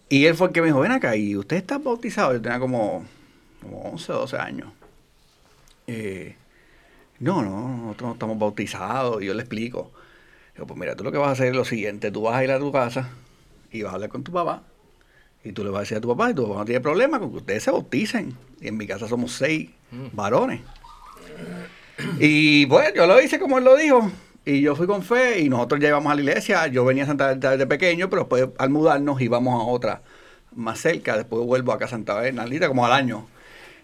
Y 0.09 0.25
él 0.25 0.35
fue 0.35 0.47
el 0.47 0.53
que 0.53 0.59
me 0.59 0.67
dijo, 0.67 0.81
ven 0.81 0.91
acá, 0.91 1.15
y 1.15 1.37
usted 1.37 1.55
está 1.55 1.77
bautizado. 1.77 2.33
Yo 2.33 2.41
tenía 2.41 2.59
como, 2.59 3.05
como 3.61 3.81
11 3.91 4.11
o 4.11 4.19
12 4.19 4.37
años. 4.37 4.67
Eh, 5.87 6.35
no, 7.19 7.41
no, 7.41 7.77
nosotros 7.77 8.07
no 8.07 8.13
estamos 8.13 8.39
bautizados. 8.39 9.21
Y 9.21 9.27
yo 9.27 9.33
le 9.33 9.41
explico. 9.41 9.91
Digo, 10.53 10.67
pues 10.67 10.79
mira, 10.79 10.95
tú 10.95 11.03
lo 11.03 11.11
que 11.11 11.17
vas 11.17 11.29
a 11.29 11.31
hacer 11.31 11.47
es 11.47 11.55
lo 11.55 11.65
siguiente. 11.65 12.11
Tú 12.11 12.23
vas 12.23 12.35
a 12.35 12.43
ir 12.43 12.51
a 12.51 12.59
tu 12.59 12.71
casa 12.71 13.09
y 13.71 13.81
vas 13.83 13.91
a 13.91 13.95
hablar 13.95 14.09
con 14.09 14.23
tu 14.23 14.31
papá. 14.31 14.63
Y 15.43 15.51
tú 15.51 15.63
le 15.63 15.69
vas 15.69 15.79
a 15.79 15.81
decir 15.81 15.97
a 15.97 16.01
tu 16.01 16.07
papá 16.07 16.31
y 16.31 16.33
tu 16.33 16.47
papá 16.47 16.59
no 16.59 16.65
tiene 16.65 16.81
problema 16.81 17.19
con 17.19 17.31
que 17.31 17.37
ustedes 17.37 17.63
se 17.63 17.71
bauticen. 17.71 18.35
Y 18.59 18.67
en 18.67 18.77
mi 18.77 18.87
casa 18.87 19.07
somos 19.07 19.33
seis 19.33 19.69
mm. 19.91 20.07
varones. 20.13 20.61
Y 22.19 22.65
bueno, 22.65 22.95
yo 22.95 23.07
lo 23.07 23.21
hice 23.21 23.39
como 23.39 23.57
él 23.57 23.63
lo 23.63 23.75
dijo. 23.75 24.11
Y 24.43 24.61
yo 24.61 24.75
fui 24.75 24.85
con 24.85 25.01
fe 25.01 25.39
y 25.39 25.49
nosotros 25.49 25.79
ya 25.81 25.89
íbamos 25.89 26.11
a 26.11 26.15
la 26.15 26.21
iglesia. 26.21 26.67
Yo 26.67 26.85
venía 26.85 27.03
a 27.03 27.07
Santa 27.07 27.25
Bernardita 27.25 27.51
desde 27.51 27.67
pequeño, 27.67 28.09
pero 28.09 28.23
después 28.23 28.47
al 28.57 28.69
mudarnos 28.69 29.21
íbamos 29.21 29.53
a 29.59 29.65
otra 29.65 30.01
más 30.53 30.79
cerca. 30.79 31.17
Después 31.17 31.45
vuelvo 31.45 31.71
acá 31.71 31.85
a 31.85 31.89
Santa 31.89 32.15
Bernardita 32.15 32.67
como 32.67 32.85
al 32.85 32.91
año. 32.91 33.27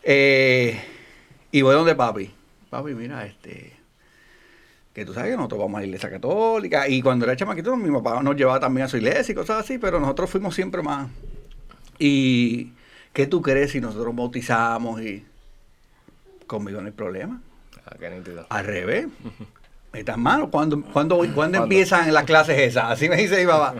Eh, 0.03 0.79
y 1.51 1.61
voy 1.61 1.75
donde 1.75 1.95
papi 1.95 2.31
papi, 2.71 2.95
mira, 2.95 3.25
este, 3.25 3.73
que 4.93 5.05
tú 5.05 5.13
sabes 5.13 5.31
que 5.31 5.37
nosotros 5.37 5.59
vamos 5.59 5.77
a 5.77 5.81
la 5.81 5.87
iglesia 5.87 6.09
católica, 6.09 6.87
y 6.87 7.01
cuando 7.01 7.25
era 7.25 7.35
chamaquito, 7.35 7.75
mi 7.75 7.91
papá 7.91 8.23
nos 8.23 8.35
llevaba 8.35 8.59
también 8.59 8.85
a 8.85 8.87
su 8.87 8.97
iglesia 8.97 9.33
y 9.33 9.35
cosas 9.35 9.63
así, 9.63 9.77
pero 9.77 9.99
nosotros 9.99 10.29
fuimos 10.29 10.55
siempre 10.55 10.81
más. 10.81 11.09
¿Y 11.99 12.71
qué 13.13 13.27
tú 13.27 13.41
crees 13.41 13.71
si 13.71 13.81
nosotros 13.81 14.15
bautizamos 14.15 15.01
y 15.01 15.25
conmigo 16.47 16.79
no 16.81 16.87
hay 16.87 16.93
problema? 16.93 17.41
Ah, 17.85 17.95
qué 17.99 18.23
Al 18.49 18.65
revés. 18.65 19.07
Metas 19.93 20.17
manos. 20.17 20.47
¿Cuándo, 20.49 20.81
cuando 20.93 21.21
cuando 21.35 21.63
empiezan 21.63 22.13
las 22.13 22.23
clases 22.23 22.57
esas? 22.57 22.85
Así 22.85 23.09
me 23.09 23.17
dice 23.17 23.41
mi 23.41 23.45
papá. 23.45 23.75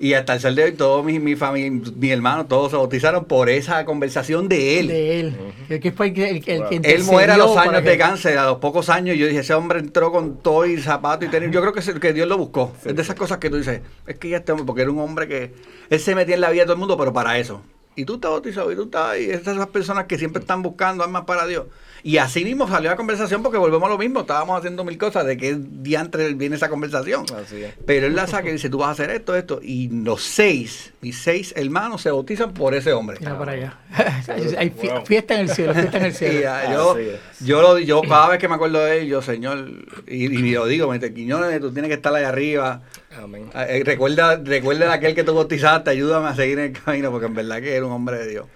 Y 0.00 0.14
hasta 0.14 0.34
el 0.34 0.40
sol 0.40 0.54
de 0.54 0.64
hoy, 0.64 0.72
todos 0.72 1.04
mi, 1.04 1.18
mi 1.18 1.34
familia, 1.34 1.90
mi 1.96 2.10
hermano, 2.10 2.46
todos 2.46 2.70
se 2.70 2.76
bautizaron 2.76 3.24
por 3.24 3.50
esa 3.50 3.84
conversación 3.84 4.48
de 4.48 4.78
él. 4.78 4.88
De 4.88 5.20
él. 5.20 5.80
que 5.80 5.90
fue 5.90 6.08
el, 6.08 6.42
el, 6.46 6.84
Él 6.84 7.02
muere 7.02 7.32
a 7.32 7.36
los 7.36 7.56
años 7.56 7.82
de 7.82 7.98
cáncer, 7.98 8.38
a 8.38 8.44
los 8.46 8.58
pocos 8.58 8.90
años. 8.90 9.16
Yo 9.16 9.26
dije, 9.26 9.40
ese 9.40 9.54
hombre 9.54 9.80
entró 9.80 10.12
con 10.12 10.36
todo 10.36 10.66
y 10.66 10.76
zapato 10.80 11.24
y 11.24 11.28
tenis. 11.28 11.50
Yo 11.50 11.60
creo 11.60 11.72
que, 11.72 12.00
que 12.00 12.12
Dios 12.12 12.28
lo 12.28 12.38
buscó. 12.38 12.72
es 12.84 12.94
de 12.94 13.02
esas 13.02 13.16
cosas 13.16 13.38
que 13.38 13.50
tú 13.50 13.56
dices, 13.56 13.80
es 14.06 14.16
que 14.18 14.28
ya 14.28 14.36
este 14.36 14.52
hombre, 14.52 14.66
porque 14.66 14.82
era 14.82 14.90
un 14.90 15.00
hombre 15.00 15.26
que. 15.26 15.52
Él 15.90 15.98
se 15.98 16.14
metía 16.14 16.36
en 16.36 16.42
la 16.42 16.50
vida 16.50 16.62
de 16.62 16.66
todo 16.66 16.74
el 16.74 16.80
mundo, 16.80 16.96
pero 16.96 17.12
para 17.12 17.38
eso. 17.38 17.62
Y 18.00 18.04
tú 18.04 18.14
estás 18.14 18.30
bautizado, 18.30 18.70
y 18.72 18.76
tú 18.76 18.84
estás, 18.84 19.18
y 19.18 19.30
esas 19.30 19.66
personas 19.68 20.04
que 20.06 20.18
siempre 20.18 20.40
están 20.40 20.62
buscando 20.62 21.02
almas 21.04 21.24
para 21.24 21.46
Dios. 21.46 21.66
Y 22.04 22.18
así 22.18 22.44
mismo 22.44 22.68
salió 22.68 22.88
la 22.90 22.96
conversación 22.96 23.42
porque 23.42 23.58
volvemos 23.58 23.84
a 23.88 23.90
lo 23.90 23.98
mismo, 23.98 24.20
estábamos 24.20 24.56
haciendo 24.56 24.84
mil 24.84 24.96
cosas, 24.96 25.26
de 25.26 25.36
qué 25.36 25.58
diantre 25.58 26.32
viene 26.34 26.54
esa 26.54 26.68
conversación. 26.68 27.24
Así 27.36 27.64
es. 27.64 27.74
Pero 27.86 28.06
él 28.06 28.14
la 28.14 28.28
saca 28.28 28.48
y 28.48 28.52
dice, 28.52 28.70
tú 28.70 28.78
vas 28.78 28.88
a 28.90 28.92
hacer 28.92 29.10
esto, 29.10 29.34
esto. 29.34 29.58
Y 29.60 29.88
los 29.88 30.22
seis, 30.22 30.92
mis 31.00 31.18
seis 31.18 31.52
hermanos 31.56 32.00
se 32.02 32.12
bautizan 32.12 32.54
por 32.54 32.74
ese 32.76 32.92
hombre. 32.92 33.16
Mira 33.18 33.36
para 33.36 33.52
allá. 33.52 33.78
Hay 34.58 34.70
fie- 34.70 35.04
fiesta 35.06 35.34
en 35.34 35.40
el 35.40 35.48
cielo, 35.50 35.74
fiesta 35.74 35.98
en 35.98 36.04
el 36.04 36.12
Y, 36.12 36.14
cielo. 36.14 36.50
yo, 36.72 36.96
yo, 37.40 37.62
lo, 37.62 37.78
yo 37.80 38.00
cada 38.02 38.28
vez 38.28 38.38
que 38.38 38.46
me 38.48 38.54
acuerdo 38.54 38.78
de 38.84 39.00
él, 39.00 39.08
yo, 39.08 39.20
Señor, 39.20 39.68
y, 40.06 40.26
y 40.26 40.52
lo 40.54 40.66
digo, 40.66 40.88
Mete 40.88 41.12
Quiñones, 41.12 41.60
tú 41.60 41.72
tienes 41.72 41.88
que 41.88 41.94
estar 41.96 42.14
ahí 42.14 42.22
arriba. 42.24 42.80
Amén. 43.22 43.50
Ah, 43.54 43.64
eh, 43.64 43.82
recuerda, 43.84 44.36
recuerda 44.36 44.92
aquel 44.92 45.14
que 45.14 45.24
tú 45.24 45.34
bautizaste, 45.34 45.90
ayúdame 45.90 46.28
a 46.28 46.34
seguir 46.34 46.58
en 46.58 46.74
el 46.76 46.82
camino, 46.82 47.10
porque 47.10 47.26
en 47.26 47.34
verdad 47.34 47.60
que 47.60 47.74
era 47.74 47.84
un 47.86 47.92
hombre 47.92 48.18
de 48.18 48.28
Dios. 48.28 48.46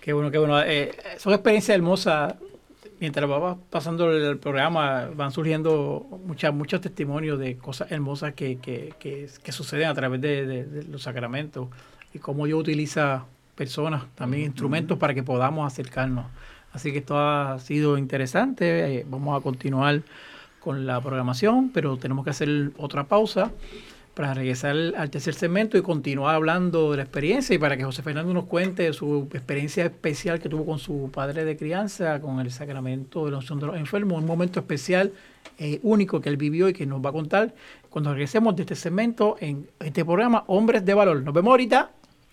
Qué 0.00 0.12
bueno, 0.12 0.30
qué 0.30 0.38
bueno. 0.38 0.60
Eh, 0.62 0.92
son 1.18 1.32
experiencias 1.32 1.74
hermosas. 1.76 2.34
Mientras 3.00 3.30
va 3.30 3.56
pasando 3.70 4.10
el 4.10 4.38
programa, 4.38 5.08
van 5.14 5.30
surgiendo 5.30 6.04
muchas, 6.24 6.52
muchos 6.52 6.80
testimonios 6.80 7.38
de 7.38 7.56
cosas 7.56 7.92
hermosas 7.92 8.34
que, 8.34 8.58
que, 8.58 8.92
que, 8.98 9.28
que 9.40 9.52
suceden 9.52 9.86
a 9.86 9.94
través 9.94 10.20
de, 10.20 10.44
de- 10.46 10.64
de 10.64 10.82
los 10.84 11.02
sacramentos 11.04 11.68
y 12.12 12.18
cómo 12.18 12.46
Dios 12.46 12.58
utiliza 12.60 13.24
personas, 13.54 14.02
también 14.16 14.44
instrumentos 14.46 14.98
para 14.98 15.14
que 15.14 15.22
podamos 15.22 15.64
acercarnos. 15.72 16.26
Así 16.72 16.90
que 16.90 16.98
esto 16.98 17.16
ha 17.18 17.60
sido 17.60 17.98
interesante. 17.98 18.96
Eh, 18.98 19.06
vamos 19.08 19.38
a 19.38 19.42
continuar 19.44 20.00
con 20.60 20.86
la 20.86 21.00
programación, 21.00 21.70
pero 21.70 21.96
tenemos 21.96 22.24
que 22.24 22.30
hacer 22.30 22.72
otra 22.76 23.04
pausa 23.04 23.52
para 24.18 24.34
regresar 24.34 24.74
al 24.96 25.10
tercer 25.10 25.34
segmento 25.34 25.78
y 25.78 25.82
continuar 25.82 26.34
hablando 26.34 26.90
de 26.90 26.96
la 26.96 27.04
experiencia 27.04 27.54
y 27.54 27.58
para 27.58 27.76
que 27.76 27.84
José 27.84 28.02
Fernando 28.02 28.34
nos 28.34 28.46
cuente 28.46 28.92
su 28.92 29.28
experiencia 29.32 29.84
especial 29.84 30.40
que 30.40 30.48
tuvo 30.48 30.66
con 30.66 30.80
su 30.80 31.08
padre 31.14 31.44
de 31.44 31.56
crianza, 31.56 32.20
con 32.20 32.40
el 32.40 32.50
sacramento 32.50 33.26
de 33.26 33.30
la 33.30 33.36
unción 33.36 33.60
de 33.60 33.66
los 33.68 33.76
enfermos, 33.76 34.18
un 34.18 34.26
momento 34.26 34.58
especial, 34.58 35.12
eh, 35.56 35.78
único 35.84 36.20
que 36.20 36.30
él 36.30 36.36
vivió 36.36 36.68
y 36.68 36.72
que 36.72 36.84
nos 36.84 37.00
va 37.00 37.10
a 37.10 37.12
contar 37.12 37.54
cuando 37.90 38.10
regresemos 38.12 38.56
de 38.56 38.62
este 38.62 38.74
segmento 38.74 39.36
en 39.38 39.68
este 39.78 40.04
programa 40.04 40.42
Hombres 40.48 40.84
de 40.84 40.94
Valor. 40.94 41.22
Nos 41.22 41.32
vemos 41.32 41.52
ahorita. 41.52 41.97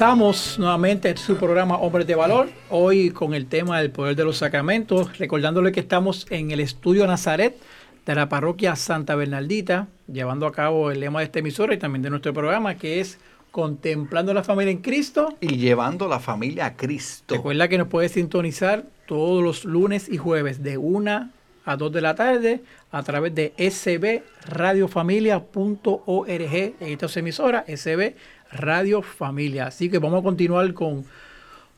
Regresamos 0.00 0.58
nuevamente 0.58 1.10
a 1.10 1.16
su 1.18 1.36
programa 1.36 1.76
Hombres 1.76 2.06
de 2.06 2.14
Valor, 2.14 2.48
hoy 2.70 3.10
con 3.10 3.34
el 3.34 3.44
tema 3.44 3.82
del 3.82 3.90
poder 3.90 4.16
de 4.16 4.24
los 4.24 4.38
sacramentos, 4.38 5.18
recordándole 5.18 5.72
que 5.72 5.80
estamos 5.80 6.26
en 6.30 6.52
el 6.52 6.60
estudio 6.60 7.06
Nazaret 7.06 7.58
de 8.06 8.14
la 8.14 8.30
parroquia 8.30 8.76
Santa 8.76 9.14
Bernardita, 9.14 9.88
llevando 10.10 10.46
a 10.46 10.52
cabo 10.52 10.90
el 10.90 11.00
lema 11.00 11.18
de 11.18 11.26
esta 11.26 11.40
emisora 11.40 11.74
y 11.74 11.78
también 11.78 12.00
de 12.00 12.08
nuestro 12.08 12.32
programa, 12.32 12.76
que 12.76 13.00
es 13.00 13.18
Contemplando 13.50 14.32
la 14.32 14.42
familia 14.42 14.70
en 14.70 14.78
Cristo. 14.78 15.34
Y 15.38 15.58
llevando 15.58 16.08
la 16.08 16.18
familia 16.18 16.64
a 16.64 16.76
Cristo. 16.76 17.34
Recuerda 17.34 17.68
que 17.68 17.76
nos 17.76 17.88
puede 17.88 18.08
sintonizar 18.08 18.86
todos 19.06 19.44
los 19.44 19.66
lunes 19.66 20.08
y 20.08 20.16
jueves 20.16 20.62
de 20.62 20.78
1 20.78 21.30
a 21.66 21.76
2 21.76 21.92
de 21.92 22.00
la 22.00 22.14
tarde 22.14 22.62
a 22.90 23.02
través 23.02 23.34
de 23.34 23.52
sbradiofamilia.org 23.58 26.30
en 26.30 26.74
esta 26.80 27.20
emisora, 27.20 27.66
SB 27.68 28.14
Radio 28.52 29.02
Familia. 29.02 29.66
Así 29.66 29.90
que 29.90 29.98
vamos 29.98 30.20
a 30.20 30.22
continuar 30.22 30.72
con, 30.74 31.04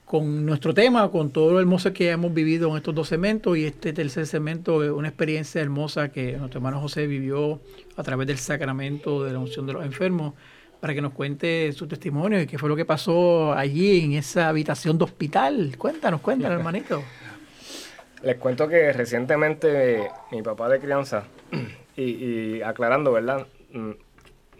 con 0.04 0.44
nuestro 0.44 0.74
tema, 0.74 1.11
con 1.11 1.30
todo 1.30 1.52
lo 1.52 1.61
hermoso 1.61 1.92
que 1.92 2.11
hemos 2.11 2.32
vivido 2.32 2.70
en 2.70 2.76
estos 2.76 2.94
dos 2.94 3.08
segmentos 3.08 3.56
y 3.56 3.64
este 3.64 3.92
tercer 3.92 4.26
segmento 4.26 4.82
es 4.85 4.90
una 4.90 5.08
experiencia 5.08 5.61
hermosa 5.61 6.11
que 6.11 6.37
nuestro 6.37 6.58
hermano 6.58 6.80
José 6.80 7.06
vivió 7.06 7.61
a 7.96 8.02
través 8.02 8.26
del 8.26 8.38
sacramento 8.38 9.24
de 9.24 9.32
la 9.32 9.38
unción 9.38 9.66
de 9.66 9.72
los 9.72 9.85
enfermos 9.85 10.35
para 10.80 10.94
que 10.94 11.00
nos 11.00 11.12
cuente 11.12 11.72
su 11.72 11.87
testimonio 11.87 12.40
y 12.40 12.46
qué 12.46 12.58
fue 12.58 12.68
lo 12.68 12.74
que 12.74 12.85
pasó 12.85 13.52
allí 13.52 14.00
en 14.00 14.14
esa 14.14 14.48
habitación 14.48 14.98
de 14.98 15.04
hospital. 15.04 15.76
Cuéntanos, 15.78 16.20
cuéntanos, 16.20 16.58
hermanito. 16.58 17.02
Les 18.22 18.37
cuento 18.37 18.68
que 18.68 18.92
recientemente 18.92 20.08
mi 20.30 20.42
papá 20.42 20.68
de 20.68 20.78
crianza, 20.78 21.24
y, 21.96 22.02
y 22.02 22.62
aclarando, 22.62 23.12
¿verdad? 23.12 23.46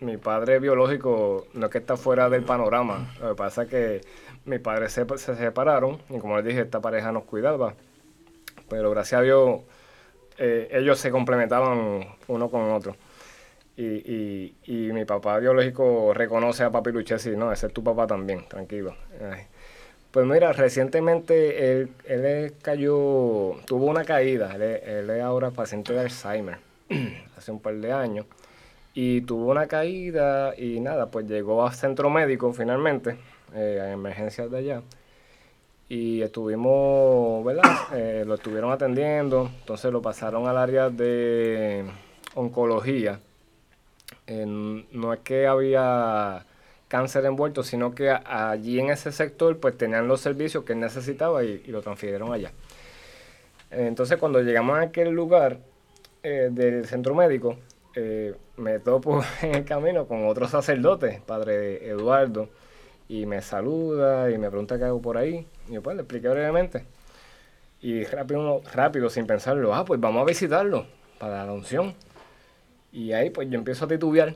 Mi 0.03 0.17
padre 0.17 0.59
biológico 0.59 1.47
no 1.55 1.67
es 1.67 1.73
que 1.73 1.79
está 1.79 1.97
fuera 1.97 2.29
del 2.29 2.43
panorama. 2.43 3.15
Lo 3.21 3.29
que 3.31 3.35
pasa 3.37 3.63
es 3.63 3.69
que 3.69 4.01
mis 4.45 4.59
padres 4.59 4.91
se, 4.93 5.07
se 5.17 5.37
separaron 5.37 6.03
y 6.11 6.19
como 6.19 6.37
les 6.37 6.45
dije, 6.45 6.61
esta 6.63 6.81
pareja 6.81 7.13
nos 7.13 7.23
cuidaba. 7.23 7.75
Pero 8.69 8.91
gracias 8.91 9.21
a 9.21 9.23
Dios, 9.23 9.61
eh, 10.39 10.69
ellos 10.73 10.99
se 10.99 11.13
complementaban 11.13 12.05
uno 12.27 12.51
con 12.51 12.73
otro. 12.73 12.97
Y, 13.77 13.85
y, 13.85 14.55
y 14.65 14.93
mi 14.93 15.05
papá 15.05 15.39
biológico 15.39 16.13
reconoce 16.13 16.65
a 16.65 16.71
papi 16.71 16.91
Luchesi, 16.91 17.37
no, 17.37 17.53
ese 17.53 17.69
es 17.69 17.73
tu 17.73 17.85
papá 17.85 18.09
también, 18.09 18.45
tranquilo. 18.49 18.97
Pues 20.11 20.27
mira, 20.27 20.53
recientemente 20.53 21.71
él, 21.71 21.91
él 22.07 22.55
cayó, 22.61 23.55
tuvo 23.67 23.87
una 23.87 24.05
caída, 24.05 24.57
él, 24.57 24.63
él 24.63 25.11
es 25.11 25.23
ahora 25.23 25.53
paciente 25.53 25.93
de 25.93 26.01
Alzheimer, 26.01 26.59
hace 27.39 27.53
un 27.53 27.61
par 27.61 27.77
de 27.77 27.93
años, 27.93 28.27
y 28.95 29.23
tuvo 29.23 29.51
una 29.51 29.67
caída 29.67 30.55
y 30.57 30.81
nada, 30.81 31.07
pues 31.07 31.27
llegó 31.27 31.67
a 31.67 31.73
centro 31.73 32.11
médico 32.11 32.53
finalmente, 32.53 33.17
eh, 33.55 33.81
a 33.81 33.93
emergencias 33.93 34.51
de 34.51 34.59
allá, 34.59 34.83
y 35.89 36.23
estuvimos, 36.23 37.45
¿verdad? 37.45 37.71
Eh, 37.95 38.25
lo 38.27 38.35
estuvieron 38.35 38.73
atendiendo, 38.73 39.51
entonces 39.61 39.93
lo 39.93 40.01
pasaron 40.01 40.47
al 40.47 40.57
área 40.57 40.89
de 40.91 41.85
oncología. 42.35 43.21
Eh, 44.27 44.47
no 44.47 45.13
es 45.13 45.21
que 45.21 45.47
había 45.47 46.47
cáncer 46.89 47.25
envuelto, 47.25 47.63
sino 47.63 47.95
que 47.95 48.11
allí 48.11 48.79
en 48.79 48.91
ese 48.91 49.13
sector 49.13 49.59
pues 49.59 49.77
tenían 49.77 50.09
los 50.09 50.21
servicios 50.21 50.65
que 50.65 50.75
él 50.75 50.81
necesitaba 50.81 51.43
y, 51.45 51.63
y 51.67 51.71
lo 51.71 51.83
transfirieron 51.83 52.33
allá. 52.33 52.53
Entonces 53.71 54.19
cuando 54.19 54.41
llegamos 54.43 54.79
a 54.79 54.83
aquel 54.83 55.11
lugar 55.11 55.59
eh, 56.23 56.51
del 56.53 56.87
centro 56.87 57.15
médico, 57.15 57.57
eh, 57.97 58.35
me 58.63 58.79
topo 58.79 59.23
en 59.43 59.57
el 59.57 59.65
camino 59.65 60.07
con 60.07 60.27
otro 60.27 60.49
sacerdote, 60.49 61.21
padre 61.27 61.89
Eduardo, 61.89 62.49
y 63.09 63.27
me 63.27 63.43
saluda 63.43 64.31
y 64.31 64.39
me 64.39 64.49
pregunta 64.49 64.79
qué 64.79 64.85
hago 64.85 65.03
por 65.03 65.19
ahí. 65.19 65.47
Y 65.69 65.75
yo 65.75 65.83
pues 65.83 65.97
le 65.97 66.03
expliqué 66.03 66.29
brevemente. 66.29 66.85
Y 67.83 68.05
rápido, 68.05 68.63
rápido, 68.73 69.11
sin 69.11 69.27
pensarlo, 69.27 69.75
ah, 69.75 69.85
pues 69.85 70.01
vamos 70.01 70.23
a 70.23 70.25
visitarlo 70.25 70.87
para 71.19 71.45
la 71.45 71.53
unción. 71.53 71.95
Y 72.93 73.13
ahí 73.13 73.31
pues 73.31 73.51
yo 73.51 73.59
empiezo 73.59 73.85
a 73.85 73.89
titubear. 73.89 74.35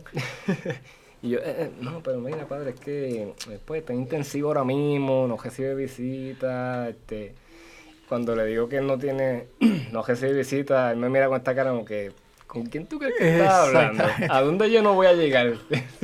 y 1.23 1.31
yo, 1.31 1.39
eh, 1.39 1.45
eh, 1.47 1.71
no, 1.81 2.03
pero 2.03 2.19
mira, 2.19 2.47
padre, 2.47 2.71
es 2.71 2.81
que 2.81 3.33
después 3.49 3.81
está 3.81 3.95
intensivo 3.95 4.49
ahora 4.49 4.65
mismo, 4.65 5.27
no 5.29 5.37
recibe 5.37 5.75
visitas. 5.75 6.89
Este, 6.89 7.35
cuando 8.09 8.35
le 8.35 8.47
digo 8.47 8.69
que 8.69 8.79
él 8.79 8.87
no 8.87 8.99
tiene, 8.99 9.47
no 9.93 10.03
recibe 10.03 10.33
visitas, 10.33 10.93
él 10.93 10.99
me 10.99 11.09
mira 11.09 11.29
con 11.29 11.37
esta 11.37 11.55
cara 11.55 11.71
como 11.71 11.85
que, 11.85 12.13
¿con 12.47 12.67
quién 12.67 12.87
tú 12.87 12.99
crees 12.99 13.15
que 13.19 13.37
estás 13.37 13.55
hablando? 13.55 14.05
¿A 14.29 14.41
dónde 14.43 14.71
yo 14.71 14.83
no 14.83 14.95
voy 14.95 15.07
a 15.07 15.13
llegar 15.13 15.55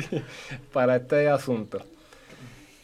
para 0.72 0.96
este 0.96 1.28
asunto? 1.28 1.82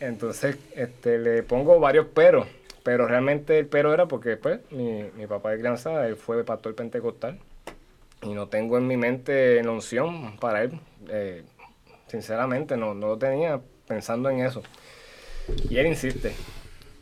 Entonces, 0.00 0.56
este, 0.74 1.18
le 1.18 1.42
pongo 1.42 1.80
varios 1.80 2.06
peros, 2.06 2.46
pero 2.82 3.08
realmente 3.08 3.58
el 3.58 3.66
pero 3.66 3.92
era 3.92 4.06
porque, 4.06 4.36
pues, 4.36 4.60
mi, 4.70 5.04
mi 5.16 5.26
papá 5.26 5.50
de 5.50 5.58
crianza, 5.58 6.06
él 6.06 6.16
fue 6.16 6.44
pastor 6.44 6.74
pentecostal 6.74 7.38
y 8.22 8.32
no 8.34 8.48
tengo 8.48 8.78
en 8.78 8.86
mi 8.86 8.96
mente 8.96 9.62
la 9.62 9.70
unción 9.70 10.36
para 10.38 10.62
él. 10.62 10.78
Eh, 11.08 11.42
sinceramente, 12.08 12.76
no, 12.76 12.94
no 12.94 13.08
lo 13.08 13.18
tenía 13.18 13.60
pensando 13.86 14.30
en 14.30 14.40
eso. 14.40 14.62
Y 15.68 15.78
él 15.78 15.86
insiste. 15.86 16.34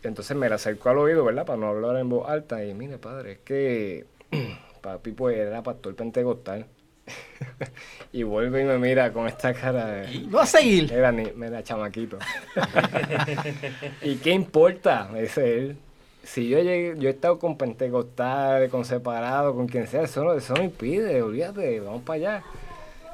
Entonces 0.03 0.37
me 0.37 0.49
la 0.49 0.57
acercó 0.57 0.91
al 0.91 0.99
oído, 0.99 1.25
¿verdad? 1.25 1.47
Para 1.47 1.59
no 1.59 1.69
hablar 1.69 1.97
en 1.97 2.09
voz 2.09 2.29
alta. 2.29 2.65
Y 2.65 2.75
mire, 2.75 2.99
padre, 2.99 3.33
es 3.33 3.39
que 3.39 4.05
papi 4.87 5.13
pues 5.13 5.37
era 5.37 5.63
pastor 5.63 5.95
pentecostal. 5.95 6.67
y 8.13 8.23
vuelve 8.23 8.63
y 8.63 8.65
me 8.65 8.79
mira 8.79 9.13
con 9.13 9.27
esta 9.27 9.53
cara 9.55 9.87
de... 9.87 10.27
¿Va 10.29 10.43
a 10.43 10.47
seguir? 10.47 10.93
Era, 10.93 11.13
ni, 11.13 11.25
mira, 11.35 11.63
chamaquito. 11.63 12.19
¿Y 14.03 14.17
qué 14.17 14.31
importa? 14.31 15.09
Me 15.13 15.23
dice 15.23 15.59
él. 15.59 15.77
Si 16.23 16.49
yo 16.49 16.59
llegué, 16.59 16.95
yo 16.99 17.09
he 17.09 17.13
estado 17.13 17.39
con 17.39 17.57
pentecostales, 17.57 18.71
con 18.71 18.85
separados, 18.85 19.55
con 19.55 19.69
quien 19.69 19.87
sea, 19.87 20.03
eso 20.03 20.25
no, 20.25 20.35
eso 20.35 20.55
no 20.55 20.65
impide, 20.65 21.23
olvídate, 21.23 21.79
vamos 21.79 22.03
para 22.03 22.17
allá. 22.17 22.45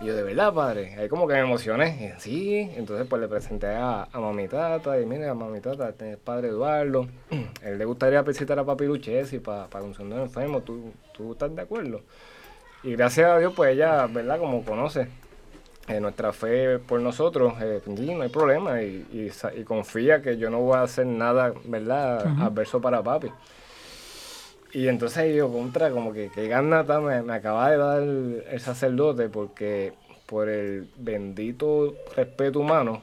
Y 0.02 0.06
yo, 0.06 0.16
de 0.16 0.24
verdad, 0.24 0.52
padre, 0.52 0.96
ahí 0.98 1.08
como 1.08 1.28
que 1.28 1.34
me 1.34 1.40
emocioné. 1.40 2.12
Y, 2.16 2.20
sí, 2.20 2.70
entonces 2.74 3.06
pues 3.08 3.22
le 3.22 3.28
presenté 3.28 3.68
a, 3.68 4.08
a 4.12 4.20
mami 4.20 4.48
tata, 4.48 5.00
y 5.00 5.06
mira, 5.06 5.32
mami 5.32 5.60
tata, 5.60 5.90
este 5.90 6.12
el 6.12 6.18
padre 6.18 6.48
Eduardo. 6.48 7.06
él 7.62 7.78
le 7.78 7.84
gustaría 7.84 8.20
visitar 8.22 8.58
a 8.58 8.64
papi 8.64 8.86
Luchesi 8.86 9.38
para, 9.38 9.68
para 9.68 9.84
un 9.84 9.94
segundo 9.94 10.20
enfermo, 10.20 10.60
¿Tú, 10.60 10.92
¿tú 11.12 11.32
estás 11.32 11.54
de 11.54 11.62
acuerdo? 11.62 12.00
Y 12.82 12.96
gracias 12.96 13.30
a 13.30 13.38
Dios, 13.38 13.52
pues 13.54 13.74
ella, 13.74 14.06
¿verdad? 14.08 14.40
Como 14.40 14.64
conoce 14.64 15.06
eh, 15.86 16.00
nuestra 16.00 16.32
fe 16.32 16.80
por 16.80 17.00
nosotros, 17.00 17.54
eh, 17.60 17.80
no 17.86 18.22
hay 18.22 18.28
problema. 18.28 18.82
Y, 18.82 19.30
y, 19.56 19.62
confía 19.62 20.20
que 20.20 20.36
yo 20.36 20.50
no 20.50 20.58
voy 20.58 20.78
a 20.78 20.82
hacer 20.82 21.06
nada, 21.06 21.52
¿verdad? 21.64 22.26
Adverso 22.40 22.80
para 22.80 23.02
papi. 23.04 23.28
Y 24.72 24.88
entonces 24.88 25.34
yo 25.34 25.52
contra, 25.52 25.90
como 25.90 26.12
que 26.12 26.30
qué 26.30 26.48
ganata 26.48 27.00
me, 27.00 27.22
me 27.22 27.34
acaba 27.34 27.70
de 27.70 27.76
dar 27.76 28.02
el, 28.02 28.60
sacerdote 28.60 29.28
porque 29.28 29.92
por 30.26 30.48
el 30.48 30.88
bendito 30.96 31.94
respeto 32.16 32.60
humano, 32.60 33.02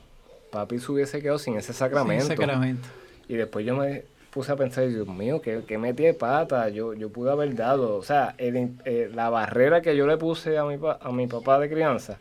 papi 0.52 0.80
se 0.80 0.92
hubiese 0.92 1.22
quedado 1.22 1.38
sin 1.38 1.58
ese 1.58 1.74
sacramento. 1.74 2.26
Sin 2.26 2.38
sacramento. 2.38 2.88
Y 3.28 3.36
después 3.36 3.66
yo 3.66 3.76
me 3.76 4.04
puse 4.32 4.52
a 4.52 4.56
pensar, 4.56 4.88
Dios 4.88 5.08
mío, 5.08 5.42
que, 5.42 5.64
que 5.64 5.78
metí 5.78 6.04
de 6.04 6.16
pata, 6.16 6.70
yo, 6.70 6.96
yo 6.96 7.10
pude 7.10 7.32
haber 7.32 7.56
dado. 7.56 7.98
O 7.98 8.04
sea, 8.04 8.34
eh, 8.40 9.12
la 9.14 9.30
barrera 9.30 9.82
que 9.82 9.96
yo 9.96 10.08
le 10.08 10.18
puse 10.18 10.58
a 10.58 10.66
mi, 10.66 10.80
a 10.82 11.12
mi 11.12 11.28
papá 11.28 11.60
de 11.60 11.70
crianza, 11.70 12.18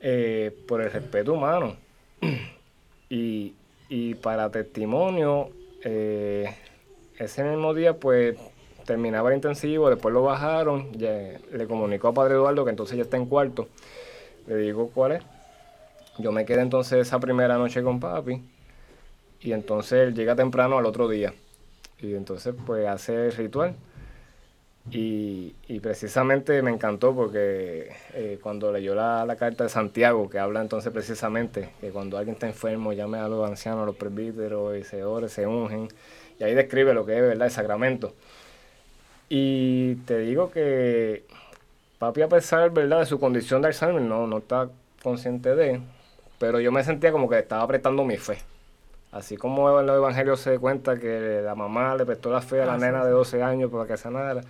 eh, 0.00 0.52
por 0.66 0.80
el 0.80 0.90
respeto 0.90 1.34
humano. 1.34 1.76
y, 3.08 3.54
y 3.88 4.14
para 4.16 4.50
testimonio, 4.50 5.50
eh, 5.84 6.52
ese 7.18 7.44
mismo 7.44 7.72
día, 7.72 7.94
pues 7.94 8.36
terminaba 8.86 9.30
el 9.30 9.36
intensivo, 9.36 9.90
después 9.90 10.14
lo 10.14 10.22
bajaron, 10.22 10.92
le 10.98 11.66
comunicó 11.66 12.08
a 12.08 12.14
Padre 12.14 12.34
Eduardo 12.34 12.64
que 12.64 12.70
entonces 12.70 12.96
ya 12.96 13.02
está 13.02 13.16
en 13.16 13.26
cuarto. 13.26 13.68
Le 14.46 14.56
digo 14.56 14.90
cuál 14.94 15.12
es. 15.12 15.22
Yo 16.18 16.32
me 16.32 16.46
quedé 16.46 16.62
entonces 16.62 17.06
esa 17.06 17.18
primera 17.20 17.58
noche 17.58 17.82
con 17.82 18.00
papi 18.00 18.42
y 19.40 19.52
entonces 19.52 20.08
él 20.08 20.14
llega 20.14 20.34
temprano 20.34 20.78
al 20.78 20.86
otro 20.86 21.08
día. 21.08 21.34
Y 22.00 22.14
entonces 22.14 22.54
pues 22.64 22.86
hace 22.86 23.26
el 23.26 23.32
ritual. 23.32 23.74
Y, 24.90 25.52
precisamente 25.80 26.62
me 26.62 26.70
encantó 26.70 27.14
porque 27.14 27.90
eh, 28.14 28.38
cuando 28.40 28.70
leyó 28.72 28.94
la, 28.94 29.24
la, 29.26 29.36
carta 29.36 29.64
de 29.64 29.70
Santiago, 29.70 30.30
que 30.30 30.38
habla 30.38 30.60
entonces 30.60 30.92
precisamente 30.92 31.70
que 31.80 31.90
cuando 31.90 32.16
alguien 32.18 32.34
está 32.34 32.46
enfermo 32.46 32.92
llame 32.92 33.18
a 33.18 33.28
los 33.28 33.48
ancianos, 33.48 33.82
a 33.82 33.86
los 33.86 33.96
presbíteros, 33.96 34.76
y 34.76 34.84
se 34.84 35.02
ore, 35.04 35.28
se 35.28 35.46
ungen, 35.46 35.88
y 36.38 36.44
ahí 36.44 36.54
describe 36.54 36.94
lo 36.94 37.04
que 37.04 37.16
es 37.16 37.22
¿verdad? 37.22 37.46
el 37.46 37.52
sacramento. 37.52 38.14
Y 39.28 39.96
te 40.06 40.18
digo 40.18 40.50
que 40.50 41.24
papi, 41.98 42.22
a 42.22 42.28
pesar 42.28 42.70
¿verdad? 42.70 43.00
de 43.00 43.06
su 43.06 43.18
condición 43.18 43.62
de 43.62 43.68
Alzheimer, 43.68 44.02
no, 44.02 44.26
no 44.26 44.38
está 44.38 44.68
consciente 45.02 45.54
de, 45.54 45.80
pero 46.38 46.60
yo 46.60 46.72
me 46.72 46.84
sentía 46.84 47.12
como 47.12 47.28
que 47.28 47.38
estaba 47.38 47.62
apretando 47.62 48.04
mi 48.04 48.16
fe. 48.16 48.38
Así 49.12 49.36
como 49.36 49.80
en 49.80 49.86
los 49.86 49.96
evangelios 49.96 50.40
se 50.40 50.58
cuenta 50.58 50.98
que 50.98 51.40
la 51.42 51.54
mamá 51.54 51.94
le 51.96 52.04
prestó 52.04 52.30
la 52.30 52.42
fe 52.42 52.60
a 52.62 52.66
la 52.66 52.74
ah, 52.74 52.78
nena 52.78 53.04
de 53.04 53.10
12 53.10 53.42
años 53.42 53.70
para 53.70 53.86
que 53.86 53.96
sanara, 53.96 54.42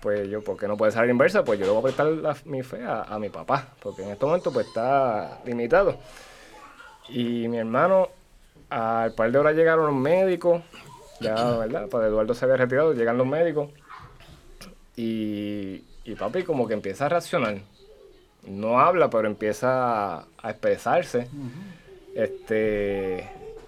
pues 0.00 0.28
yo, 0.28 0.42
porque 0.42 0.66
no 0.66 0.76
puede 0.76 0.90
salir 0.90 1.10
inversa, 1.10 1.44
pues 1.44 1.60
yo 1.60 1.66
le 1.66 1.72
voy 1.72 1.80
a 1.80 1.82
prestar 1.82 2.36
mi 2.46 2.62
fe 2.62 2.82
a, 2.84 3.16
mi 3.20 3.28
papá, 3.28 3.68
porque 3.80 4.02
en 4.02 4.10
este 4.10 4.26
momento 4.26 4.52
pues 4.52 4.66
está 4.66 5.38
limitado. 5.44 5.98
Y 7.08 7.46
mi 7.48 7.58
hermano, 7.58 8.08
al 8.70 9.12
par 9.14 9.30
de 9.30 9.38
horas 9.38 9.54
llegaron 9.54 9.86
los 9.86 9.94
médicos, 9.94 10.62
ya, 11.20 11.58
¿verdad? 11.58 11.86
Pues 11.88 12.04
Eduardo 12.06 12.34
se 12.34 12.44
había 12.44 12.56
retirado, 12.56 12.94
llegan 12.94 13.18
los 13.18 13.26
médicos, 13.26 13.68
y, 14.96 15.84
y 16.04 16.14
papi 16.18 16.42
como 16.42 16.66
que 16.66 16.74
empieza 16.74 17.06
a 17.06 17.08
reaccionar. 17.08 17.58
No 18.46 18.80
habla, 18.80 19.08
pero 19.08 19.28
empieza 19.28 20.18
a 20.18 20.50
expresarse. 20.50 21.28
Este, 22.14 23.20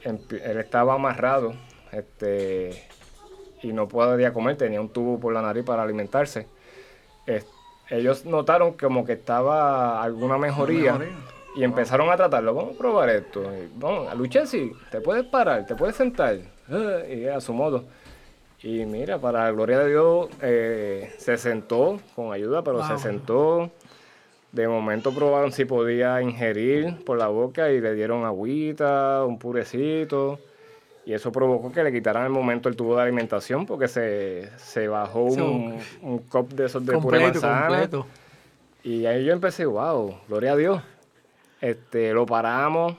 él 0.03 0.59
estaba 0.59 0.95
amarrado 0.95 1.55
este, 1.93 2.83
y 3.63 3.73
no 3.73 3.89
podía 3.89 4.33
comer, 4.33 4.57
tenía 4.57 4.81
un 4.81 4.89
tubo 4.89 5.19
por 5.19 5.33
la 5.33 5.43
nariz 5.43 5.65
para 5.65 5.83
alimentarse. 5.83 6.47
ellos 7.89 8.25
notaron 8.25 8.73
como 8.73 9.05
que 9.05 9.13
estaba 9.13 10.03
alguna 10.03 10.39
mejoría, 10.39 10.99
y 11.57 11.63
empezaron 11.63 12.11
a 12.11 12.17
tratarlo. 12.17 12.53
Vamos 12.53 12.75
a 12.75 12.79
probar 12.79 13.09
esto. 13.11 13.45
vamos, 13.77 14.09
a 14.09 14.15
luchar, 14.15 14.47
sí, 14.47 14.73
te 14.91 15.01
puedes 15.01 15.25
parar, 15.25 15.65
te 15.67 15.77
puedes 15.77 15.97
sentar. 15.97 16.39
Eh, 16.69 17.23
y 17.23 17.29
a 17.29 17.41
su 17.41 17.53
modo. 17.53 17.85
Y 18.65 18.87
mira, 18.87 19.19
para 19.19 19.45
la 19.45 19.51
gloria 19.51 19.79
de 19.81 19.91
Dios, 19.91 20.29
eh, 20.41 21.13
se 21.19 21.37
sentó 21.37 22.01
con 22.17 22.33
ayuda, 22.33 22.65
pero 22.65 22.83
se 22.83 22.97
sentó. 22.97 23.71
De 24.53 24.67
momento 24.67 25.13
probaron 25.13 25.53
si 25.53 25.67
podía 25.67 26.23
ingerir 26.23 27.05
por 27.05 27.19
la 27.19 27.29
boca 27.29 27.71
y 27.71 27.83
le 27.83 27.93
dieron 27.93 28.25
agüita, 28.25 29.23
un 29.27 29.39
purecito. 29.39 30.39
Y 31.05 31.13
eso 31.13 31.31
provocó 31.31 31.73
que 31.73 31.85
le 31.85 31.93
quitaran 31.93 32.25
el 32.25 32.31
momento 32.31 32.71
el 32.71 32.77
tubo 32.77 32.97
de 32.97 33.03
alimentación 33.03 33.67
porque 33.67 33.87
se, 33.87 34.89
bajó 34.89 35.25
un, 35.25 35.79
un, 36.01 36.19
cop 36.21 36.51
de 36.53 36.65
esos 36.65 36.87
de 36.87 36.97
pura 36.97 37.21
manzana. 37.21 37.87
Y 38.83 39.05
ahí 39.05 39.27
yo 39.27 39.35
empecé, 39.35 39.67
wow, 39.67 40.21
gloria 40.27 40.53
a 40.53 40.57
Dios. 40.57 40.83
Este, 41.61 42.15
lo 42.15 42.25
paramos, 42.25 42.97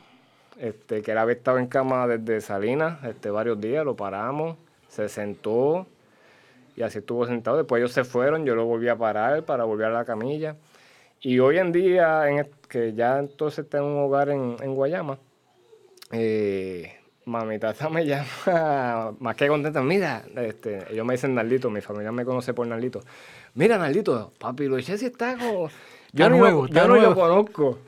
este, 0.59 1.01
que 1.01 1.13
él 1.13 1.17
había 1.17 1.33
estado 1.33 1.57
en 1.57 1.65
cama 1.65 2.05
desde 2.05 2.39
Salinas, 2.41 3.03
este, 3.03 3.31
varios 3.31 3.59
días, 3.59 3.83
lo 3.83 3.95
paramos 3.95 4.57
se 4.87 5.09
sentó 5.09 5.87
y 6.75 6.81
así 6.81 6.99
estuvo 6.99 7.25
sentado. 7.25 7.57
Después 7.57 7.79
ellos 7.79 7.93
se 7.93 8.03
fueron, 8.03 8.45
yo 8.45 8.55
lo 8.55 8.65
volví 8.65 8.87
a 8.89 8.97
parar 8.97 9.43
para 9.43 9.63
volver 9.63 9.87
a 9.87 9.91
la 9.91 10.05
camilla. 10.05 10.55
Y 11.21 11.39
hoy 11.39 11.57
en 11.57 11.71
día, 11.71 12.29
en, 12.29 12.47
que 12.67 12.93
ya 12.93 13.19
entonces 13.19 13.65
está 13.65 13.77
en 13.79 13.85
un 13.85 13.97
hogar 13.97 14.29
en, 14.29 14.75
Guayama, 14.75 15.17
eh, 16.11 16.97
mami 17.25 17.57
tata 17.57 17.89
me 17.89 18.05
llama 18.05 19.15
más 19.19 19.35
que 19.35 19.47
contenta. 19.47 19.81
Mira, 19.81 20.23
este, 20.35 20.85
ellos 20.91 21.05
me 21.05 21.13
dicen 21.13 21.33
Naldito, 21.33 21.69
mi 21.69 21.81
familia 21.81 22.11
me 22.11 22.25
conoce 22.25 22.53
por 22.53 22.67
Naldito. 22.67 23.01
Mira, 23.55 23.77
Naldito, 23.77 24.33
papi 24.37 24.65
Luis 24.65 24.89
está 24.89 25.37
como. 25.37 25.69
Yo, 26.11 26.29
no, 26.29 26.67
yo 26.67 26.87
no 26.87 26.95
lo 26.95 27.15
conozco. 27.15 27.79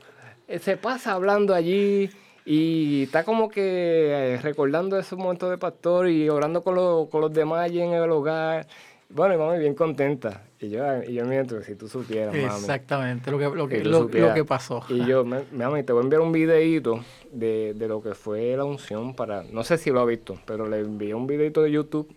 Eh, 0.48 0.58
se 0.58 0.76
pasa 0.76 1.12
hablando 1.12 1.54
allí 1.54 2.10
y 2.50 3.02
está 3.02 3.24
como 3.24 3.50
que 3.50 4.08
eh, 4.10 4.38
recordando 4.38 4.98
esos 4.98 5.18
momentos 5.18 5.50
de 5.50 5.58
pastor 5.58 6.08
y 6.08 6.30
orando 6.30 6.64
con, 6.64 7.06
con 7.08 7.20
los 7.20 7.30
demás 7.30 7.60
allí 7.60 7.82
en 7.82 7.92
el 7.92 8.10
hogar. 8.10 8.66
Bueno, 9.10 9.34
y 9.34 9.36
mami 9.36 9.58
bien 9.58 9.74
contenta. 9.74 10.44
Y 10.58 10.70
yo, 10.70 10.82
y 11.02 11.12
yo 11.12 11.26
mientras, 11.26 11.66
si 11.66 11.74
tú 11.74 11.88
supieras, 11.88 12.34
mami. 12.34 12.46
Exactamente, 12.46 13.30
lo 13.30 13.38
que, 13.38 13.44
lo 13.54 13.68
que, 13.68 13.84
lo, 13.84 14.08
que 14.08 14.46
pasó. 14.46 14.82
Y 14.88 15.04
yo, 15.04 15.26
mami, 15.26 15.82
te 15.82 15.92
voy 15.92 16.00
a 16.00 16.04
enviar 16.04 16.22
un 16.22 16.32
videito 16.32 17.04
de, 17.30 17.74
de, 17.76 17.86
lo 17.86 18.00
que 18.00 18.14
fue 18.14 18.56
la 18.56 18.64
unción 18.64 19.14
para... 19.14 19.42
No 19.42 19.62
sé 19.62 19.76
si 19.76 19.90
lo 19.90 20.00
ha 20.00 20.06
visto, 20.06 20.38
pero 20.46 20.66
le 20.66 20.78
envié 20.78 21.14
un 21.14 21.26
videito 21.26 21.60
de 21.60 21.70
YouTube 21.70 22.10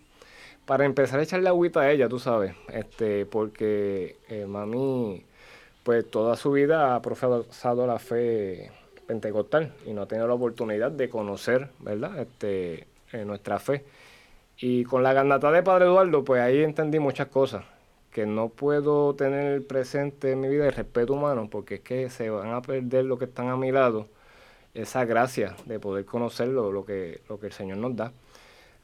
para 0.64 0.86
empezar 0.86 1.20
a 1.20 1.24
echarle 1.24 1.50
agüita 1.50 1.80
a 1.80 1.90
ella, 1.90 2.08
tú 2.08 2.18
sabes. 2.18 2.54
este 2.72 3.26
Porque 3.26 4.16
eh, 4.30 4.46
mami, 4.46 5.26
pues 5.82 6.10
toda 6.10 6.36
su 6.36 6.52
vida 6.52 6.94
ha 6.94 7.02
profesado 7.02 7.86
la 7.86 7.98
fe 7.98 8.70
pentecostal 9.06 9.72
y 9.86 9.92
no 9.92 10.02
ha 10.02 10.06
tenido 10.06 10.26
la 10.28 10.34
oportunidad 10.34 10.90
de 10.90 11.08
conocer, 11.08 11.70
¿verdad? 11.80 12.18
Este, 12.18 12.86
eh, 13.12 13.24
nuestra 13.24 13.58
fe. 13.58 13.84
Y 14.58 14.84
con 14.84 15.02
la 15.02 15.12
ganata 15.12 15.50
de 15.50 15.62
Padre 15.62 15.86
Eduardo, 15.86 16.24
pues 16.24 16.40
ahí 16.40 16.62
entendí 16.62 16.98
muchas 16.98 17.28
cosas 17.28 17.64
que 18.12 18.26
no 18.26 18.50
puedo 18.50 19.14
tener 19.14 19.66
presente 19.66 20.32
en 20.32 20.40
mi 20.40 20.48
vida 20.48 20.66
el 20.66 20.72
respeto 20.72 21.14
humano, 21.14 21.48
porque 21.50 21.76
es 21.76 21.80
que 21.80 22.10
se 22.10 22.30
van 22.30 22.52
a 22.52 22.62
perder 22.62 23.06
lo 23.06 23.18
que 23.18 23.24
están 23.24 23.48
a 23.48 23.56
mi 23.56 23.72
lado, 23.72 24.08
esa 24.74 25.04
gracia 25.04 25.56
de 25.66 25.80
poder 25.80 26.04
conocerlo, 26.04 26.72
lo 26.72 26.84
que, 26.84 27.22
lo 27.28 27.40
que 27.40 27.46
el 27.46 27.52
Señor 27.52 27.78
nos 27.78 27.96
da. 27.96 28.12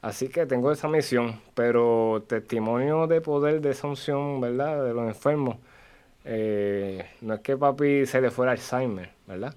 Así 0.01 0.29
que 0.29 0.45
tengo 0.45 0.71
esa 0.71 0.87
misión, 0.87 1.41
pero 1.55 2.23
testimonio 2.27 3.07
de 3.07 3.21
poder 3.21 3.61
de 3.61 3.71
esa 3.71 3.87
unción, 3.87 4.41
¿verdad? 4.41 4.83
De 4.85 4.93
los 4.93 5.07
enfermos. 5.07 5.57
Eh, 6.25 7.05
no 7.21 7.35
es 7.35 7.41
que 7.41 7.57
papi 7.57 8.05
se 8.05 8.21
le 8.21 8.31
fuera 8.31 8.51
Alzheimer, 8.53 9.11
¿verdad? 9.27 9.55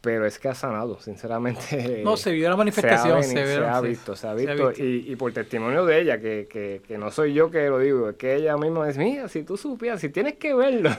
Pero 0.00 0.26
es 0.26 0.38
que 0.38 0.48
ha 0.48 0.54
sanado, 0.54 1.00
sinceramente. 1.00 2.02
No, 2.04 2.16
se 2.16 2.32
vio 2.32 2.48
la 2.48 2.56
manifestación, 2.56 3.22
se, 3.24 3.56
ha, 3.56 3.80
visto, 3.80 4.14
se 4.14 4.28
ha 4.28 4.34
visto, 4.34 4.72
Y, 4.76 5.14
por 5.16 5.32
testimonio 5.32 5.84
de 5.84 6.00
ella, 6.00 6.20
que, 6.20 6.82
no 6.98 7.10
soy 7.10 7.34
yo 7.34 7.50
que 7.50 7.68
lo 7.68 7.78
digo, 7.78 8.10
es 8.10 8.16
que 8.16 8.36
ella 8.36 8.56
misma 8.56 8.86
dice, 8.86 9.00
mira, 9.00 9.28
si 9.28 9.42
tú 9.42 9.56
supieras, 9.56 10.00
si 10.00 10.08
tienes 10.08 10.34
que 10.34 10.54
verlo. 10.54 10.90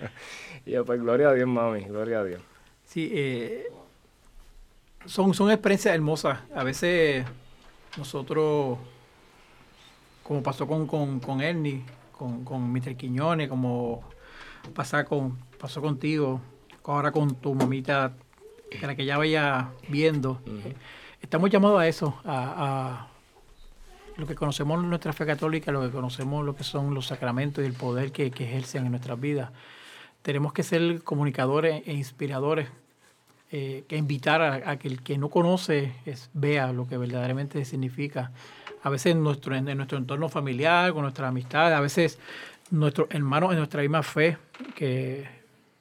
y 0.66 0.72
yo, 0.72 0.84
pues 0.84 1.00
gloria 1.00 1.30
a 1.30 1.34
Dios, 1.34 1.48
mami, 1.48 1.84
gloria 1.84 2.20
a 2.20 2.24
Dios. 2.24 2.40
Sí, 2.84 3.10
eh, 3.12 3.66
son, 5.04 5.34
son 5.34 5.50
experiencias 5.50 5.94
hermosas. 5.94 6.38
A 6.54 6.62
veces 6.62 7.24
nosotros, 7.96 8.78
como 10.22 10.42
pasó 10.42 10.66
con, 10.66 10.86
con, 10.86 11.18
con 11.20 11.40
Ernie, 11.40 11.82
con, 12.12 12.44
con 12.44 12.72
Mr. 12.72 12.96
Quiñones, 12.96 13.48
como 13.48 14.02
pasa 14.74 15.04
con, 15.04 15.36
pasó 15.58 15.80
contigo, 15.80 16.40
ahora 16.84 17.12
con 17.12 17.34
tu 17.34 17.54
mamita, 17.54 18.14
para 18.80 18.94
que 18.94 19.04
ya 19.04 19.18
vaya 19.18 19.70
viendo. 19.88 20.40
Estamos 21.20 21.50
llamados 21.50 21.80
a 21.80 21.88
eso, 21.88 22.20
a, 22.24 23.08
lo 24.16 24.26
que 24.26 24.34
conocemos 24.34 24.82
en 24.82 24.88
nuestra 24.88 25.12
fe 25.12 25.26
católica, 25.26 25.70
lo 25.70 25.80
que 25.82 25.90
conocemos 25.90 26.44
lo 26.44 26.56
que 26.56 26.64
son 26.64 26.94
los 26.94 27.06
sacramentos 27.06 27.62
y 27.62 27.66
el 27.66 27.72
poder 27.72 28.12
que, 28.12 28.26
ejercen 28.26 28.84
en 28.84 28.90
nuestras 28.92 29.20
vidas. 29.20 29.50
Tenemos 30.22 30.52
que 30.52 30.62
ser 30.62 31.02
comunicadores 31.02 31.82
e 31.86 31.92
inspiradores, 31.92 32.68
eh, 33.50 33.84
que 33.88 33.96
invitar 33.96 34.42
a, 34.42 34.78
que 34.78 34.88
el 34.88 35.02
que 35.02 35.16
no 35.16 35.28
conoce 35.28 35.94
es, 36.04 36.30
vea 36.34 36.72
lo 36.72 36.86
que 36.88 36.96
verdaderamente 36.96 37.64
significa. 37.64 38.32
A 38.82 38.90
veces 38.90 39.12
en 39.12 39.22
nuestro, 39.22 39.54
en 39.54 39.76
nuestro 39.76 39.98
entorno 39.98 40.28
familiar, 40.28 40.92
con 40.92 41.02
nuestra 41.02 41.28
amistad, 41.28 41.72
a 41.72 41.80
veces 41.80 42.18
nuestros 42.70 43.08
hermanos 43.10 43.52
en 43.52 43.58
nuestra 43.58 43.82
misma 43.82 44.02
fe, 44.02 44.36
que 44.74 45.26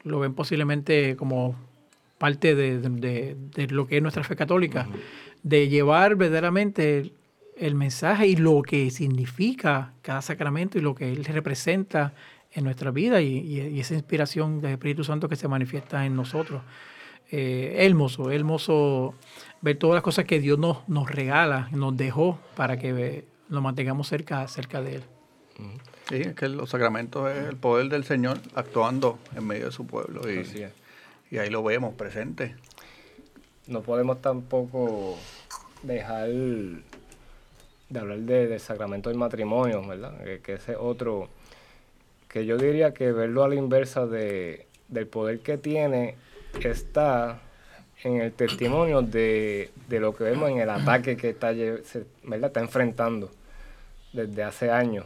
lo 0.04 0.20
ven 0.20 0.34
posiblemente 0.34 1.16
como 1.16 1.56
parte 2.18 2.56
de, 2.56 3.38
lo 3.70 3.88
que 3.88 3.98
es 3.98 4.02
nuestra 4.02 4.24
fe 4.24 4.36
católica, 4.36 4.88
de 5.44 5.68
llevar 5.70 6.16
verdaderamente 6.16 7.12
el, 7.58 7.76
mensaje 7.76 8.28
y 8.28 8.36
lo 8.36 8.62
que 8.62 8.90
significa 8.92 9.94
cada 10.02 10.22
sacramento 10.22 10.78
y 10.78 10.82
lo 10.82 10.96
que 10.96 11.12
él 11.12 11.26
representa 11.26 12.14
en 12.52 12.64
nuestra 12.64 12.92
vida 12.92 13.22
y, 13.22 13.80
esa 13.80 13.94
inspiración 13.94 14.62
del 14.62 14.72
Espíritu 14.72 15.04
Santo 15.04 15.30
que 15.30 15.36
se 15.36 15.48
manifiesta 15.48 16.06
en 16.06 16.16
nosotros. 16.16 16.62
Eh, 17.30 17.76
hermoso, 17.80 18.32
hermoso 18.32 19.14
ver 19.62 19.78
todas 19.78 19.96
las 19.96 20.04
cosas 20.04 20.24
que 20.24 20.40
Dios 20.40 20.58
nos, 20.58 20.88
nos 20.88 21.12
regala, 21.12 21.68
nos 21.74 21.96
dejó 21.98 22.40
para 22.56 22.78
que 22.78 23.26
nos 23.50 23.62
mantengamos 23.62 24.08
cerca, 24.08 24.48
cerca 24.48 24.82
de 24.82 24.96
Él. 24.96 25.04
Sí, 26.10 26.16
es 26.16 26.36
que 26.36 26.48
los 26.48 26.70
sacramentos 26.70 27.30
es 27.30 27.48
el 27.48 27.58
poder 27.58 27.90
del 27.90 28.06
Señor 28.06 28.40
actuando 28.56 29.20
en 29.36 29.46
medio 29.46 29.66
de 29.66 29.72
su 29.72 29.86
pueblo. 29.86 30.22
Y, 30.30 30.46
y 31.32 31.38
ahí 31.38 31.50
lo 31.50 31.64
vemos 31.64 31.94
presente. 31.96 32.56
No 33.68 33.82
podemos 33.82 34.22
tampoco 34.22 35.18
dejar 35.84 36.30
de 36.30 38.00
hablar 38.00 38.20
de, 38.20 38.48
del 38.48 38.60
sacramento 38.60 39.10
del 39.10 39.18
matrimonio, 39.18 39.86
¿verdad? 39.86 40.14
Que, 40.42 40.54
ese 40.54 40.76
otro, 40.76 41.30
que 42.30 42.46
yo 42.46 42.58
diría 42.58 42.94
que 42.94 43.12
verlo 43.12 43.44
a 43.44 43.50
la 43.50 43.56
inversa 43.56 44.06
de, 44.06 44.66
del 44.88 45.08
poder 45.08 45.40
que 45.40 45.58
tiene 45.58 46.16
está 46.64 47.42
en 48.04 48.22
el 48.22 48.32
testimonio 48.32 49.02
de, 49.02 49.72
de 49.88 50.00
lo 50.00 50.16
que 50.16 50.24
vemos 50.24 50.50
en 50.50 50.60
el 50.60 50.70
ataque 50.70 51.18
que 51.18 51.30
está, 51.30 51.52
¿verdad? 51.52 52.48
está 52.48 52.60
enfrentando 52.62 53.32
desde 54.14 54.44
hace 54.44 54.72
años 54.72 55.06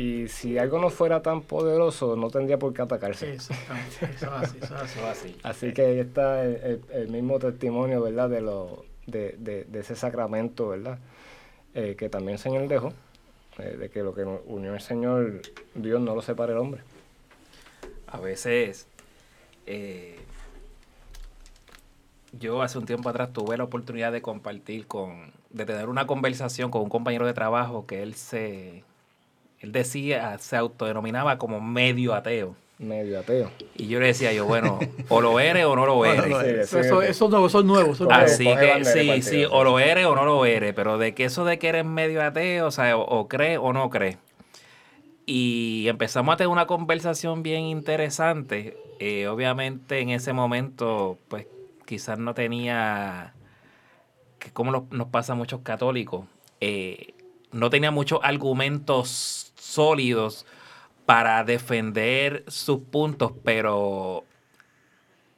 y 0.00 0.28
si 0.28 0.56
algo 0.56 0.78
no 0.78 0.88
fuera 0.88 1.20
tan 1.20 1.42
poderoso, 1.42 2.16
no 2.16 2.30
tendría 2.30 2.58
por 2.58 2.72
qué 2.72 2.80
atacarse. 2.80 3.34
exactamente. 3.34 4.06
Eso 4.14 4.32
así, 4.32 4.58
eso 4.62 5.06
así. 5.06 5.36
así. 5.42 5.72
que 5.74 5.82
ahí 5.82 5.98
está 5.98 6.42
el, 6.42 7.08
mismo 7.10 7.38
testimonio, 7.38 8.00
¿verdad? 8.00 8.30
De, 8.30 8.40
lo, 8.40 8.86
de, 9.06 9.36
de, 9.38 9.64
de 9.64 9.80
ese 9.80 9.96
sacramento, 9.96 10.68
¿verdad? 10.68 10.98
Eh, 11.74 11.96
que 11.98 12.08
también 12.08 12.36
el 12.36 12.38
Señor 12.38 12.66
dejó, 12.66 12.94
eh, 13.58 13.76
de 13.78 13.90
que 13.90 14.02
lo 14.02 14.14
que 14.14 14.24
unió 14.24 14.72
el 14.72 14.80
Señor, 14.80 15.42
Dios 15.74 16.00
no 16.00 16.14
lo 16.14 16.22
separa 16.22 16.52
el 16.52 16.58
hombre. 16.58 16.80
A 18.06 18.20
veces, 18.20 18.86
eh, 19.66 20.18
yo 22.32 22.62
hace 22.62 22.78
un 22.78 22.86
tiempo 22.86 23.10
atrás 23.10 23.34
tuve 23.34 23.58
la 23.58 23.64
oportunidad 23.64 24.12
de 24.12 24.22
compartir 24.22 24.86
con, 24.86 25.34
de 25.50 25.66
tener 25.66 25.90
una 25.90 26.06
conversación 26.06 26.70
con 26.70 26.80
un 26.80 26.88
compañero 26.88 27.26
de 27.26 27.34
trabajo 27.34 27.84
que 27.86 28.02
él 28.02 28.14
se 28.14 28.82
él 29.60 29.72
decía, 29.72 30.36
se 30.38 30.56
autodenominaba 30.56 31.38
como 31.38 31.60
medio 31.60 32.14
ateo. 32.14 32.56
Medio 32.78 33.20
ateo. 33.20 33.50
Y 33.76 33.88
yo 33.88 34.00
le 34.00 34.06
decía 34.06 34.32
yo, 34.32 34.46
bueno, 34.46 34.78
o 35.10 35.20
lo 35.20 35.38
eres 35.38 35.66
o 35.66 35.76
no 35.76 35.84
lo 35.84 36.06
eres. 36.06 36.72
eso, 36.72 37.02
eso, 37.02 37.28
nuevo, 37.28 37.50
son 37.50 37.66
nuevos. 37.66 38.00
Así 38.10 38.46
que 38.46 38.84
sí, 38.86 39.20
sí, 39.20 39.44
o 39.44 39.62
lo 39.62 39.78
eres 39.78 40.06
o 40.06 40.14
no 40.14 40.24
lo 40.24 40.46
eres, 40.46 40.72
pero 40.72 40.96
de 40.96 41.14
que 41.14 41.24
eso 41.24 41.44
de 41.44 41.58
que 41.58 41.68
eres 41.68 41.84
medio 41.84 42.22
ateo, 42.22 42.68
o 42.68 42.70
sea, 42.70 42.96
o, 42.96 43.28
crees 43.28 43.58
o 43.60 43.74
no 43.74 43.90
crees. 43.90 44.16
Y 45.26 45.84
empezamos 45.88 46.32
a 46.32 46.36
tener 46.38 46.48
una 46.48 46.66
conversación 46.66 47.42
bien 47.42 47.64
interesante. 47.64 48.78
Eh, 48.98 49.28
obviamente 49.28 50.00
en 50.00 50.08
ese 50.08 50.32
momento, 50.32 51.18
pues 51.28 51.46
quizás 51.84 52.18
no 52.18 52.32
tenía, 52.32 53.34
que 54.38 54.50
como 54.52 54.86
nos 54.90 55.08
pasa 55.08 55.34
a 55.34 55.36
muchos 55.36 55.60
católicos, 55.60 56.24
eh, 56.62 57.12
no 57.52 57.68
tenía 57.68 57.90
muchos 57.90 58.20
argumentos 58.22 59.39
sólidos 59.70 60.46
para 61.06 61.42
defender 61.44 62.44
sus 62.46 62.80
puntos, 62.80 63.32
pero 63.44 64.24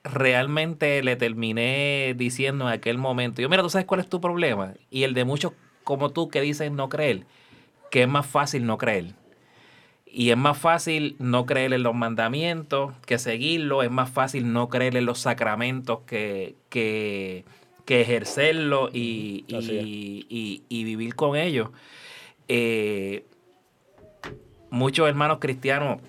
realmente 0.05 1.03
le 1.03 1.17
terminé 1.17 2.15
diciendo 2.17 2.67
en 2.67 2.75
aquel 2.75 2.99
momento, 2.99 3.41
yo 3.41 3.49
mira, 3.49 3.63
tú 3.63 3.71
sabes 3.71 3.87
cuál 3.87 4.01
es 4.01 4.09
tu 4.09 4.21
problema 4.21 4.75
y 4.91 5.05
el 5.05 5.15
de 5.15 5.25
muchos 5.25 5.53
como 5.85 6.11
tú 6.11 6.29
que 6.29 6.41
dicen 6.41 6.77
no 6.77 6.89
creer, 6.89 7.25
que 7.91 8.03
es 8.03 8.09
más 8.09 8.27
fácil 8.27 8.67
no 8.67 8.79
creer. 8.79 9.15
Y 10.07 10.31
es 10.31 10.37
más 10.37 10.59
fácil 10.59 11.17
no 11.19 11.47
creer 11.47 11.73
en 11.73 11.83
los 11.83 11.95
mandamientos 11.95 12.93
que 13.07 13.19
seguirlo, 13.19 13.83
es 13.83 13.91
más 13.91 14.11
fácil 14.11 14.53
no 14.53 14.69
creer 14.69 14.97
en 14.97 15.07
los 15.07 15.21
sacramentos 15.21 16.01
que, 16.07 16.55
que, 16.69 17.45
ejercerlo 17.89 18.89
y, 18.93 19.45
y, 19.49 20.85
vivir 20.85 21.15
con 21.15 21.37
ellos. 21.37 21.71
Eh, 22.49 23.25
muchos 24.73 25.07
hermanos 25.07 25.37
cristianos 25.39 26.01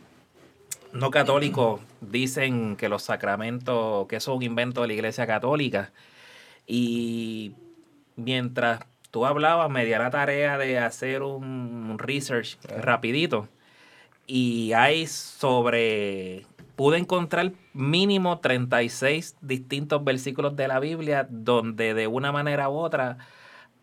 no 0.93 1.11
católicos 1.11 1.81
dicen 1.99 2.77
que 2.77 2.87
los 2.87 3.03
sacramentos, 3.03 4.07
que 4.07 4.15
eso 4.15 4.31
es 4.31 4.37
un 4.37 4.43
invento 4.43 4.81
de 4.81 4.87
la 4.87 4.93
iglesia 4.93 5.27
católica. 5.27 5.91
Y 6.65 7.51
mientras 8.15 8.79
tú 9.11 9.25
hablabas, 9.25 9.69
me 9.69 9.83
di 9.83 9.91
la 9.91 10.09
tarea 10.09 10.57
de 10.57 10.79
hacer 10.79 11.23
un 11.23 11.97
research 11.99 12.57
rapidito. 12.77 13.49
Y 14.27 14.71
hay 14.73 15.07
sobre, 15.07 16.45
pude 16.77 16.99
encontrar 16.99 17.51
mínimo 17.73 18.39
36 18.39 19.35
distintos 19.41 20.03
versículos 20.05 20.55
de 20.55 20.69
la 20.69 20.79
Biblia 20.79 21.27
donde 21.29 21.93
de 21.93 22.07
una 22.07 22.31
manera 22.31 22.69
u 22.69 22.77
otra 22.77 23.17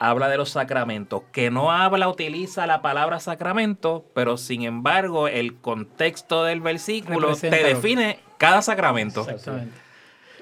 habla 0.01 0.29
de 0.31 0.39
los 0.39 0.49
sacramentos, 0.49 1.23
que 1.31 1.51
no 1.51 1.71
habla, 1.71 2.09
utiliza 2.09 2.67
la 2.67 2.81
palabra 2.81 3.21
sacramento, 3.21 4.07
pero 4.15 4.39
sin 4.39 4.63
embargo 4.63 5.29
el 5.29 5.57
contexto 5.57 6.43
del 6.43 6.63
versículo 6.63 7.37
te 7.37 7.51
define 7.51 8.19
cada 8.39 8.63
sacramento. 8.63 9.21
Exactamente. 9.21 9.75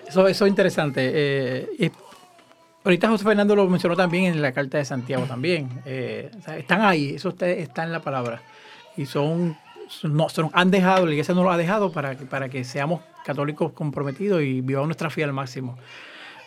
Eso, 0.06 0.28
eso 0.28 0.46
es 0.46 0.48
interesante. 0.48 1.10
Eh, 1.12 1.90
ahorita 2.84 3.08
José 3.08 3.24
Fernando 3.24 3.56
lo 3.56 3.68
mencionó 3.68 3.96
también 3.96 4.26
en 4.26 4.40
la 4.40 4.52
carta 4.52 4.78
de 4.78 4.84
Santiago 4.84 5.24
también. 5.24 5.82
Eh, 5.84 6.30
están 6.56 6.82
ahí, 6.82 7.16
eso 7.16 7.30
está, 7.30 7.82
en 7.82 7.92
la 7.92 8.00
palabra. 8.00 8.40
Y 8.96 9.06
son, 9.06 9.58
no, 10.04 10.28
son, 10.28 10.50
han 10.52 10.70
dejado, 10.70 11.04
la 11.04 11.12
iglesia 11.12 11.34
no 11.34 11.42
lo 11.42 11.50
ha 11.50 11.56
dejado 11.56 11.90
para, 11.90 12.14
para 12.14 12.48
que 12.48 12.62
seamos 12.62 13.00
católicos 13.24 13.72
comprometidos 13.72 14.40
y 14.42 14.60
vivamos 14.60 14.86
nuestra 14.86 15.10
fe 15.10 15.24
al 15.24 15.32
máximo. 15.32 15.76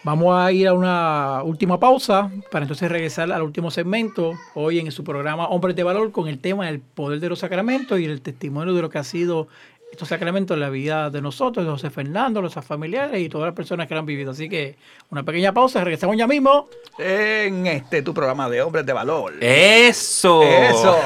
Vamos 0.04 0.36
a 0.36 0.52
ir 0.52 0.68
a 0.68 0.74
una 0.74 1.44
última 1.44 1.80
pausa 1.80 2.32
para 2.52 2.64
entonces 2.64 2.90
regresar 2.90 3.32
al 3.32 3.44
último 3.44 3.70
segmento, 3.70 4.34
hoy 4.56 4.80
en 4.80 4.92
su 4.92 5.04
programa 5.04 5.48
Hombres 5.48 5.76
de 5.76 5.84
Valor, 5.84 6.12
con 6.12 6.28
el 6.28 6.40
tema 6.40 6.66
del 6.66 6.80
poder 6.80 7.20
de 7.20 7.30
los 7.30 7.40
sacramentos 7.40 8.00
y 8.00 8.06
el 8.06 8.22
testimonio 8.22 8.74
de 8.74 8.82
lo 8.82 8.90
que 8.90 8.98
ha 8.98 9.04
sido 9.04 9.48
estos 9.92 10.08
sacramentos 10.08 10.56
en 10.56 10.62
la 10.62 10.70
vida 10.70 11.12
de 11.12 11.22
nosotros, 11.22 11.66
de 11.66 11.72
José 11.72 11.92
Fernando, 11.92 12.42
los 12.42 12.54
familiares 12.54 13.22
y 13.22 13.30
todas 13.30 13.46
las 13.46 13.56
personas 13.56 13.88
que 13.88 13.94
lo 13.94 14.00
han 14.00 14.08
vivido. 14.08 14.32
Así 14.32 14.50
que 14.50 14.76
una 15.12 15.22
pequeña 15.22 15.54
pausa, 15.54 15.84
regresamos 15.84 16.18
ya 16.18 16.26
mismo. 16.26 16.68
En 16.98 17.68
este 17.68 18.02
tu 18.02 18.14
programa 18.14 18.50
de 18.50 18.62
Hombres 18.64 18.86
de 18.86 18.94
Valor. 18.94 19.34
Eso. 19.40 20.42
Eso. 20.42 20.98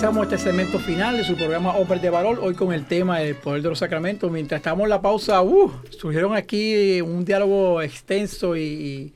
Regresamos 0.00 0.32
a 0.32 0.34
este 0.34 0.38
segmento 0.50 0.78
final 0.78 1.18
de 1.18 1.24
su 1.24 1.36
programa 1.36 1.76
Hombres 1.76 2.00
de 2.00 2.08
Valor, 2.08 2.38
hoy 2.40 2.54
con 2.54 2.72
el 2.72 2.86
tema 2.86 3.18
del 3.18 3.34
poder 3.34 3.60
de 3.60 3.68
los 3.68 3.80
sacramentos. 3.80 4.30
Mientras 4.32 4.58
estamos 4.60 4.84
en 4.84 4.88
la 4.88 5.02
pausa, 5.02 5.42
uh, 5.42 5.70
surgieron 5.90 6.34
aquí 6.34 7.02
un 7.02 7.22
diálogo 7.22 7.82
extenso 7.82 8.56
y, 8.56 9.12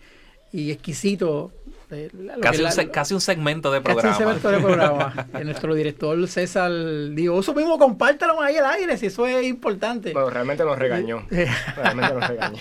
y 0.52 0.70
exquisito. 0.70 1.52
la- 1.88 2.34
lo 2.36 2.40
Casi 2.42 2.62
un, 2.62 2.88
casi 2.90 3.18
segmento 3.18 3.72
de 3.72 3.80
Casi 3.80 3.92
un 3.92 3.94
programa. 4.02 4.18
segmento 4.18 4.50
de 4.50 4.58
programa. 4.60 5.26
Nuestro 5.44 5.74
director 5.74 6.28
César 6.28 6.70
dijo, 7.12 7.40
eso 7.40 7.54
mismo 7.54 7.78
compártelo 7.78 8.38
ahí 8.42 8.58
al 8.58 8.66
aire, 8.66 8.98
si 8.98 9.06
eso 9.06 9.26
es 9.26 9.42
importante. 9.46 10.12
Bueno, 10.12 10.28
realmente 10.28 10.64
nos 10.66 10.78
regañó. 10.78 11.24
Realmente 11.76 12.12
nos 12.14 12.28
regañó. 12.28 12.58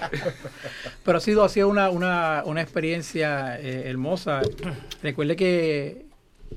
Pero 1.04 1.18
ha 1.18 1.22
sido, 1.22 1.44
ha 1.44 1.50
sido 1.50 1.68
una, 1.68 1.90
una, 1.90 2.44
una 2.46 2.62
experiencia 2.62 3.60
eh, 3.60 3.84
hermosa. 3.90 4.40
Recuerde 5.02 5.36
que 5.36 6.13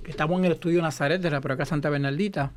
estamos 0.06 0.38
en 0.38 0.44
el 0.46 0.52
estudio 0.52 0.82
Nazaret 0.82 1.20
de 1.20 1.30
la 1.30 1.40
Parroquia 1.40 1.64
Santa 1.66 1.90
Bernardita, 1.90 2.52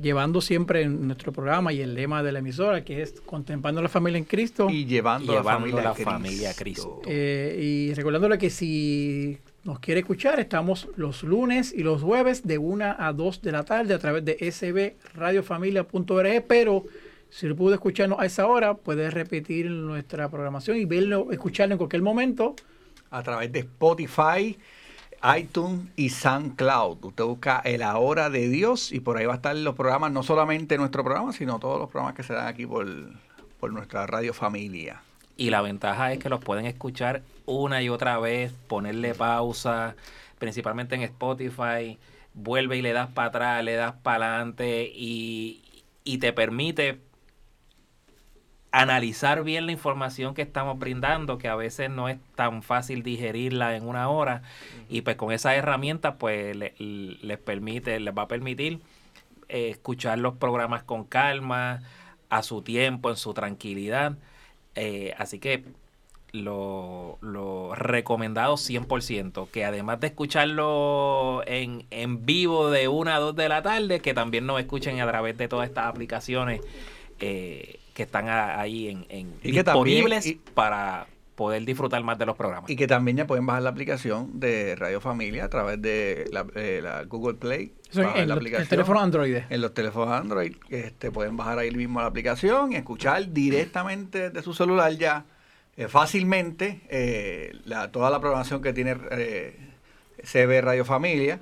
llevando 0.00 0.40
siempre 0.40 0.82
en 0.82 1.06
nuestro 1.06 1.32
programa 1.32 1.72
y 1.72 1.80
el 1.80 1.94
lema 1.94 2.22
de 2.22 2.32
la 2.32 2.40
emisora, 2.40 2.84
que 2.84 3.02
es 3.02 3.20
Contemplando 3.22 3.80
la 3.82 3.88
familia 3.88 4.18
en 4.18 4.24
Cristo. 4.24 4.68
Y 4.70 4.84
llevando, 4.84 5.32
Llevando 5.32 5.50
la 5.50 5.54
familia, 5.54 5.82
la 5.82 5.90
a 5.90 5.94
Cristo. 5.94 6.10
familia 6.10 6.50
a 6.50 6.54
Cristo. 6.54 7.00
Eh, 7.06 7.58
y 7.90 7.94
recordándole 7.94 8.36
que 8.38 8.50
si 8.50 9.38
nos 9.64 9.78
quiere 9.80 10.00
escuchar, 10.00 10.38
estamos 10.38 10.88
los 10.96 11.22
lunes 11.22 11.72
y 11.72 11.82
los 11.82 12.02
jueves 12.02 12.46
de 12.46 12.58
1 12.58 12.96
a 12.98 13.12
2 13.12 13.42
de 13.42 13.52
la 13.52 13.64
tarde 13.64 13.94
a 13.94 13.98
través 13.98 14.24
de 14.24 14.36
sbradiofamilia.org, 14.52 16.44
pero 16.46 16.84
si 17.30 17.46
no 17.46 17.56
pudo 17.56 17.74
escucharnos 17.74 18.18
a 18.20 18.26
esa 18.26 18.46
hora, 18.46 18.74
puede 18.74 19.10
repetir 19.10 19.70
nuestra 19.70 20.28
programación 20.30 20.76
y 20.76 20.84
verlo, 20.84 21.28
escucharlo 21.32 21.74
en 21.74 21.78
cualquier 21.78 22.02
momento. 22.02 22.54
a 23.10 23.22
través 23.22 23.50
de 23.52 23.60
Spotify, 23.60 24.56
iTunes 25.34 25.88
y 25.96 26.10
SoundCloud. 26.10 27.04
Usted 27.04 27.24
busca 27.24 27.60
el 27.64 27.82
Ahora 27.82 28.30
de 28.30 28.48
Dios 28.48 28.92
y 28.92 29.00
por 29.00 29.16
ahí 29.16 29.26
va 29.26 29.32
a 29.32 29.36
estar 29.36 29.56
los 29.56 29.74
programas, 29.74 30.12
no 30.12 30.22
solamente 30.22 30.78
nuestro 30.78 31.02
programa, 31.02 31.32
sino 31.32 31.58
todos 31.58 31.78
los 31.78 31.90
programas 31.90 32.14
que 32.14 32.22
se 32.22 32.34
dan 32.34 32.46
aquí 32.46 32.66
por, 32.66 32.86
por 33.58 33.72
nuestra 33.72 34.06
radio 34.06 34.32
familia. 34.32 35.02
Y 35.36 35.50
la 35.50 35.62
ventaja 35.62 36.12
es 36.12 36.18
que 36.18 36.28
los 36.28 36.40
pueden 36.40 36.66
escuchar 36.66 37.22
una 37.44 37.82
y 37.82 37.88
otra 37.88 38.18
vez, 38.18 38.52
ponerle 38.68 39.14
pausa, 39.14 39.96
principalmente 40.38 40.94
en 40.94 41.02
Spotify, 41.02 41.98
vuelve 42.34 42.76
y 42.76 42.82
le 42.82 42.92
das 42.92 43.08
para 43.10 43.28
atrás, 43.28 43.64
le 43.64 43.74
das 43.74 43.94
para 44.02 44.34
adelante 44.34 44.90
y, 44.94 45.62
y 46.04 46.18
te 46.18 46.32
permite 46.32 47.00
analizar 48.72 49.42
bien 49.44 49.66
la 49.66 49.72
información 49.72 50.34
que 50.34 50.42
estamos 50.42 50.78
brindando, 50.78 51.38
que 51.38 51.48
a 51.48 51.56
veces 51.56 51.90
no 51.90 52.08
es 52.08 52.18
tan 52.34 52.62
fácil 52.62 53.02
digerirla 53.02 53.76
en 53.76 53.86
una 53.88 54.08
hora, 54.10 54.42
y 54.88 55.00
pues 55.02 55.16
con 55.16 55.32
esa 55.32 55.54
herramienta 55.54 56.16
pues 56.16 56.54
le- 56.56 56.74
les 56.78 57.38
permite, 57.38 57.98
les 58.00 58.14
va 58.16 58.22
a 58.22 58.28
permitir 58.28 58.80
eh, 59.48 59.70
escuchar 59.70 60.18
los 60.18 60.34
programas 60.36 60.82
con 60.82 61.04
calma, 61.04 61.82
a 62.28 62.42
su 62.42 62.62
tiempo, 62.62 63.10
en 63.10 63.16
su 63.16 63.32
tranquilidad. 63.34 64.16
Eh, 64.74 65.14
así 65.18 65.38
que 65.38 65.64
lo, 66.32 67.18
lo 67.22 67.74
recomendado 67.74 68.56
100%, 68.56 69.48
que 69.50 69.64
además 69.64 70.00
de 70.00 70.08
escucharlo 70.08 71.42
en, 71.46 71.86
en 71.90 72.26
vivo 72.26 72.70
de 72.70 72.88
1 72.88 73.10
a 73.12 73.18
2 73.20 73.36
de 73.36 73.48
la 73.48 73.62
tarde, 73.62 74.00
que 74.00 74.12
también 74.12 74.44
nos 74.46 74.60
escuchen 74.60 75.00
a 75.00 75.06
través 75.06 75.38
de 75.38 75.48
todas 75.48 75.68
estas 75.68 75.86
aplicaciones 75.86 76.60
eh, 77.20 77.80
que 77.96 78.02
están 78.02 78.28
ahí 78.28 78.88
en, 78.88 79.06
en 79.08 79.32
Y 79.42 79.52
que 79.52 79.64
también- 79.64 79.96
disponibles 79.96 80.26
y- 80.26 80.34
para 80.52 81.06
poder 81.34 81.64
disfrutar 81.64 82.02
más 82.04 82.18
de 82.18 82.26
los 82.26 82.36
programas. 82.36 82.68
Y 82.70 82.76
que 82.76 82.86
también 82.86 83.16
ya 83.16 83.26
pueden 83.26 83.46
bajar 83.46 83.62
la 83.62 83.70
aplicación 83.70 84.38
de 84.38 84.76
Radio 84.76 85.00
Familia 85.00 85.46
a 85.46 85.48
través 85.48 85.80
de 85.80 86.26
la, 86.30 86.46
eh, 86.56 86.80
la 86.82 87.04
Google 87.04 87.34
Play. 87.38 87.72
Eso 87.90 88.02
en- 88.02 88.08
la 88.14 88.26
los- 88.26 88.36
aplicación. 88.36 88.62
el 88.62 88.68
teléfono 88.68 89.00
Android. 89.00 89.36
En 89.48 89.60
los 89.62 89.72
teléfonos 89.72 90.12
Android, 90.14 90.54
este, 90.68 91.10
pueden 91.10 91.36
bajar 91.38 91.58
ahí 91.58 91.70
mismo 91.70 92.00
la 92.00 92.06
aplicación 92.06 92.72
y 92.72 92.76
escuchar 92.76 93.32
directamente 93.32 94.28
de 94.30 94.42
su 94.42 94.52
celular 94.52 94.92
ya 94.92 95.24
eh, 95.78 95.88
fácilmente 95.88 96.80
eh, 96.90 97.52
la, 97.64 97.90
toda 97.92 98.10
la 98.10 98.18
programación 98.20 98.60
que 98.62 98.72
tiene 98.74 98.96
eh, 99.10 99.58
CB 100.22 100.60
Radio 100.62 100.84
Familia. 100.84 101.38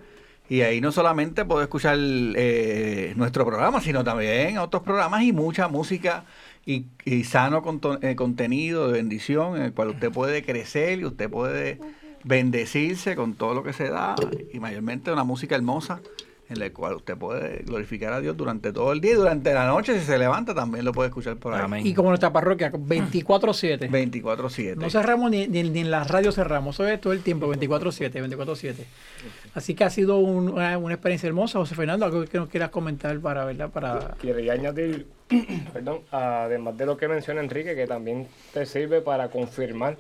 Y 0.49 0.61
ahí 0.61 0.81
no 0.81 0.93
solamente 0.93 1.45
puede 1.47 1.63
escuchar 1.65 1.97
eh, 1.99 3.13
nuestro 3.17 3.47
programa, 3.47 3.81
sino 3.81 4.05
también 4.05 4.59
otros 4.59 4.83
programas 4.83 5.23
y 5.23 5.33
mucha 5.33 5.69
música 5.69 6.25
y, 6.67 6.87
y 7.05 7.25
sano 7.25 7.63
conto- 7.63 7.99
eh, 8.03 8.17
contenido 8.17 8.87
de 8.87 8.95
bendición 8.95 9.57
en 9.57 9.63
el 9.63 9.73
cual 9.73 9.89
usted 9.89 10.11
puede 10.11 10.43
crecer 10.43 10.99
y 11.01 11.05
usted 11.05 11.29
puede 11.31 11.79
bendecirse 12.25 13.17
con 13.17 13.35
todo 13.35 13.55
lo 13.55 13.63
que 13.63 13.73
se 13.73 13.89
da 13.89 14.17
y 14.53 14.59
mayormente 14.61 15.13
una 15.13 15.25
música 15.25 15.55
hermosa 15.57 16.01
en 16.55 16.61
la 16.61 16.71
cual 16.73 16.95
usted 16.95 17.17
puede 17.17 17.59
glorificar 17.65 18.13
a 18.15 18.21
Dios 18.21 18.37
durante 18.37 18.73
todo 18.73 18.93
el 18.93 19.01
día 19.01 19.13
y 19.13 19.15
durante 19.17 19.53
la 19.53 19.67
noche 19.67 19.99
si 20.01 20.07
se 20.07 20.17
levanta 20.19 20.55
también 20.55 20.85
lo 20.85 20.93
puede 20.93 21.09
escuchar 21.11 21.37
por 21.37 21.53
ahí. 21.55 21.61
Amén. 21.63 21.87
Y 21.87 21.93
como 21.95 22.09
nuestra 22.09 22.33
parroquia, 22.33 22.73
24-7. 22.73 23.89
24/7. 23.91 24.77
No 24.77 24.89
cerramos 24.91 25.31
ni, 25.31 25.47
ni, 25.47 25.63
ni 25.65 25.81
en 25.81 25.91
la 25.91 26.05
radio 26.05 26.33
cerramos, 26.33 26.77
eso 26.77 26.87
es 26.89 27.01
todo 27.01 27.13
el 27.13 27.21
tiempo, 27.21 27.47
24-7, 27.53 28.13
24-7. 28.13 28.75
Así 29.55 29.75
que 29.75 29.85
ha 29.85 29.91
sido 29.91 30.19
un- 30.19 30.49
una, 30.51 30.79
una 30.79 30.95
experiencia 30.95 31.27
hermosa. 31.29 31.59
José 31.59 31.75
Fernando, 31.75 32.05
algo 32.07 32.25
que 32.25 32.39
nos 32.39 32.49
quieras 32.49 32.71
comentar 32.71 33.19
para, 33.21 33.45
¿verdad? 33.45 33.71
Para... 33.71 34.15
Quería 34.21 34.53
añadir, 34.55 35.07
perdón, 35.73 36.01
además 36.11 36.77
de 36.77 36.87
lo 36.87 36.97
que 36.97 37.09
menciona 37.09 37.41
Enrique, 37.41 37.75
que 37.75 37.87
también 37.87 38.27
te 38.53 38.67
sirve 38.67 39.01
para 39.01 39.29
confirmar, 39.29 39.97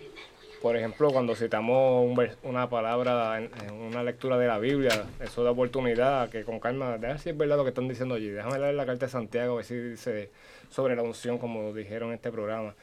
por 0.64 0.78
ejemplo, 0.78 1.10
cuando 1.10 1.34
citamos 1.34 2.06
un 2.06 2.16
vers- 2.16 2.38
una 2.42 2.70
palabra 2.70 3.38
en, 3.38 3.50
una 3.70 4.02
lectura 4.02 4.38
de 4.38 4.46
la 4.46 4.58
Biblia, 4.58 5.04
eso 5.20 5.44
da 5.44 5.50
oportunidad 5.50 6.22
a 6.22 6.30
que 6.30 6.42
con 6.42 6.58
calma, 6.58 6.92
déjame 6.92 7.08
ver 7.08 7.18
si 7.18 7.28
es 7.28 7.36
verdad 7.36 7.58
lo 7.58 7.64
que 7.64 7.68
están 7.68 7.86
diciendo 7.86 8.14
allí, 8.14 8.30
déjame 8.30 8.58
leer 8.58 8.74
la 8.74 8.86
carta 8.86 9.04
de 9.04 9.12
Santiago, 9.12 9.52
a 9.52 9.56
ver 9.56 9.66
si 9.66 9.76
dice 9.76 10.30
sobre 10.70 10.96
la 10.96 11.02
unción, 11.02 11.36
como 11.36 11.74
dijeron 11.74 12.08
en 12.08 12.14
este 12.14 12.32
programa. 12.32 12.74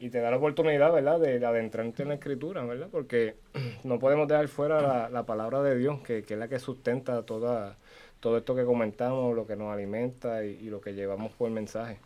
Y 0.00 0.10
te 0.10 0.18
da 0.20 0.32
la 0.32 0.38
oportunidad, 0.38 0.92
¿verdad?, 0.92 1.20
de, 1.20 1.38
de 1.38 1.46
adentrarte 1.46 2.02
en 2.02 2.08
la 2.08 2.14
escritura, 2.14 2.64
¿verdad? 2.64 2.88
Porque 2.90 3.36
no 3.84 4.00
podemos 4.00 4.26
dejar 4.26 4.48
fuera 4.48 4.82
la, 4.82 5.08
la 5.08 5.22
palabra 5.22 5.62
de 5.62 5.78
Dios, 5.78 6.00
que, 6.00 6.24
que 6.24 6.34
es 6.34 6.40
la 6.40 6.48
que 6.48 6.58
sustenta 6.58 7.22
toda, 7.22 7.76
todo 8.18 8.38
esto 8.38 8.56
que 8.56 8.64
comentamos, 8.64 9.36
lo 9.36 9.46
que 9.46 9.54
nos 9.54 9.72
alimenta 9.72 10.44
y, 10.44 10.58
y 10.60 10.70
lo 10.70 10.80
que 10.80 10.92
llevamos 10.92 11.30
por 11.34 11.52
mensaje. 11.52 11.98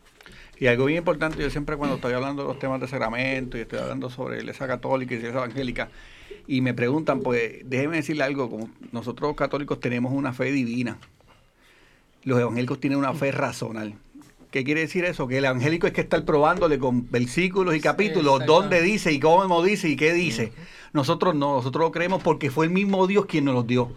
Y 0.62 0.68
algo 0.68 0.84
bien 0.84 0.98
importante, 0.98 1.42
yo 1.42 1.50
siempre 1.50 1.76
cuando 1.76 1.96
estoy 1.96 2.12
hablando 2.12 2.42
de 2.42 2.48
los 2.48 2.60
temas 2.60 2.80
de 2.80 2.86
sacramento 2.86 3.58
y 3.58 3.62
estoy 3.62 3.80
hablando 3.80 4.08
sobre 4.08 4.38
iglesia 4.38 4.68
católica 4.68 5.12
y 5.12 5.16
iglesia 5.16 5.36
evangélica, 5.36 5.88
y 6.46 6.60
me 6.60 6.72
preguntan, 6.72 7.18
pues 7.18 7.68
déjenme 7.68 7.96
decirle 7.96 8.22
algo, 8.22 8.48
como 8.48 8.70
nosotros 8.92 9.30
los 9.30 9.36
católicos 9.36 9.80
tenemos 9.80 10.12
una 10.12 10.32
fe 10.32 10.52
divina, 10.52 10.98
los 12.22 12.38
evangélicos 12.38 12.78
tienen 12.78 13.00
una 13.00 13.12
fe 13.12 13.32
razonal. 13.32 13.94
¿Qué 14.52 14.62
quiere 14.62 14.82
decir 14.82 15.04
eso? 15.04 15.26
Que 15.26 15.38
el 15.38 15.46
evangélico 15.46 15.88
es 15.88 15.92
que 15.92 16.02
estar 16.02 16.24
probándole 16.24 16.78
con 16.78 17.10
versículos 17.10 17.74
y 17.74 17.80
capítulos, 17.80 18.46
dónde 18.46 18.82
dice 18.82 19.10
y 19.10 19.18
cómo 19.18 19.64
dice 19.64 19.88
y 19.88 19.96
qué 19.96 20.12
dice. 20.12 20.52
Nosotros 20.92 21.34
no, 21.34 21.56
nosotros 21.56 21.86
lo 21.86 21.90
creemos 21.90 22.22
porque 22.22 22.52
fue 22.52 22.66
el 22.66 22.70
mismo 22.70 23.08
Dios 23.08 23.26
quien 23.26 23.46
nos 23.46 23.54
los 23.54 23.66
dio. 23.66 23.92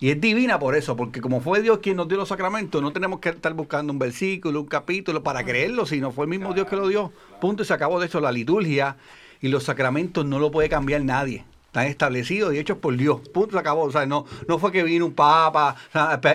Y 0.00 0.10
es 0.10 0.20
divina 0.20 0.58
por 0.58 0.74
eso, 0.74 0.96
porque 0.96 1.20
como 1.20 1.40
fue 1.40 1.62
Dios 1.62 1.78
quien 1.78 1.96
nos 1.96 2.08
dio 2.08 2.16
los 2.16 2.28
sacramentos, 2.28 2.82
no 2.82 2.92
tenemos 2.92 3.20
que 3.20 3.28
estar 3.28 3.54
buscando 3.54 3.92
un 3.92 3.98
versículo, 3.98 4.60
un 4.60 4.66
capítulo 4.66 5.22
para 5.22 5.44
creerlo, 5.44 5.86
sino 5.86 6.10
fue 6.10 6.24
el 6.24 6.30
mismo 6.30 6.52
Dios 6.52 6.66
que 6.66 6.76
lo 6.76 6.88
dio. 6.88 7.12
Punto 7.40 7.62
y 7.62 7.66
se 7.66 7.74
acabó. 7.74 8.00
De 8.00 8.06
hecho, 8.06 8.20
la 8.20 8.32
liturgia 8.32 8.96
y 9.40 9.48
los 9.48 9.64
sacramentos 9.64 10.26
no 10.26 10.38
lo 10.38 10.50
puede 10.50 10.68
cambiar 10.68 11.02
nadie. 11.02 11.44
están 11.66 11.86
establecidos 11.86 12.52
y 12.54 12.58
hechos 12.58 12.78
por 12.78 12.96
Dios. 12.96 13.20
Punto, 13.28 13.52
se 13.52 13.58
acabó. 13.58 13.82
O 13.84 13.92
sea, 13.92 14.04
no, 14.04 14.26
no 14.48 14.58
fue 14.58 14.72
que 14.72 14.82
vino 14.82 15.06
un 15.06 15.14
papa, 15.14 15.76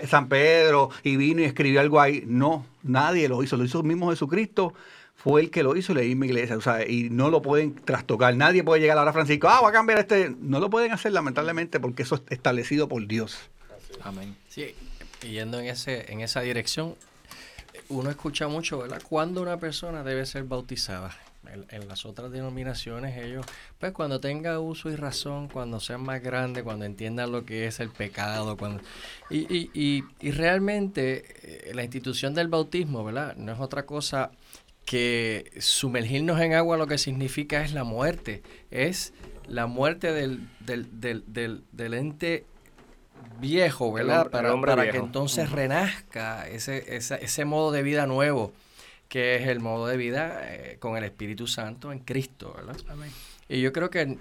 San 0.07 0.29
Pedro, 0.29 0.89
y 1.03 1.17
vino 1.17 1.41
y 1.41 1.45
escribió 1.45 1.81
algo 1.81 1.99
ahí. 1.99 2.23
No, 2.25 2.65
nadie 2.81 3.27
lo 3.27 3.43
hizo, 3.43 3.57
lo 3.57 3.65
hizo 3.65 3.79
el 3.79 3.85
mismo 3.85 4.09
Jesucristo 4.09 4.73
fue 5.21 5.41
el 5.41 5.51
que 5.51 5.63
lo 5.63 5.75
hizo 5.75 5.91
y 5.91 5.95
le 5.95 6.03
misma 6.03 6.27
iglesia, 6.27 6.55
o 6.55 6.61
sea, 6.61 6.87
y 6.87 7.09
no 7.09 7.29
lo 7.29 7.41
pueden 7.41 7.75
trastocar. 7.75 8.33
Nadie 8.37 8.63
puede 8.63 8.79
llegar 8.79 8.97
ahora 8.97 9.09
a 9.09 9.13
Francisco, 9.13 9.49
ah, 9.49 9.59
va 9.61 9.67
a 9.67 9.71
cambiar 9.73 9.99
este. 9.99 10.33
No 10.39 10.61
lo 10.61 10.69
pueden 10.69 10.93
hacer, 10.93 11.11
lamentablemente, 11.11 11.77
porque 11.81 12.03
eso 12.03 12.15
es 12.15 12.21
establecido 12.29 12.87
por 12.87 13.05
Dios. 13.05 13.37
Amén. 14.01 14.37
Sí, 14.47 14.73
yendo 15.21 15.59
en, 15.59 15.65
ese, 15.65 16.09
en 16.13 16.21
esa 16.21 16.39
dirección, 16.39 16.95
uno 17.89 18.09
escucha 18.09 18.47
mucho, 18.47 18.79
¿verdad? 18.79 19.01
Cuando 19.07 19.41
una 19.41 19.57
persona 19.59 20.03
debe 20.03 20.25
ser 20.25 20.43
bautizada. 20.43 21.15
En, 21.71 21.87
las 21.87 22.05
otras 22.05 22.31
denominaciones, 22.31 23.17
ellos, 23.17 23.43
pues 23.79 23.91
cuando 23.91 24.19
tenga 24.19 24.59
uso 24.59 24.91
y 24.91 24.95
razón, 24.95 25.47
cuando 25.47 25.79
sean 25.79 26.03
más 26.03 26.21
grandes, 26.21 26.63
cuando 26.63 26.85
entiendan 26.85 27.31
lo 27.31 27.43
que 27.43 27.65
es 27.65 27.79
el 27.79 27.89
pecado, 27.89 28.55
cuando 28.55 28.83
y, 29.31 29.39
y, 29.51 29.71
y, 29.73 30.03
y 30.19 30.31
realmente 30.31 31.25
eh, 31.69 31.73
la 31.73 31.83
institución 31.83 32.35
del 32.35 32.49
bautismo, 32.49 33.03
¿verdad? 33.03 33.35
No 33.35 33.51
es 33.51 33.59
otra 33.59 33.87
cosa 33.87 34.29
que 34.89 35.51
sumergirnos 35.59 36.41
en 36.41 36.55
agua 36.55 36.75
lo 36.75 36.87
que 36.87 36.97
significa 36.97 37.63
es 37.63 37.73
la 37.73 37.83
muerte, 37.83 38.41
es 38.71 39.13
la 39.45 39.67
muerte 39.67 40.11
del, 40.11 40.49
del, 40.59 41.93
ente 41.93 42.47
viejo, 43.39 43.93
¿verdad? 43.93 44.31
para, 44.31 44.59
para 44.59 44.89
que 44.89 44.97
entonces 44.97 45.51
renazca 45.51 46.49
ese, 46.49 46.95
ese, 46.95 47.23
ese, 47.23 47.45
modo 47.45 47.71
de 47.71 47.83
vida 47.83 48.07
nuevo, 48.07 48.51
que 49.09 49.35
es 49.35 49.47
el 49.47 49.59
modo 49.59 49.85
de 49.85 49.95
vida 49.95 50.39
eh, 50.45 50.77
con 50.79 50.97
el 50.97 51.03
Espíritu 51.03 51.45
Santo 51.45 51.91
en 51.91 51.99
Cristo, 51.99 52.55
¿verdad? 52.57 52.75
Y 53.47 53.61
yo 53.61 53.71
creo 53.71 53.91
que 53.91 54.17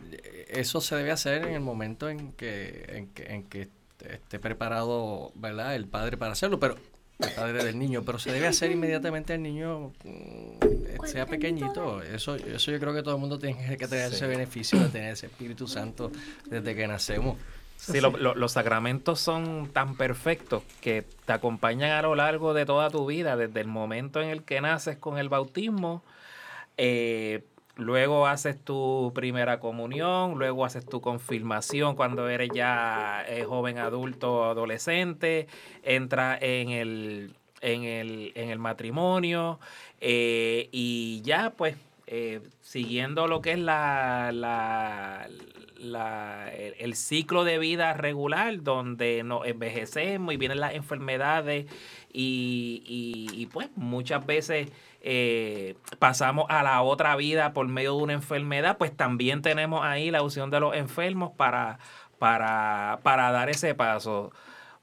eso 0.48 0.82
se 0.82 0.96
debe 0.96 1.12
hacer 1.12 1.46
en 1.46 1.54
el 1.54 1.60
momento 1.60 2.10
en 2.10 2.32
que, 2.32 2.84
en 2.88 3.06
que, 3.06 3.22
en 3.22 3.44
que 3.44 3.68
esté 4.06 4.38
preparado, 4.38 5.32
¿verdad? 5.34 5.74
El 5.74 5.86
padre 5.86 6.18
para 6.18 6.32
hacerlo, 6.32 6.60
pero 6.60 6.76
del 7.18 7.78
niño, 7.78 8.02
pero 8.04 8.18
se 8.18 8.30
debe 8.30 8.46
hacer 8.46 8.70
inmediatamente 8.70 9.32
al 9.32 9.42
niño 9.42 9.92
mm, 10.04 11.04
sea 11.06 11.26
pequeñito. 11.26 12.02
Eso, 12.02 12.36
eso 12.36 12.70
yo 12.70 12.78
creo 12.78 12.94
que 12.94 13.02
todo 13.02 13.14
el 13.14 13.20
mundo 13.20 13.38
tiene 13.38 13.76
que 13.76 13.88
tener 13.88 14.12
ese 14.12 14.26
beneficio 14.26 14.78
de 14.78 14.88
tener 14.88 15.12
ese 15.12 15.26
Espíritu 15.26 15.66
Santo 15.66 16.12
desde 16.46 16.74
que 16.74 16.86
nacemos. 16.86 17.36
Sí, 17.76 18.00
los 18.00 18.52
sacramentos 18.52 19.20
son 19.20 19.70
tan 19.72 19.96
perfectos 19.96 20.64
que 20.80 21.04
te 21.26 21.32
acompañan 21.32 21.92
a 21.92 22.02
lo 22.02 22.16
largo 22.16 22.52
de 22.52 22.66
toda 22.66 22.90
tu 22.90 23.06
vida, 23.06 23.36
desde 23.36 23.60
el 23.60 23.68
momento 23.68 24.20
en 24.20 24.30
el 24.30 24.42
que 24.42 24.60
naces 24.60 24.96
con 24.96 25.16
el 25.16 25.28
bautismo, 25.28 26.02
eh, 26.76 27.44
Luego 27.78 28.26
haces 28.26 28.58
tu 28.64 29.12
primera 29.14 29.60
comunión, 29.60 30.36
luego 30.36 30.64
haces 30.64 30.84
tu 30.84 31.00
confirmación 31.00 31.94
cuando 31.94 32.28
eres 32.28 32.50
ya 32.52 33.24
eh, 33.28 33.44
joven 33.44 33.78
adulto 33.78 34.46
adolescente, 34.46 35.46
entra 35.84 36.36
en 36.40 36.70
el, 36.70 37.36
en 37.60 37.84
el, 37.84 38.32
en 38.34 38.50
el 38.50 38.58
matrimonio 38.58 39.60
eh, 40.00 40.68
y 40.72 41.22
ya 41.22 41.50
pues 41.50 41.76
eh, 42.08 42.40
siguiendo 42.62 43.28
lo 43.28 43.42
que 43.42 43.52
es 43.52 43.60
la, 43.60 44.32
la, 44.34 45.28
la, 45.78 46.50
el, 46.52 46.96
ciclo 46.96 47.44
de 47.44 47.60
vida 47.60 47.92
regular 47.92 48.60
donde 48.64 49.22
nos 49.22 49.46
envejecemos 49.46 50.34
y 50.34 50.36
vienen 50.36 50.58
las 50.58 50.74
enfermedades 50.74 51.66
y, 52.12 52.82
y 53.32 53.46
pues 53.46 53.68
muchas 53.76 54.26
veces 54.26 54.68
eh, 55.00 55.76
pasamos 55.98 56.46
a 56.48 56.62
la 56.62 56.82
otra 56.82 57.14
vida 57.16 57.52
por 57.52 57.68
medio 57.68 57.96
de 57.96 58.02
una 58.02 58.12
enfermedad, 58.14 58.78
pues 58.78 58.96
también 58.96 59.42
tenemos 59.42 59.84
ahí 59.84 60.10
la 60.10 60.22
opción 60.22 60.50
de 60.50 60.60
los 60.60 60.74
enfermos 60.74 61.32
para, 61.36 61.78
para, 62.18 62.98
para 63.02 63.30
dar 63.30 63.48
ese 63.48 63.74
paso. 63.74 64.32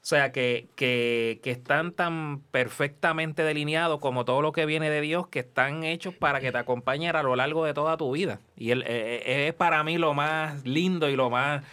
O 0.02 0.08
sea, 0.08 0.30
que, 0.30 0.68
que, 0.76 1.40
que, 1.42 1.50
están 1.50 1.90
tan 1.90 2.40
perfectamente 2.52 3.42
delineados 3.42 3.98
como 3.98 4.24
todo 4.24 4.40
lo 4.40 4.52
que 4.52 4.64
viene 4.64 4.88
de 4.88 5.00
Dios, 5.00 5.26
que 5.26 5.40
están 5.40 5.82
hechos 5.82 6.14
para 6.14 6.40
que 6.40 6.52
te 6.52 6.58
acompañen 6.58 7.16
a 7.16 7.24
lo 7.24 7.34
largo 7.34 7.64
de 7.64 7.74
toda 7.74 7.96
tu 7.96 8.12
vida. 8.12 8.38
Y 8.56 8.70
él, 8.70 8.82
eh, 8.82 9.22
eh, 9.26 9.48
es 9.48 9.54
para 9.54 9.82
mí 9.82 9.98
lo 9.98 10.14
más 10.14 10.64
lindo 10.64 11.10
y 11.10 11.16
lo 11.16 11.28
más 11.28 11.64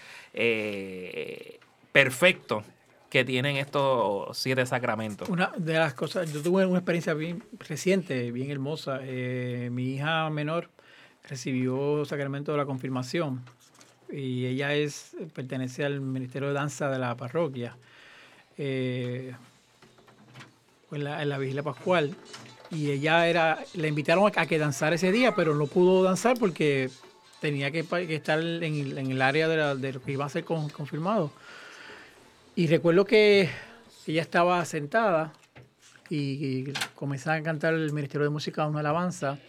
perfecto 1.91 2.63
que 3.13 3.23
tienen 3.23 3.57
estos 3.57 4.35
siete 4.35 4.65
sacramentos. 4.65 5.29
Una 5.29 5.51
de 5.55 5.73
las 5.73 5.93
cosas, 5.93 6.33
yo 6.33 6.41
tuve 6.41 6.65
una 6.65 6.79
experiencia 6.79 7.13
bien 7.13 7.43
reciente, 7.59 8.31
bien 8.31 8.49
hermosa. 8.49 9.01
Eh, 9.03 9.69
mi 9.71 9.93
hija 9.93 10.31
menor 10.31 10.71
recibió 11.29 12.03
sacramento 12.05 12.53
de 12.53 12.57
la 12.57 12.65
confirmación 12.65 13.43
y 14.11 14.47
ella 14.47 14.73
es 14.73 15.15
pertenece 15.35 15.85
al 15.85 16.01
Ministerio 16.01 16.47
de 16.47 16.55
Danza 16.55 16.89
de 16.89 16.97
la 16.97 17.15
parroquia. 17.15 17.77
Eh, 18.57 19.35
en, 20.91 21.03
la, 21.03 21.23
la 21.23 21.37
vigilia 21.37 21.61
pascual 21.61 22.15
y 22.71 22.89
ella 22.89 23.27
era, 23.27 23.63
le 23.75 23.89
invitaron 23.89 24.31
a, 24.35 24.45
que 24.47 24.57
danzara 24.57 24.95
ese 24.95 25.11
día, 25.11 25.35
pero 25.35 25.53
no 25.53 25.67
pudo 25.67 26.01
danzar 26.01 26.35
porque 26.39 26.89
tenía 27.39 27.69
que, 27.69 27.85
estar 28.09 28.39
en, 28.39 29.11
el 29.11 29.21
área 29.21 29.47
de, 29.47 29.75
de, 29.75 29.93
lo 29.93 30.01
que 30.01 30.13
iba 30.13 30.25
a 30.25 30.29
ser 30.29 30.45
confirmado. 30.45 31.31
Y 32.55 32.67
recuerdo 32.67 33.03
que 33.05 33.49
ella 34.05 34.21
estaba 34.21 34.63
sentada 34.65 35.33
y, 36.07 36.71
comenzaba 36.93 37.35
a 37.37 37.41
cantar 37.41 37.73
el 37.73 37.91
Ministerio 37.91 38.25
de 38.25 38.29
Música 38.29 38.67
una 38.67 38.81
alabanza. 38.81 39.39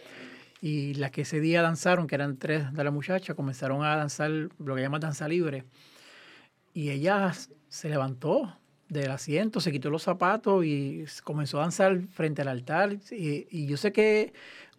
Y 0.59 0.95
las 0.95 1.11
que 1.11 1.21
ese 1.21 1.39
día 1.39 1.61
danzaron, 1.61 2.07
que 2.07 2.15
eran 2.15 2.37
tres 2.37 2.73
de 2.73 2.83
la 2.83 2.89
muchacha, 2.89 3.35
comenzaron 3.35 3.83
a 3.83 3.95
danzar 3.95 4.31
lo 4.57 4.75
que 4.75 4.81
llaman 4.81 5.01
danza 5.01 5.27
libre. 5.27 5.65
Y 6.73 6.89
ella 6.89 7.31
se 7.67 7.89
levantó 7.89 8.57
del 8.89 9.11
asiento, 9.11 9.59
se 9.59 9.71
quitó 9.71 9.91
los 9.91 10.01
zapatos 10.01 10.65
y 10.65 11.05
comenzó 11.23 11.59
a 11.59 11.61
danzar 11.61 12.01
frente 12.11 12.41
al 12.41 12.47
altar. 12.47 12.97
Y, 13.11 13.45
y 13.51 13.67
yo 13.67 13.77
sé 13.77 13.91
que 13.91 14.33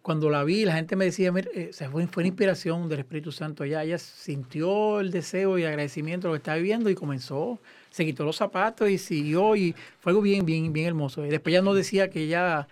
cuando 0.07 0.29
la 0.29 0.45
vi, 0.45 0.63
la 0.63 0.73
gente 0.73 0.95
me 0.95 1.03
decía, 1.03 1.33
mira, 1.33 1.49
eh, 1.53 1.71
fue, 1.91 2.07
fue 2.07 2.21
una 2.21 2.27
inspiración 2.27 2.87
del 2.87 2.99
Espíritu 2.99 3.33
Santo 3.33 3.63
allá. 3.63 3.83
Ella 3.83 3.97
sintió 3.97 5.01
el 5.01 5.11
deseo 5.11 5.57
y 5.57 5.65
agradecimiento 5.65 6.27
de 6.27 6.29
lo 6.29 6.33
que 6.35 6.37
estaba 6.37 6.55
viviendo 6.55 6.89
y 6.89 6.95
comenzó, 6.95 7.59
se 7.97 8.05
quitó 8.05 8.23
los 8.23 8.35
zapatos 8.35 8.89
y 8.89 8.97
siguió 8.97 9.55
y 9.55 9.75
fue 9.99 10.11
algo 10.11 10.21
bien, 10.21 10.45
bien, 10.45 10.71
bien 10.71 10.87
hermoso. 10.87 11.25
Y 11.25 11.29
después 11.29 11.51
ya 11.51 11.61
nos 11.61 11.75
decía 11.75 12.09
que 12.09 12.21
ella 12.21 12.67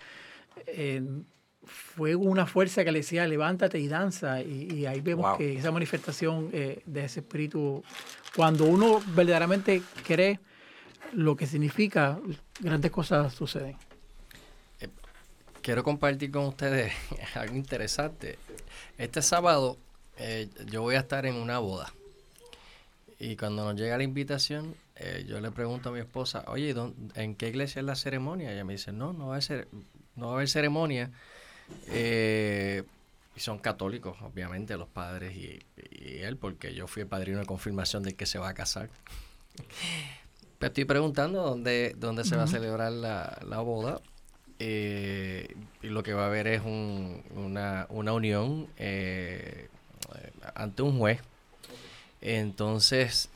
eh, 0.68 1.02
fue 1.64 2.16
una 2.16 2.46
fuerza 2.46 2.86
que 2.86 2.92
le 2.92 3.00
decía, 3.00 3.28
levántate 3.28 3.80
y 3.80 3.88
danza. 3.88 4.42
Y, 4.42 4.86
ahí 4.86 5.02
vemos 5.02 5.38
que 5.38 5.58
esa 5.58 5.72
manifestación 5.72 6.50
eh, 6.54 6.82
de 6.86 7.06
ese 7.06 7.22
espíritu, 7.22 7.84
cuando 8.36 8.66
uno 8.66 9.02
verdaderamente 9.16 9.82
cree 10.06 10.40
lo 11.14 11.36
que 11.36 11.48
significa, 11.48 12.20
grandes 12.60 12.92
cosas 12.92 13.34
suceden 13.34 13.76
quiero 15.66 15.84
compartir 15.84 16.30
con 16.30 16.46
ustedes 16.46 16.94
algo 17.34 17.56
interesante. 17.56 18.38
Este 19.00 19.24
sábado 19.24 19.80
eh, 20.18 20.48
yo 20.68 20.84
voy 20.84 20.94
a 20.94 21.00
estar 21.00 21.26
en 21.26 21.34
una 21.34 21.58
boda. 21.58 21.92
Y 23.20 23.36
cuando 23.36 23.66
nos 23.66 23.76
llega 23.76 23.98
la 23.98 24.04
invitación, 24.04 24.76
eh, 24.96 25.26
yo 25.28 25.40
le 25.40 25.52
pregunto 25.52 25.90
a 25.90 25.92
mi 25.92 26.00
esposa, 26.00 26.44
oye, 26.48 26.74
¿en 27.16 27.36
qué 27.36 27.50
iglesia 27.50 27.80
es 27.80 27.86
la 27.86 27.96
ceremonia? 27.96 28.50
Y 28.50 28.54
ella 28.54 28.64
me 28.64 28.74
dice, 28.74 28.92
no, 28.92 29.14
no 29.14 29.28
va 29.28 29.38
a, 29.38 29.42
ser, 29.42 29.68
no 30.16 30.28
va 30.28 30.32
a 30.34 30.36
haber 30.36 30.50
ceremonia. 30.50 31.12
Eh, 31.88 32.84
y 33.36 33.40
son 33.40 33.60
católicos, 33.60 34.18
obviamente, 34.22 34.78
los 34.78 34.88
padres 34.88 35.36
y, 35.36 35.60
él, 36.22 36.38
porque 36.38 36.74
yo 36.74 36.88
fui 36.88 37.02
el 37.02 37.08
padrino 37.08 37.40
de 37.40 37.46
confirmación 37.46 38.04
de 38.04 38.14
que 38.16 38.26
se 38.26 38.40
va 38.40 38.50
a 38.50 38.54
casar. 38.54 38.90
Pero 40.60 40.68
estoy 40.70 40.86
preguntando 40.86 41.42
dónde, 41.42 41.96
dónde 41.98 42.24
se 42.24 42.38
va 42.38 42.44
a 42.44 42.48
celebrar 42.48 42.92
la, 42.92 43.38
la 43.46 43.60
boda 43.60 44.02
eh, 44.60 45.54
y 45.82 45.88
lo 45.88 46.02
que 46.04 46.14
va 46.14 46.24
a 46.24 46.28
haber 46.28 46.48
es 46.48 46.62
una, 46.64 47.88
unión 47.90 48.68
eh, 48.78 49.68
ante 50.54 50.82
un 50.82 50.98
juez. 50.98 51.20
Entonces, 52.22 53.30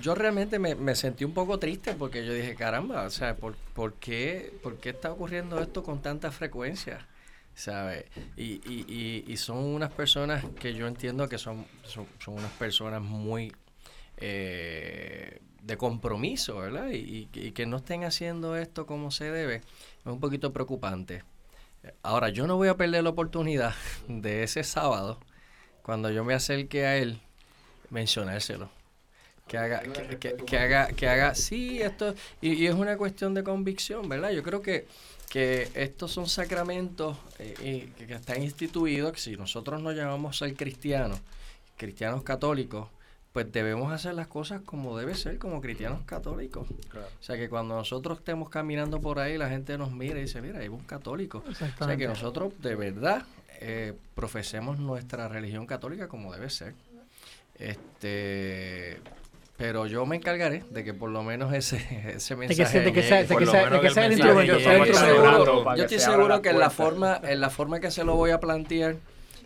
yo, 0.00 0.14
realmente 0.14 0.58
me, 0.58 0.94
sentí 0.94 1.24
un 1.24 1.34
poco 1.34 1.58
triste 1.58 1.94
porque 1.94 2.24
yo 2.24 2.32
dije, 2.32 2.54
caramba, 2.54 3.02
o 3.02 3.10
sea, 3.10 3.36
¿por, 3.36 3.56
por, 3.74 3.94
qué, 3.94 4.52
¿por 4.62 4.76
qué 4.76 4.90
está 4.90 5.12
ocurriendo 5.12 5.60
esto 5.60 5.82
con 5.82 6.00
tanta 6.02 6.30
frecuencia? 6.30 7.06
¿Sabe? 7.54 8.06
Y, 8.36 8.60
y, 8.68 9.24
y, 9.26 9.36
son 9.36 9.58
unas 9.58 9.92
personas 9.92 10.44
que 10.58 10.74
yo 10.74 10.88
entiendo 10.88 11.28
que 11.28 11.38
son, 11.38 11.66
son, 11.84 12.06
son 12.18 12.34
unas 12.34 12.50
personas 12.52 13.00
muy 13.00 13.52
eh, 14.16 15.40
de 15.62 15.76
compromiso, 15.76 16.58
¿verdad? 16.58 16.88
Y, 16.92 17.26
que 17.26 17.66
no 17.66 17.78
estén 17.78 18.04
haciendo 18.04 18.56
esto 18.56 18.86
como 18.86 19.10
se 19.10 19.30
debe, 19.30 19.56
es 19.56 19.62
un 20.04 20.20
poquito 20.20 20.52
preocupante. 20.52 21.24
Ahora, 22.02 22.28
yo 22.28 22.46
no 22.46 22.56
voy 22.56 22.68
a 22.68 22.76
perder 22.76 23.04
la 23.04 23.10
oportunidad 23.10 23.74
de 24.08 24.42
ese 24.42 24.62
sábado, 24.64 25.20
cuando 25.82 26.10
yo 26.10 26.24
me 26.24 26.34
acerque 26.34 26.86
a 26.86 26.96
él, 26.96 27.20
mencionárselo. 27.90 28.70
Que 29.46 29.58
haga, 29.58 29.82
que, 29.82 30.58
haga, 30.58 30.88
que 30.88 31.06
haga, 31.06 31.34
sí, 31.34 31.80
esto, 31.82 32.14
y, 32.40 32.66
es 32.66 32.74
una 32.74 32.96
cuestión 32.96 33.34
de 33.34 33.44
convicción, 33.44 34.08
¿verdad? 34.08 34.30
Yo 34.30 34.42
creo 34.42 34.62
que, 34.62 34.86
que 35.28 35.68
estos 35.74 36.10
son 36.12 36.26
sacramentos 36.28 37.18
eh, 37.38 37.90
que, 37.98 38.14
están 38.14 38.42
instituidos, 38.42 39.12
que 39.12 39.20
si 39.20 39.36
nosotros 39.36 39.82
nos 39.82 39.94
llamamos 39.94 40.38
ser 40.38 40.54
cristianos, 40.54 41.20
cristianos 41.76 42.22
católicos, 42.22 42.88
pues 43.34 43.50
debemos 43.52 43.92
hacer 43.92 44.14
las 44.14 44.28
cosas 44.28 44.62
como 44.62 44.96
debe 44.96 45.14
ser, 45.14 45.38
como 45.38 45.60
cristianos 45.60 46.02
católicos. 46.06 46.68
O 46.70 47.22
sea, 47.22 47.36
que 47.36 47.48
cuando 47.48 47.74
nosotros 47.74 48.18
estemos 48.18 48.48
caminando 48.48 49.00
por 49.00 49.18
ahí, 49.18 49.36
la 49.36 49.48
gente 49.48 49.76
nos 49.76 49.90
mira 49.90 50.18
y 50.20 50.22
dice, 50.22 50.40
mira, 50.40 50.60
hay 50.60 50.68
un 50.68 50.84
católico. 50.84 51.42
O 51.46 51.84
sea, 51.84 51.96
que 51.96 52.06
nosotros 52.06 52.52
de 52.62 52.76
verdad 52.76 53.26
eh, 53.60 53.92
profesemos 54.14 54.78
nuestra 54.78 55.28
religión 55.28 55.66
católica 55.66 56.06
como 56.06 56.32
debe 56.32 56.48
ser. 56.48 56.74
Este, 57.58 59.00
pero 59.56 59.86
yo 59.86 60.04
me 60.06 60.16
encargaré 60.16 60.64
de 60.70 60.84
que 60.84 60.94
por 60.94 61.10
lo 61.10 61.22
menos 61.22 61.52
ese, 61.52 61.76
ese 62.16 62.36
mensaje 62.36 62.80
de 62.80 62.92
que 62.92 63.02
sea, 63.02 63.24
de 63.24 63.36
que 63.36 63.46
sea, 63.46 63.70
de 63.70 63.80
que 63.80 63.90
sea 63.90 64.06
el 64.06 64.12
instrumento. 64.12 64.58
Yo 65.76 65.84
estoy 65.84 65.98
seguro 65.98 66.42
que 66.42 66.50
en 66.50 66.58
la 66.58 66.70
forma 66.70 67.20
en 67.22 67.40
la 67.40 67.50
forma 67.50 67.80
que 67.80 67.90
se 67.90 68.04
lo 68.04 68.16
voy 68.16 68.30
a 68.30 68.40
plantear 68.40 68.96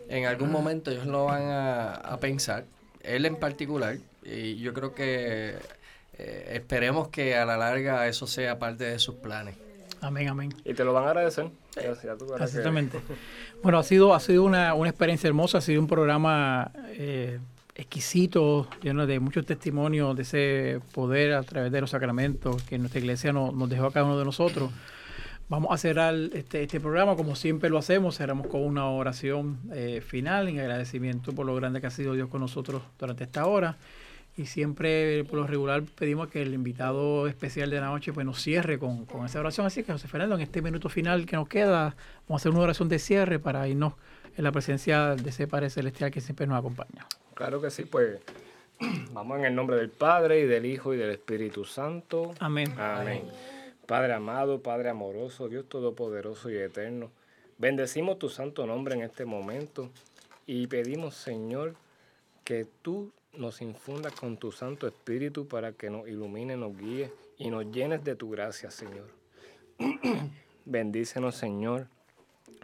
en 0.09 0.25
algún 0.25 0.51
momento 0.51 0.91
ellos 0.91 1.07
lo 1.07 1.27
van 1.27 1.43
a, 1.45 2.17
pensar, 2.21 2.65
él 3.03 3.27
en 3.27 3.37
particular, 3.37 3.99
y 4.25 4.57
yo 4.57 4.73
creo 4.73 4.95
que 4.95 5.57
eh, 6.19 6.51
esperemos 6.55 7.09
que 7.09 7.37
a 7.37 7.45
la 7.45 7.57
larga 7.57 8.07
eso 8.09 8.27
sea 8.27 8.59
parte 8.59 8.85
de 8.85 8.99
sus 8.99 9.17
planes. 9.17 9.57
Amén, 10.01 10.29
amén. 10.29 10.55
Y 10.65 10.75
te 10.75 10.85
lo 10.85 10.93
van 10.93 11.05
a 11.05 11.09
agradecer. 11.09 11.51
Exactamente. 11.77 13.01
Bueno, 13.63 13.79
ha 13.79 13.83
sido, 13.83 14.15
ha 14.15 14.21
sido 14.21 14.45
una, 14.45 14.75
una, 14.75 14.89
experiencia 14.89 15.29
hermosa, 15.29 15.59
ha 15.59 15.61
sido 15.61 15.81
un 15.81 15.89
programa 15.89 16.71
eh, 16.93 17.39
exquisito, 17.79 18.69
lleno 18.83 19.07
de 19.07 19.21
muchos 19.21 19.47
testimonios 19.47 20.15
de 20.17 20.23
ese 20.23 20.81
poder 20.93 21.33
a 21.33 21.43
través 21.45 21.73
de 21.73 21.81
los 21.81 21.91
sacramentos 21.91 22.63
que 22.65 22.77
nuestra 22.77 23.01
iglesia 23.01 23.33
nos 23.33 23.71
dejó 23.71 23.87
a 23.87 23.93
cada 23.93 24.05
uno 24.05 24.19
de 24.19 24.25
nosotros. 24.25 24.71
Vamos 25.49 25.71
a 25.73 25.79
cerrar 25.79 26.15
este, 26.35 26.65
este, 26.65 26.81
programa 26.81 27.17
como 27.17 27.35
siempre 27.35 27.71
lo 27.71 27.79
hacemos, 27.79 28.19
cerramos 28.19 28.49
con 28.49 28.63
una 28.63 28.87
oración 28.91 29.59
eh, 29.73 30.03
final 30.07 30.49
en 30.49 30.59
agradecimiento 30.59 31.33
por 31.33 31.47
lo 31.47 31.55
grande 31.55 31.81
que 31.81 31.87
ha 31.87 31.91
sido 31.91 32.13
Dios 32.13 32.29
con 32.29 32.43
nosotros 32.43 32.83
durante 32.99 33.25
esta 33.25 33.47
hora. 33.47 33.79
Y 34.37 34.47
siempre 34.47 35.25
por 35.25 35.39
lo 35.39 35.47
regular 35.47 35.83
pedimos 35.83 36.29
que 36.29 36.43
el 36.43 36.53
invitado 36.53 37.27
especial 37.29 37.71
de 37.71 37.81
la 37.81 37.87
noche 37.87 38.13
pues 38.13 38.27
nos 38.27 38.43
cierre 38.43 38.79
con, 38.79 39.07
con 39.07 39.25
esa 39.25 39.41
oración. 39.41 39.67
Así 39.67 39.83
que 39.85 39.93
José 39.93 40.07
Fernando, 40.07 40.35
en 40.35 40.43
este 40.43 40.61
minuto 40.61 40.89
final 40.89 41.25
que 41.27 41.37
nos 41.37 41.49
queda, 41.49 41.97
vamos 42.29 42.33
a 42.33 42.43
hacer 42.43 42.53
una 42.53 42.61
oración 42.61 42.89
de 42.89 42.99
cierre 42.99 43.39
para 43.39 43.67
irnos 43.67 43.95
en 44.37 44.45
la 44.45 44.53
presencia 44.53 45.17
de 45.17 45.31
ese 45.31 45.47
Padre 45.47 45.71
Celestial 45.71 46.11
que 46.11 46.21
siempre 46.21 46.47
nos 46.47 46.59
acompaña. 46.59 47.07
Claro 47.39 47.61
que 47.61 47.71
sí, 47.71 47.85
pues 47.85 48.19
vamos 49.13 49.39
en 49.39 49.45
el 49.45 49.55
nombre 49.55 49.77
del 49.77 49.91
Padre 49.91 50.41
y 50.41 50.47
del 50.47 50.67
Hijo 50.67 50.93
y 50.93 50.97
del 50.97 51.11
Espíritu 51.11 51.65
Santo. 51.65 52.33
Amén. 52.41 52.75
Amén. 52.77 53.23
Padre 53.87 54.13
amado, 54.15 54.61
Padre 54.61 54.89
amoroso, 54.89 55.49
Dios 55.49 55.69
todopoderoso 55.69 56.51
y 56.51 56.57
eterno, 56.57 57.13
bendecimos 57.57 58.19
tu 58.19 58.29
santo 58.29 58.67
nombre 58.67 58.97
en 58.97 59.03
este 59.03 59.25
momento 59.25 59.89
y 60.47 60.67
pedimos, 60.67 61.15
Señor, 61.15 61.77
que 62.43 62.67
tú 62.83 63.13
nos 63.35 63.63
infundas 63.63 64.15
con 64.15 64.37
tu 64.37 64.51
Santo 64.51 64.89
Espíritu 64.89 65.47
para 65.47 65.71
que 65.71 65.91
nos 65.91 66.09
ilumine, 66.09 66.57
nos 66.57 66.77
guíe 66.77 67.13
y 67.37 67.51
nos 67.51 67.71
llenes 67.71 68.03
de 68.03 68.17
tu 68.17 68.31
gracia, 68.31 68.73
Señor. 68.73 69.07
Bendícenos, 70.65 71.37
Señor, 71.37 71.87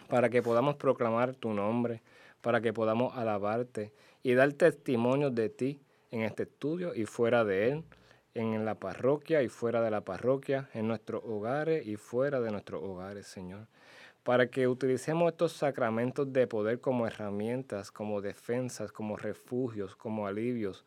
para 0.09 0.31
que 0.31 0.43
podamos 0.43 0.75
proclamar 0.75 1.33
tu 1.33 1.55
nombre, 1.55 2.03
para 2.41 2.61
que 2.61 2.73
podamos 2.73 3.17
alabarte 3.17 3.93
y 4.25 4.35
dar 4.35 4.53
testimonio 4.55 5.31
de 5.31 5.51
ti 5.51 5.81
en 6.11 6.23
este 6.23 6.45
estudio 6.45 6.95
y 6.95 7.05
fuera 7.05 7.45
de 7.45 7.71
él 7.71 7.85
en 8.35 8.65
la 8.65 8.75
parroquia 8.75 9.43
y 9.43 9.49
fuera 9.49 9.81
de 9.81 9.91
la 9.91 10.01
parroquia, 10.01 10.69
en 10.75 10.89
nuestros 10.89 11.23
hogares 11.25 11.87
y 11.87 11.97
fuera 11.97 12.41
de 12.41 12.51
nuestros 12.51 12.83
hogares, 12.83 13.29
Señor. 13.29 13.69
Para 14.25 14.49
que 14.49 14.67
utilicemos 14.67 15.31
estos 15.31 15.53
sacramentos 15.53 16.33
de 16.33 16.47
poder 16.47 16.81
como 16.81 17.07
herramientas, 17.07 17.93
como 17.93 18.21
defensas, 18.23 18.91
como 18.91 19.17
refugios, 19.17 19.95
como 19.95 20.27
alivios, 20.27 20.85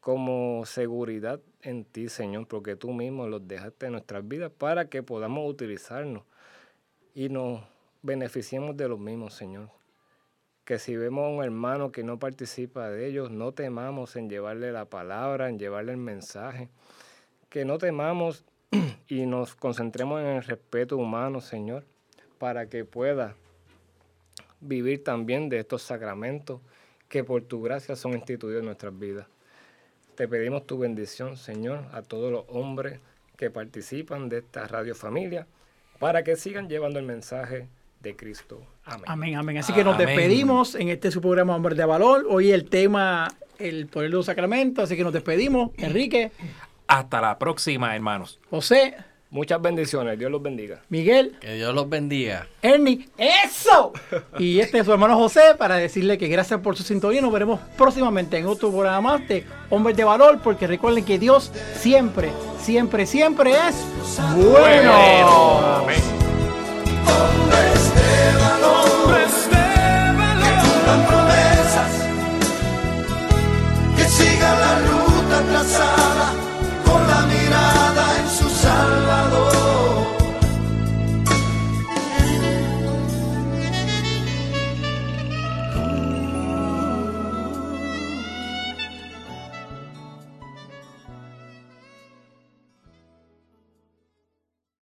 como 0.00 0.64
seguridad 0.64 1.40
en 1.60 1.84
ti, 1.84 2.08
Señor, 2.08 2.48
porque 2.48 2.74
tú 2.74 2.92
mismo 2.92 3.28
los 3.28 3.46
dejaste 3.46 3.86
en 3.86 3.92
nuestras 3.92 4.26
vidas 4.26 4.50
para 4.50 4.88
que 4.88 5.02
podamos 5.02 5.48
utilizarnos 5.48 6.22
y 7.14 7.28
nos 7.28 7.62
beneficiemos 8.02 8.76
de 8.76 8.88
los 8.88 8.98
mismos, 8.98 9.34
Señor. 9.34 9.79
Que 10.70 10.78
si 10.78 10.94
vemos 10.96 11.24
a 11.24 11.28
un 11.30 11.42
hermano 11.42 11.90
que 11.90 12.04
no 12.04 12.20
participa 12.20 12.90
de 12.90 13.08
ellos, 13.08 13.32
no 13.32 13.50
temamos 13.50 14.14
en 14.14 14.30
llevarle 14.30 14.70
la 14.70 14.84
palabra, 14.84 15.48
en 15.48 15.58
llevarle 15.58 15.90
el 15.90 15.98
mensaje, 15.98 16.68
que 17.48 17.64
no 17.64 17.76
temamos 17.78 18.44
y 19.08 19.26
nos 19.26 19.56
concentremos 19.56 20.20
en 20.20 20.28
el 20.28 20.44
respeto 20.44 20.96
humano, 20.96 21.40
Señor, 21.40 21.82
para 22.38 22.68
que 22.68 22.84
pueda 22.84 23.34
vivir 24.60 25.02
también 25.02 25.48
de 25.48 25.58
estos 25.58 25.82
sacramentos 25.82 26.60
que 27.08 27.24
por 27.24 27.42
tu 27.42 27.62
gracia 27.62 27.96
son 27.96 28.12
instituidos 28.12 28.60
en 28.60 28.66
nuestras 28.66 28.96
vidas. 28.96 29.26
Te 30.14 30.28
pedimos 30.28 30.68
tu 30.68 30.78
bendición, 30.78 31.36
Señor, 31.36 31.80
a 31.90 32.02
todos 32.02 32.30
los 32.30 32.44
hombres 32.46 33.00
que 33.36 33.50
participan 33.50 34.28
de 34.28 34.38
esta 34.38 34.68
radio 34.68 34.94
familia, 34.94 35.48
para 35.98 36.22
que 36.22 36.36
sigan 36.36 36.68
llevando 36.68 37.00
el 37.00 37.06
mensaje 37.06 37.66
de 38.02 38.14
Cristo. 38.14 38.64
Amén. 38.90 39.04
Amén, 39.06 39.34
amén. 39.36 39.58
Así 39.58 39.72
que 39.72 39.84
nos 39.84 39.96
despedimos 39.96 40.74
en 40.74 40.88
este 40.88 41.10
su 41.10 41.20
programa 41.20 41.54
Hombre 41.54 41.74
de 41.74 41.84
Valor. 41.84 42.26
Hoy 42.28 42.50
el 42.50 42.68
tema, 42.68 43.28
el 43.58 43.86
poder 43.86 44.10
de 44.10 44.16
los 44.16 44.26
sacramentos, 44.26 44.84
así 44.84 44.96
que 44.96 45.04
nos 45.04 45.12
despedimos. 45.12 45.70
Enrique. 45.76 46.32
Hasta 46.88 47.20
la 47.20 47.38
próxima, 47.38 47.94
hermanos. 47.94 48.40
José. 48.50 48.96
Muchas 49.30 49.62
bendiciones. 49.62 50.18
Dios 50.18 50.28
los 50.28 50.42
bendiga. 50.42 50.82
Miguel. 50.88 51.36
Que 51.40 51.54
Dios 51.54 51.72
los 51.72 51.88
bendiga. 51.88 52.48
Ernie. 52.62 53.08
¡Eso! 53.16 53.92
y 54.40 54.58
este 54.58 54.80
es 54.80 54.86
su 54.86 54.92
hermano 54.92 55.16
José 55.16 55.54
para 55.56 55.76
decirle 55.76 56.18
que 56.18 56.26
gracias 56.26 56.58
por 56.58 56.76
su 56.76 56.82
sintonía. 56.82 57.20
Nos 57.20 57.32
veremos 57.32 57.60
próximamente 57.78 58.38
en 58.38 58.46
otro 58.46 58.70
programa 58.70 59.18
más 59.18 59.28
de 59.28 59.44
Hombres 59.68 59.96
de 59.96 60.02
Valor. 60.02 60.40
Porque 60.42 60.66
recuerden 60.66 61.04
que 61.04 61.16
Dios 61.20 61.52
siempre, 61.76 62.32
siempre, 62.60 63.06
siempre 63.06 63.52
es 63.52 63.86
bueno. 64.34 64.50
bueno. 64.50 65.76
Amén. 65.76 67.69
Santa 70.90 71.19